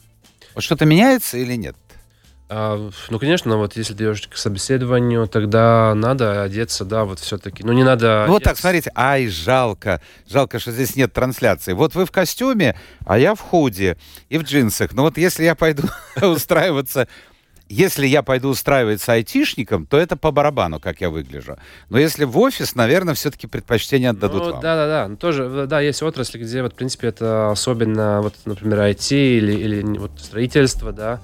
Вот 0.57 0.65
что-то 0.65 0.85
меняется 0.85 1.39
или 1.39 1.55
нет? 1.55 1.77
А, 2.49 2.91
ну, 3.11 3.19
конечно, 3.19 3.57
вот 3.57 3.77
если 3.77 3.93
ты 3.95 4.05
идешь 4.05 4.29
к 4.29 4.37
собеседованию, 4.37 5.27
тогда 5.27 5.95
надо 5.95 6.43
одеться, 6.43 6.85
да, 6.85 7.05
вот 7.05 7.19
все-таки. 7.19 7.65
Ну, 7.65 7.73
не 7.73 7.83
надо... 7.83 8.25
Ну, 8.27 8.35
вот 8.35 8.45
так, 8.45 8.57
смотрите, 8.57 8.93
ай, 8.95 9.27
жалко, 9.27 10.01
жалко, 10.29 10.61
что 10.61 10.71
здесь 10.71 10.95
нет 10.95 11.13
трансляции. 11.13 11.73
Вот 11.73 11.97
вы 11.97 12.07
в 12.07 12.13
костюме, 12.13 12.79
а 13.05 13.19
я 13.19 13.35
в 13.35 13.41
худи 13.41 13.97
и 14.29 14.39
в 14.39 14.45
джинсах. 14.45 14.93
Ну, 14.93 15.03
вот 15.03 15.19
если 15.19 15.45
я 15.45 15.55
пойду 15.55 15.85
устраиваться... 16.23 17.09
Если 17.69 18.07
я 18.07 18.23
пойду 18.23 18.51
устраиваться 18.51 19.15
айтишником, 19.15 19.87
то 19.87 19.97
это 19.97 20.17
по 20.17 20.31
барабану, 20.31 20.79
как 20.79 21.01
я 21.01 21.11
выгляжу. 21.11 21.57
Но 21.89 21.99
если 21.99 22.23
в 22.23 22.39
офис, 22.39 22.77
наверное, 22.77 23.15
все-таки 23.15 23.49
предпочтение 23.49 24.11
отдадут 24.11 24.45
ну, 24.45 24.53
вам. 24.53 24.61
Да, 24.61 24.77
да, 24.77 24.87
да. 24.87 25.09
Ну, 25.09 25.17
тоже, 25.17 25.67
да, 25.69 25.81
есть 25.81 26.01
отрасли, 26.01 26.39
где, 26.39 26.63
вот, 26.63 26.75
в 26.75 26.77
принципе, 26.77 27.09
это 27.09 27.51
особенно, 27.51 28.23
вот, 28.23 28.35
например, 28.45 28.79
IT 28.79 29.11
или, 29.11 29.53
или 29.53 29.99
вот, 29.99 30.13
строительство, 30.21 30.93
да, 30.93 31.21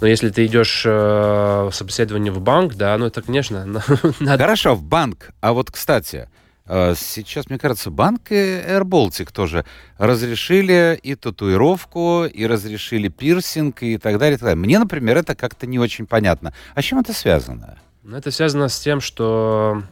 но 0.00 0.06
если 0.06 0.30
ты 0.30 0.46
идешь 0.46 0.82
э, 0.86 0.90
в 0.90 1.72
собеседование 1.72 2.32
в 2.32 2.40
банк, 2.40 2.74
да, 2.74 2.96
ну 2.96 3.06
это, 3.06 3.22
конечно, 3.22 3.64
надо... 4.20 4.42
Хорошо, 4.42 4.74
в 4.74 4.82
банк. 4.82 5.30
А 5.40 5.52
вот, 5.52 5.70
кстати, 5.70 6.28
э, 6.66 6.94
сейчас, 6.96 7.50
мне 7.50 7.58
кажется, 7.58 7.90
банк 7.90 8.30
и 8.32 8.34
Air 8.34 8.82
Baltic 8.82 9.30
тоже 9.32 9.64
разрешили 9.98 10.98
и 11.02 11.14
татуировку, 11.14 12.24
и 12.24 12.46
разрешили 12.46 13.08
пирсинг, 13.08 13.82
и 13.82 13.98
так 13.98 14.18
далее, 14.18 14.36
и 14.36 14.38
так 14.38 14.48
далее. 14.48 14.62
Мне, 14.62 14.78
например, 14.78 15.18
это 15.18 15.34
как-то 15.34 15.66
не 15.66 15.78
очень 15.78 16.06
понятно. 16.06 16.54
А 16.74 16.80
с 16.80 16.84
чем 16.84 16.98
это 16.98 17.12
связано? 17.12 17.78
Ну, 18.02 18.16
это 18.16 18.30
связано 18.30 18.68
с 18.68 18.80
тем, 18.80 19.00
что 19.00 19.82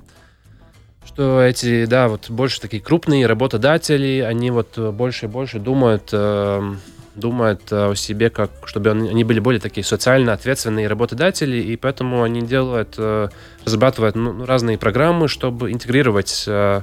что 1.04 1.42
эти, 1.42 1.86
да, 1.86 2.08
вот 2.08 2.28
больше 2.28 2.60
такие 2.60 2.82
крупные 2.82 3.26
работодатели, 3.26 4.20
они 4.20 4.50
вот 4.50 4.78
больше 4.78 5.26
и 5.26 5.28
больше 5.28 5.58
думают... 5.58 6.10
Э, 6.12 6.74
думают 7.18 7.60
э, 7.70 7.90
о 7.90 7.94
себе, 7.94 8.30
как, 8.30 8.50
чтобы 8.64 8.90
они 8.90 9.24
были 9.24 9.40
более 9.40 9.60
такие 9.60 9.84
социально 9.84 10.32
ответственные 10.32 10.88
работодатели, 10.88 11.56
и 11.58 11.76
поэтому 11.76 12.22
они 12.22 12.42
делают, 12.42 12.94
э, 12.98 13.28
разрабатывают 13.64 14.16
ну, 14.16 14.32
ну, 14.32 14.46
разные 14.46 14.78
программы, 14.78 15.28
чтобы 15.28 15.72
интегрировать 15.72 16.44
э, 16.46 16.82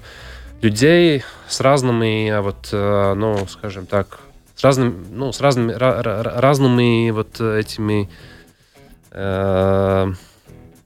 людей 0.61 1.23
с 1.47 1.59
разными, 1.59 2.39
вот, 2.41 2.69
ну, 2.71 3.45
скажем 3.47 3.85
так, 3.85 4.19
с 4.55 4.63
разными, 4.63 5.05
ну, 5.11 5.31
с 5.31 5.41
разными, 5.41 5.73
разными 5.73 7.11
вот 7.11 7.39
этими 7.39 8.09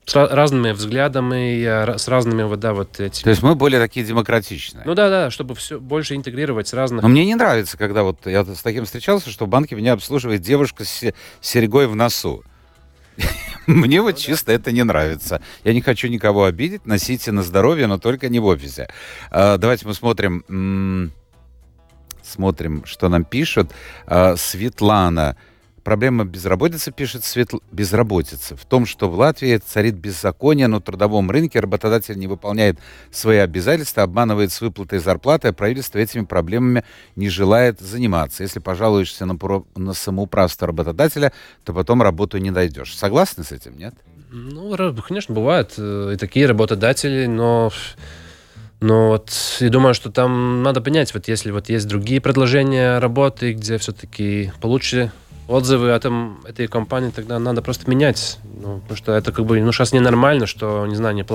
с 0.09 0.15
разными 0.15 0.71
взглядами, 0.71 1.97
с 1.97 2.07
разными 2.07 2.43
вот, 2.43 2.59
да, 2.59 2.73
вот 2.73 2.99
этими. 2.99 3.23
То 3.23 3.29
есть 3.29 3.43
мы 3.43 3.55
более 3.55 3.79
такие 3.79 4.05
демократичные. 4.05 4.83
Ну 4.85 4.95
да, 4.95 5.09
да, 5.09 5.31
чтобы 5.31 5.55
все 5.55 5.79
больше 5.79 6.15
интегрировать 6.15 6.67
с 6.67 6.73
разных. 6.73 7.03
Но 7.03 7.09
мне 7.09 7.25
не 7.25 7.35
нравится, 7.35 7.77
когда 7.77 8.03
вот 8.03 8.25
я 8.25 8.43
с 8.43 8.61
таким 8.61 8.85
встречался, 8.85 9.29
что 9.29 9.45
в 9.45 9.49
банке 9.49 9.75
меня 9.75 9.93
обслуживает 9.93 10.41
девушка 10.41 10.83
с 10.83 11.13
серьгой 11.41 11.87
в 11.87 11.95
носу. 11.95 12.43
Мне 13.67 14.01
вот 14.01 14.15
ну 14.15 14.17
чисто 14.17 14.51
это 14.51 14.71
не 14.71 14.83
нравится. 14.83 15.41
Я 15.63 15.73
не 15.73 15.81
хочу 15.81 16.07
никого 16.07 16.45
обидеть, 16.45 16.85
носите 16.85 17.31
на 17.31 17.43
здоровье, 17.43 17.87
но 17.87 17.99
только 17.99 18.29
не 18.29 18.39
в 18.39 18.45
офисе. 18.45 18.89
А, 19.29 19.57
давайте 19.57 19.85
мы 19.85 19.93
смотрим, 19.93 21.11
смотрим, 22.23 22.83
что 22.85 23.09
нам 23.09 23.25
пишут. 23.25 23.71
А, 24.07 24.35
Светлана. 24.37 25.37
Проблема 25.89 26.23
безработицы, 26.23 26.91
пишет 26.91 27.23
Светл... 27.23 27.57
безработицы, 27.71 28.55
в 28.55 28.63
том, 28.63 28.85
что 28.85 29.09
в 29.09 29.17
Латвии 29.17 29.57
царит 29.57 29.95
беззаконие 29.95 30.67
на 30.67 30.81
трудовом 30.81 31.31
рынке, 31.31 31.59
работодатель 31.59 32.15
не 32.15 32.27
выполняет 32.27 32.77
свои 33.09 33.39
обязательства, 33.39 34.03
обманывает 34.03 34.51
с 34.51 34.61
выплатой 34.61 34.99
зарплаты, 34.99 35.47
а 35.47 35.51
правительство 35.51 35.97
этими 35.97 36.25
проблемами 36.25 36.83
не 37.15 37.27
желает 37.27 37.79
заниматься. 37.79 38.43
Если 38.43 38.59
пожалуешься 38.59 39.25
на, 39.25 39.35
про... 39.35 39.65
на 39.75 39.93
самоуправство 39.93 40.67
работодателя, 40.67 41.31
то 41.63 41.73
потом 41.73 42.03
работу 42.03 42.37
не 42.37 42.51
найдешь. 42.51 42.95
Согласны 42.95 43.43
с 43.43 43.51
этим, 43.51 43.75
нет? 43.75 43.95
Ну, 44.29 44.77
конечно, 45.07 45.33
бывают 45.33 45.73
э, 45.79 46.11
и 46.13 46.17
такие 46.17 46.45
работодатели, 46.45 47.25
но 47.25 47.71
но 48.79 49.09
вот 49.09 49.31
я 49.59 49.69
думаю, 49.69 49.95
что 49.95 50.11
там 50.11 50.61
надо 50.61 50.81
понять, 50.81 51.15
вот 51.15 51.27
если 51.27 51.49
вот 51.49 51.67
есть 51.67 51.87
другие 51.87 52.21
предложения 52.21 52.99
работы, 52.99 53.53
где 53.53 53.79
все-таки 53.79 54.53
получше 54.61 55.11
отзывы 55.49 55.91
о 55.91 55.95
этом, 55.95 56.39
этой 56.47 56.67
компании 56.67 57.09
тогда 57.09 57.39
надо 57.39 57.61
просто 57.61 57.89
менять. 57.89 58.37
Ну, 58.61 58.79
потому 58.79 58.97
что 58.97 59.13
это 59.13 59.31
как 59.31 59.45
бы, 59.45 59.59
ну, 59.61 59.71
сейчас 59.71 59.91
ненормально, 59.91 60.45
что, 60.45 60.85
не 60.85 60.95
знаю, 60.95 61.15
не 61.15 61.25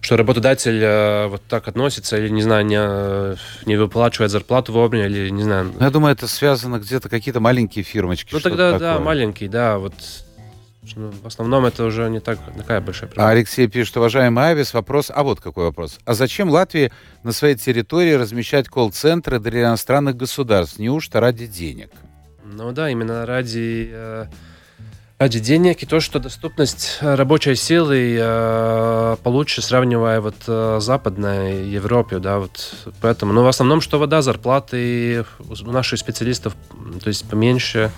что 0.00 0.16
работодатель 0.16 0.82
э, 0.82 1.28
вот 1.28 1.42
так 1.48 1.68
относится 1.68 2.16
или, 2.16 2.28
не 2.28 2.42
знаю, 2.42 2.66
не, 2.66 2.76
э, 2.78 3.36
не 3.66 3.76
выплачивает 3.76 4.32
зарплату 4.32 4.72
вовремя 4.72 5.06
или, 5.06 5.30
не 5.30 5.44
знаю. 5.44 5.72
Я 5.78 5.90
думаю, 5.90 6.12
это 6.12 6.26
связано 6.26 6.78
где-то 6.80 7.08
какие-то 7.08 7.38
маленькие 7.38 7.84
фирмочки. 7.84 8.34
Ну, 8.34 8.40
тогда, 8.40 8.72
такое. 8.72 8.94
да, 8.94 8.98
маленькие, 8.98 9.48
да, 9.48 9.78
вот 9.78 9.94
ну, 10.96 11.12
в 11.22 11.26
основном 11.26 11.64
это 11.64 11.84
уже 11.84 12.10
не 12.10 12.18
так, 12.18 12.40
такая 12.56 12.80
большая 12.80 13.08
проблема. 13.08 13.28
А 13.28 13.32
Алексей 13.32 13.68
пишет, 13.68 13.96
уважаемый 13.96 14.50
Авис, 14.50 14.74
вопрос, 14.74 15.12
а 15.14 15.22
вот 15.22 15.40
какой 15.40 15.66
вопрос. 15.66 16.00
А 16.04 16.14
зачем 16.14 16.50
Латвии 16.50 16.90
на 17.22 17.30
своей 17.30 17.54
территории 17.54 18.14
размещать 18.14 18.68
колл-центры 18.68 19.38
для 19.38 19.62
иностранных 19.62 20.16
государств? 20.16 20.80
Неужто 20.80 21.20
ради 21.20 21.46
денег? 21.46 21.90
Ну 22.54 22.72
да, 22.72 22.90
именно 22.90 23.24
ради, 23.24 23.88
э, 23.90 24.26
ради 25.18 25.40
денег 25.40 25.82
и 25.82 25.86
то, 25.86 26.00
что 26.00 26.18
доступность 26.18 26.98
рабочей 27.00 27.54
силы 27.54 28.18
э, 28.20 29.16
получше, 29.22 29.62
сравнивая 29.62 30.20
вот 30.20 30.36
э, 30.46 30.78
западной 30.80 31.66
Европе, 31.66 32.18
да, 32.18 32.38
вот 32.38 32.74
поэтому. 33.00 33.32
Но 33.32 33.42
в 33.42 33.48
основном, 33.48 33.80
что 33.80 33.98
вода, 33.98 34.20
зарплаты 34.20 35.24
у 35.48 35.70
наших 35.70 35.98
специалистов, 35.98 36.54
то 37.02 37.08
есть 37.08 37.28
поменьше, 37.28 37.90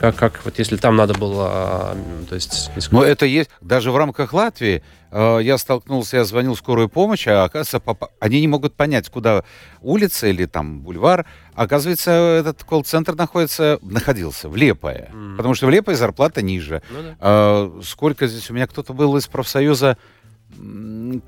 как, 0.00 0.16
как 0.16 0.40
вот 0.44 0.58
если 0.58 0.76
там 0.76 0.96
надо 0.96 1.12
было, 1.12 1.94
то 2.28 2.34
есть... 2.34 2.70
Но 2.90 3.04
это 3.04 3.26
есть, 3.26 3.50
даже 3.60 3.92
в 3.92 3.96
рамках 3.96 4.32
Латвии 4.32 4.82
э, 5.12 5.38
я 5.42 5.58
столкнулся, 5.58 6.16
я 6.16 6.24
звонил 6.24 6.54
в 6.54 6.58
скорую 6.58 6.88
помощь, 6.88 7.28
а 7.28 7.44
оказывается, 7.44 7.78
поп... 7.78 8.04
они 8.18 8.40
не 8.40 8.48
могут 8.48 8.74
понять, 8.74 9.08
куда 9.08 9.44
улица 9.80 10.26
или 10.26 10.46
там 10.46 10.80
бульвар. 10.80 11.26
Оказывается, 11.54 12.10
этот 12.10 12.64
колл-центр 12.64 13.14
находится, 13.14 13.78
находился 13.82 14.48
в 14.48 14.56
Лепое, 14.56 15.10
mm. 15.12 15.36
потому 15.36 15.54
что 15.54 15.66
в 15.66 15.70
Лепое 15.70 15.94
зарплата 15.94 16.42
ниже. 16.42 16.82
Ну, 16.90 16.98
да. 17.02 17.16
э, 17.20 17.80
сколько 17.84 18.26
здесь, 18.26 18.50
у 18.50 18.54
меня 18.54 18.66
кто-то 18.66 18.92
был 18.92 19.16
из 19.16 19.28
профсоюза, 19.28 19.96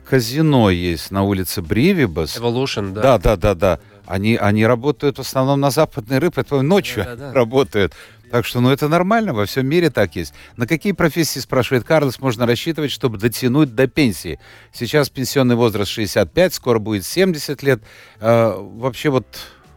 казино 0.08 0.70
есть 0.70 1.10
на 1.10 1.22
улице 1.22 1.62
Бривибас. 1.62 2.36
Evolution, 2.36 2.92
да. 2.92 3.02
Да, 3.02 3.18
да, 3.18 3.36
да, 3.36 3.54
да. 3.54 3.80
Они, 4.06 4.36
они 4.36 4.66
работают 4.66 5.16
в 5.16 5.22
основном 5.22 5.60
на 5.60 5.70
западной 5.70 6.18
рыбе, 6.18 6.34
это 6.42 6.60
ночью 6.60 7.04
да, 7.04 7.16
да, 7.16 7.28
да. 7.28 7.32
работают. 7.34 7.94
Так 8.34 8.46
что, 8.46 8.60
ну, 8.60 8.70
это 8.72 8.88
нормально, 8.88 9.32
во 9.32 9.46
всем 9.46 9.64
мире 9.68 9.90
так 9.90 10.16
есть. 10.16 10.34
На 10.56 10.66
какие 10.66 10.90
профессии, 10.90 11.38
спрашивает 11.38 11.84
Карлос, 11.84 12.18
можно 12.18 12.46
рассчитывать, 12.46 12.90
чтобы 12.90 13.16
дотянуть 13.16 13.76
до 13.76 13.86
пенсии? 13.86 14.40
Сейчас 14.72 15.08
пенсионный 15.08 15.54
возраст 15.54 15.88
65, 15.92 16.52
скоро 16.52 16.80
будет 16.80 17.06
70 17.06 17.62
лет. 17.62 17.80
Э, 18.18 18.52
вообще 18.58 19.10
вот, 19.10 19.24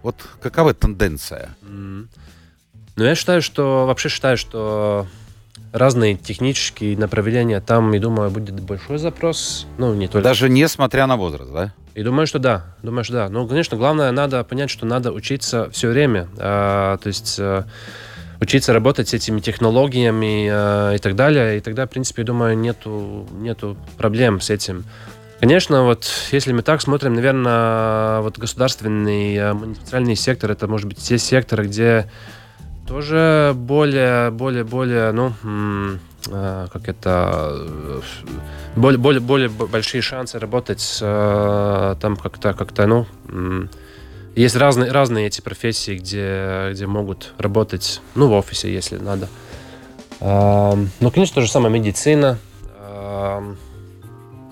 вот 0.01 0.16
какова 0.41 0.74
тенденция? 0.74 1.55
Mm. 1.62 2.08
Ну, 2.95 3.03
я 3.03 3.14
считаю, 3.14 3.43
что, 3.43 3.86
вообще 3.86 4.10
считаю, 4.10 4.38
что 4.38 5.05
разные 5.72 6.16
технические 6.16 6.97
направления, 6.97 7.62
там, 7.62 7.91
я 7.91 7.99
думаю, 7.99 8.32
будет 8.32 8.60
большой 8.62 8.97
запрос. 8.97 9.68
Ну, 9.78 9.93
не 9.93 10.08
только... 10.08 10.28
Даже 10.28 10.49
несмотря 10.49 11.05
на 11.05 11.16
возраст, 11.16 11.51
да? 11.53 11.76
И 11.93 12.01
думаю, 12.01 12.26
что 12.26 12.39
да. 12.39 12.76
Думаю, 12.82 13.03
что 13.03 13.14
да. 13.14 13.30
Ну, 13.30 13.47
конечно, 13.47 13.78
главное, 13.78 14.12
надо 14.12 14.43
понять, 14.43 14.72
что 14.72 14.88
надо 14.88 15.12
учиться 15.12 15.70
все 15.70 15.89
время. 15.89 16.28
А, 16.39 16.97
то 16.97 17.08
есть... 17.08 17.39
Учиться 18.40 18.72
работать 18.74 19.10
с 19.10 19.14
этими 19.14 19.40
технологиями 19.40 20.48
э, 20.50 20.96
и 20.96 21.00
так 21.00 21.16
далее. 21.16 21.58
И 21.58 21.60
тогда, 21.60 21.88
в 21.88 21.90
принципе, 21.90 22.22
я 22.22 22.26
думаю, 22.28 22.58
нету, 22.58 23.28
нету 23.32 23.78
проблем 23.98 24.42
с 24.42 24.50
этим. 24.50 24.86
Конечно, 25.40 25.84
вот 25.84 26.06
если 26.32 26.52
мы 26.52 26.64
так 26.64 26.82
смотрим, 26.82 27.14
наверное, 27.14 28.22
вот 28.22 28.40
государственный, 28.40 29.36
э, 29.36 29.54
муниципальный 29.54 30.16
сектор, 30.16 30.52
это 30.52 30.68
может 30.68 30.88
быть 30.88 30.98
те 30.98 31.20
секторы, 31.20 31.66
где 31.66 32.10
тоже 32.88 33.54
более, 33.56 34.32
более, 34.32 34.64
более, 34.64 35.12
ну, 35.12 35.34
э, 35.46 36.68
как 36.74 36.90
это, 36.90 37.52
э, 37.54 38.02
более, 38.76 38.98
более, 38.98 39.20
более 39.20 39.50
большие 39.50 40.02
шансы 40.02 40.40
работать 40.40 40.98
там 41.00 42.18
как-то, 42.18 42.54
как-то, 42.54 42.88
ну, 42.88 43.08
есть 44.42 44.56
разные, 44.56 44.92
разные 44.92 45.28
эти 45.28 45.42
профессии, 45.42 45.98
где, 45.98 46.70
где 46.72 46.88
могут 46.88 47.34
работать, 47.38 48.02
ну, 48.16 48.28
в 48.28 48.34
офисе, 48.34 48.72
если 48.72 48.98
надо. 48.98 49.28
Ну, 50.22 51.12
конечно, 51.12 51.36
то 51.36 51.42
же 51.42 51.52
самое 51.52 51.74
медицина. 51.74 52.40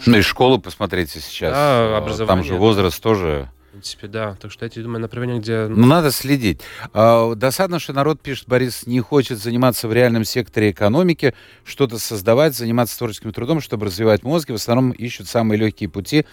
Ну 0.08 0.18
и 0.18 0.22
школу 0.22 0.60
посмотрите 0.60 1.20
сейчас. 1.20 1.54
Да, 1.54 1.98
образование. 1.98 2.44
Там 2.44 2.44
же 2.44 2.60
возраст 2.60 3.02
тоже... 3.02 3.50
В 3.70 3.72
принципе, 3.72 4.08
да. 4.08 4.38
Так 4.40 4.52
что 4.52 4.66
я 4.66 4.84
думаю, 4.84 5.02
направление, 5.02 5.40
где... 5.40 5.66
Ну, 5.68 5.88
надо 5.88 6.12
следить. 6.12 6.62
А, 6.94 7.34
досадно, 7.34 7.80
что 7.80 7.94
народ, 7.94 8.22
пишет 8.22 8.48
Борис, 8.48 8.86
не 8.86 9.00
хочет 9.02 9.40
заниматься 9.40 9.88
в 9.88 9.94
реальном 9.94 10.24
секторе 10.24 10.72
экономики, 10.72 11.34
что-то 11.64 11.98
создавать, 11.98 12.56
заниматься 12.56 12.98
творческим 12.98 13.34
трудом, 13.34 13.62
чтобы 13.62 13.88
развивать 13.88 14.24
мозги. 14.24 14.52
В 14.52 14.56
основном 14.56 14.92
ищут 14.92 15.28
самые 15.28 15.60
легкие 15.60 15.90
пути, 15.90 16.26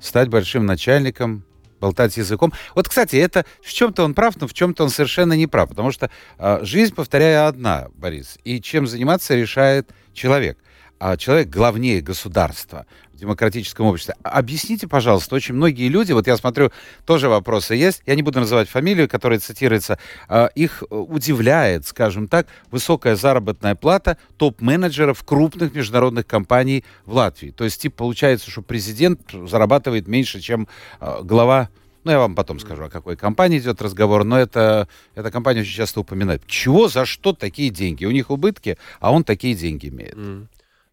стать 0.00 0.28
большим 0.28 0.66
начальником, 0.66 1.44
болтать 1.80 2.16
языком. 2.16 2.52
Вот, 2.74 2.88
кстати, 2.88 3.16
это 3.16 3.44
в 3.62 3.72
чем-то 3.72 4.04
он 4.04 4.14
прав, 4.14 4.40
но 4.40 4.46
в 4.46 4.54
чем-то 4.54 4.84
он 4.84 4.90
совершенно 4.90 5.32
не 5.32 5.46
прав, 5.46 5.68
потому 5.68 5.90
что 5.90 6.10
э, 6.38 6.60
жизнь, 6.62 6.94
повторяю, 6.94 7.46
одна, 7.46 7.88
Борис, 7.94 8.38
и 8.44 8.60
чем 8.60 8.86
заниматься 8.86 9.34
решает 9.34 9.90
человек. 10.12 10.58
А 11.00 11.16
человек 11.16 11.48
главнее 11.48 12.02
государства 12.02 12.86
демократическом 13.20 13.86
обществе. 13.86 14.14
Объясните, 14.22 14.88
пожалуйста, 14.88 15.34
очень 15.34 15.54
многие 15.54 15.88
люди, 15.88 16.12
вот 16.12 16.26
я 16.26 16.36
смотрю, 16.36 16.72
тоже 17.04 17.28
вопросы 17.28 17.74
есть, 17.74 18.02
я 18.06 18.14
не 18.14 18.22
буду 18.22 18.40
называть 18.40 18.68
фамилию, 18.68 19.08
которая 19.08 19.38
цитируется, 19.38 19.98
а, 20.28 20.46
их 20.54 20.82
удивляет, 20.90 21.86
скажем 21.86 22.28
так, 22.28 22.46
высокая 22.70 23.16
заработная 23.16 23.74
плата 23.74 24.16
топ-менеджеров 24.38 25.22
крупных 25.24 25.74
международных 25.74 26.26
компаний 26.26 26.84
в 27.04 27.14
Латвии. 27.14 27.50
То 27.50 27.64
есть, 27.64 27.80
типа, 27.82 27.98
получается, 27.98 28.50
что 28.50 28.62
президент 28.62 29.20
зарабатывает 29.32 30.08
меньше, 30.08 30.40
чем 30.40 30.66
а, 30.98 31.22
глава 31.22 31.68
ну, 32.02 32.12
я 32.12 32.18
вам 32.18 32.34
потом 32.34 32.58
скажу, 32.58 32.84
о 32.84 32.88
какой 32.88 33.14
компании 33.14 33.58
идет 33.58 33.82
разговор, 33.82 34.24
но 34.24 34.38
это, 34.38 34.88
эта 35.14 35.30
компания 35.30 35.60
очень 35.60 35.76
часто 35.76 36.00
упоминает. 36.00 36.42
Чего, 36.46 36.88
за 36.88 37.04
что 37.04 37.34
такие 37.34 37.68
деньги? 37.68 38.06
У 38.06 38.10
них 38.10 38.30
убытки, 38.30 38.78
а 39.00 39.12
он 39.12 39.22
такие 39.22 39.54
деньги 39.54 39.88
имеет. 39.88 40.14
Mm. 40.14 40.46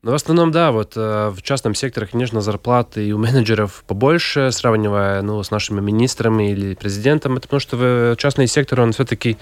Ну, 0.04 0.12
в 0.12 0.14
основном, 0.14 0.52
да, 0.52 0.72
вот 0.72 0.94
э, 0.96 1.30
в 1.30 1.42
частном 1.42 1.74
секторе, 1.74 2.06
конечно, 2.06 2.40
зарплаты 2.42 3.08
и 3.08 3.12
у 3.12 3.18
менеджеров 3.18 3.84
побольше, 3.88 4.52
сравнивая 4.52 5.24
ну, 5.24 5.42
с 5.42 5.50
нашими 5.50 5.82
министрами 5.82 6.52
или 6.52 6.76
президентом. 6.76 7.34
Это 7.34 7.48
потому 7.48 7.60
что 7.60 8.16
частный 8.18 8.48
сектор, 8.48 8.82
он 8.82 8.92
все-таки... 8.94 9.38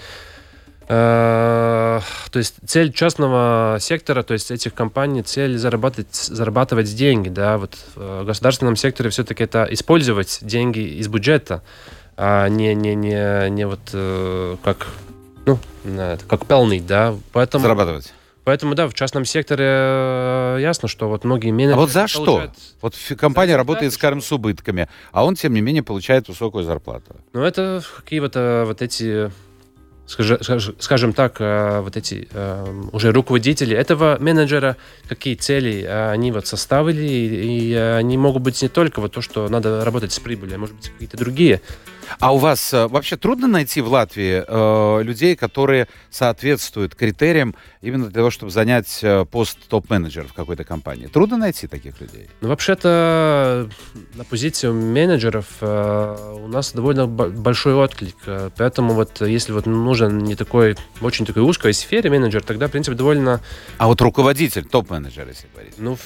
Э, 0.88 2.00
то 2.30 2.38
есть 2.38 2.54
цель 2.64 2.90
частного 2.92 3.76
сектора, 3.80 4.22
то 4.22 4.32
есть 4.32 4.50
этих 4.50 4.72
компаний, 4.72 5.22
цель 5.22 5.58
зарабатывать, 5.58 6.14
зарабатывать 6.14 6.94
деньги, 6.94 7.28
да, 7.28 7.58
вот 7.58 7.76
в 7.94 8.24
государственном 8.24 8.76
секторе 8.76 9.10
все-таки 9.10 9.44
это 9.44 9.66
использовать 9.70 10.38
деньги 10.40 10.78
из 10.78 11.08
бюджета, 11.08 11.62
а 12.16 12.48
не, 12.48 12.74
не, 12.74 12.94
не, 12.94 13.50
не 13.50 13.66
вот 13.66 13.80
э, 13.92 14.56
как, 14.64 14.86
ну, 15.44 15.58
как 16.28 16.46
полный, 16.46 16.80
да, 16.80 17.14
поэтому... 17.32 17.62
Зарабатывать. 17.62 18.14
Поэтому, 18.46 18.76
да, 18.76 18.86
в 18.86 18.94
частном 18.94 19.24
секторе 19.24 19.64
э, 19.66 20.58
ясно, 20.60 20.86
что 20.86 21.08
вот 21.08 21.24
многие 21.24 21.50
менеджеры... 21.50 21.78
А 21.78 21.80
вот 21.80 21.90
за 21.90 22.06
получают... 22.06 22.52
что? 22.56 22.78
Вот 22.80 22.94
компания 23.18 23.54
за 23.54 23.56
работает, 23.56 23.92
скажем, 23.92 24.20
с 24.20 24.30
убытками, 24.30 24.88
а 25.10 25.24
он, 25.24 25.34
тем 25.34 25.52
не 25.52 25.60
менее, 25.60 25.82
получает 25.82 26.28
высокую 26.28 26.62
зарплату. 26.62 27.16
Ну, 27.32 27.42
это 27.42 27.82
какие-то 27.96 28.62
вот 28.64 28.82
эти 28.82 29.32
скажем 30.06 31.12
так, 31.12 31.40
э, 31.40 31.80
вот 31.80 31.96
эти 31.96 32.28
э, 32.30 32.88
уже 32.92 33.10
руководители 33.10 33.76
этого 33.76 34.16
менеджера, 34.20 34.76
какие 35.08 35.34
цели 35.34 35.82
они 35.82 36.30
вот 36.30 36.46
составили, 36.46 37.02
и 37.02 37.74
они 37.74 38.16
могут 38.16 38.44
быть 38.44 38.62
не 38.62 38.68
только 38.68 39.00
вот 39.00 39.10
то, 39.10 39.22
что 39.22 39.48
надо 39.48 39.84
работать 39.84 40.12
с 40.12 40.20
прибылью, 40.20 40.54
а 40.54 40.58
может 40.58 40.76
быть 40.76 40.90
какие-то 40.90 41.16
другие. 41.16 41.60
А 42.18 42.34
у 42.34 42.38
вас 42.38 42.72
э, 42.72 42.86
вообще 42.86 43.16
трудно 43.16 43.46
найти 43.46 43.80
в 43.80 43.88
Латвии 43.88 44.44
э, 44.46 45.02
людей, 45.02 45.36
которые 45.36 45.88
соответствуют 46.10 46.94
критериям 46.94 47.54
именно 47.80 48.04
для 48.04 48.14
того, 48.14 48.30
чтобы 48.30 48.50
занять 48.50 49.00
э, 49.02 49.24
пост 49.24 49.58
топ-менеджера 49.68 50.26
в 50.26 50.32
какой-то 50.32 50.64
компании? 50.64 51.06
Трудно 51.06 51.36
найти 51.36 51.66
таких 51.66 52.00
людей? 52.00 52.28
Ну, 52.40 52.48
вообще-то 52.48 53.68
на 54.14 54.24
позицию 54.24 54.74
менеджеров 54.74 55.46
э, 55.60 56.38
у 56.42 56.48
нас 56.48 56.72
довольно 56.72 57.06
большой 57.06 57.74
отклик. 57.74 58.16
Э, 58.26 58.50
поэтому 58.56 58.94
вот 58.94 59.20
если 59.20 59.52
вот 59.52 59.66
нужен 59.66 60.18
не 60.18 60.34
такой, 60.34 60.76
очень 61.00 61.26
такой 61.26 61.42
узкой 61.42 61.74
сфере 61.74 62.10
менеджер, 62.10 62.42
тогда, 62.42 62.68
в 62.68 62.70
принципе, 62.70 62.96
довольно... 62.96 63.40
А 63.78 63.86
вот 63.86 64.00
руководитель, 64.00 64.64
топ-менеджер, 64.64 65.26
если 65.28 65.48
говорить? 65.52 65.74
Ну, 65.78 65.98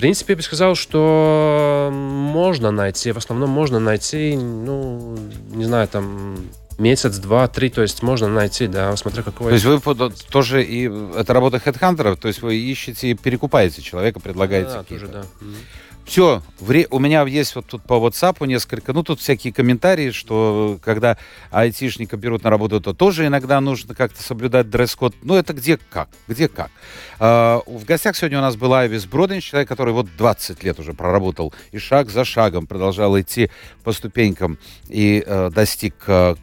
принципе, 0.00 0.32
я 0.32 0.36
бы 0.36 0.42
сказал, 0.42 0.74
что 0.74 1.90
можно 1.92 2.70
найти, 2.70 3.12
в 3.12 3.18
основном 3.18 3.50
можно 3.50 3.78
найти, 3.78 4.36
ну, 4.36 5.16
не 5.50 5.64
знаю, 5.64 5.86
там, 5.88 6.36
месяц, 6.78 7.18
два, 7.18 7.46
три, 7.46 7.68
то 7.68 7.82
есть 7.82 8.02
можно 8.02 8.26
найти, 8.26 8.66
да, 8.66 8.96
смотря 8.96 9.22
какой. 9.22 9.48
То 9.48 9.54
есть 9.54 9.64
вы 9.66 10.10
тоже 10.30 10.64
и 10.64 10.90
это 11.14 11.32
работа 11.34 11.58
хедхантеров, 11.58 12.18
то 12.18 12.28
есть 12.28 12.42
вы 12.42 12.56
ищете 12.56 13.10
и 13.10 13.14
перекупаете 13.14 13.82
человека, 13.82 14.18
предлагаете. 14.20 14.70
Да, 14.70 14.82
тоже, 14.82 15.06
да. 15.08 15.24
Все, 16.10 16.42
вре... 16.58 16.88
у 16.90 16.98
меня 16.98 17.22
есть 17.22 17.54
вот 17.54 17.66
тут 17.66 17.84
по 17.84 17.92
WhatsApp 17.92 18.44
несколько, 18.44 18.92
ну 18.92 19.04
тут 19.04 19.20
всякие 19.20 19.52
комментарии, 19.52 20.10
что 20.10 20.76
когда 20.82 21.16
айтишника 21.52 22.16
берут 22.16 22.42
на 22.42 22.50
работу, 22.50 22.80
то 22.80 22.92
тоже 22.92 23.28
иногда 23.28 23.60
нужно 23.60 23.94
как-то 23.94 24.20
соблюдать 24.20 24.68
дресс-код. 24.70 25.14
Ну 25.22 25.36
это 25.36 25.52
где 25.52 25.76
как, 25.76 26.08
где 26.26 26.48
как. 26.48 26.72
А, 27.20 27.62
в 27.64 27.84
гостях 27.84 28.16
сегодня 28.16 28.38
у 28.38 28.40
нас 28.40 28.56
был 28.56 28.74
Айвис 28.74 29.06
Бродин, 29.06 29.38
человек, 29.38 29.68
который 29.68 29.94
вот 29.94 30.08
20 30.16 30.64
лет 30.64 30.80
уже 30.80 30.94
проработал 30.94 31.54
и 31.70 31.78
шаг 31.78 32.10
за 32.10 32.24
шагом 32.24 32.66
продолжал 32.66 33.16
идти 33.20 33.48
по 33.84 33.92
ступенькам 33.92 34.58
и 34.88 35.22
э, 35.24 35.50
достиг 35.54 35.94
э, 36.08 36.34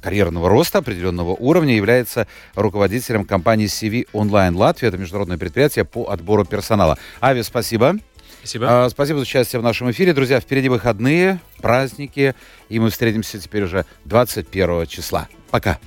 карьерного 0.00 0.48
роста 0.48 0.78
определенного 0.78 1.32
уровня, 1.32 1.76
является 1.76 2.26
руководителем 2.54 3.26
компании 3.26 3.66
CV 3.66 4.08
Online 4.14 4.56
Латвия. 4.56 4.88
Это 4.88 4.96
международное 4.96 5.36
предприятие 5.36 5.84
по 5.84 6.08
отбору 6.08 6.46
персонала. 6.46 6.96
Ави, 7.20 7.42
спасибо. 7.42 7.96
Спасибо. 8.40 8.84
А, 8.84 8.88
спасибо 8.88 9.18
за 9.18 9.22
участие 9.22 9.60
в 9.60 9.62
нашем 9.62 9.90
эфире. 9.90 10.12
Друзья, 10.12 10.40
впереди 10.40 10.68
выходные, 10.68 11.40
праздники, 11.58 12.34
и 12.68 12.78
мы 12.78 12.90
встретимся 12.90 13.38
теперь 13.38 13.64
уже 13.64 13.84
21 14.04 14.86
числа. 14.86 15.28
Пока. 15.50 15.80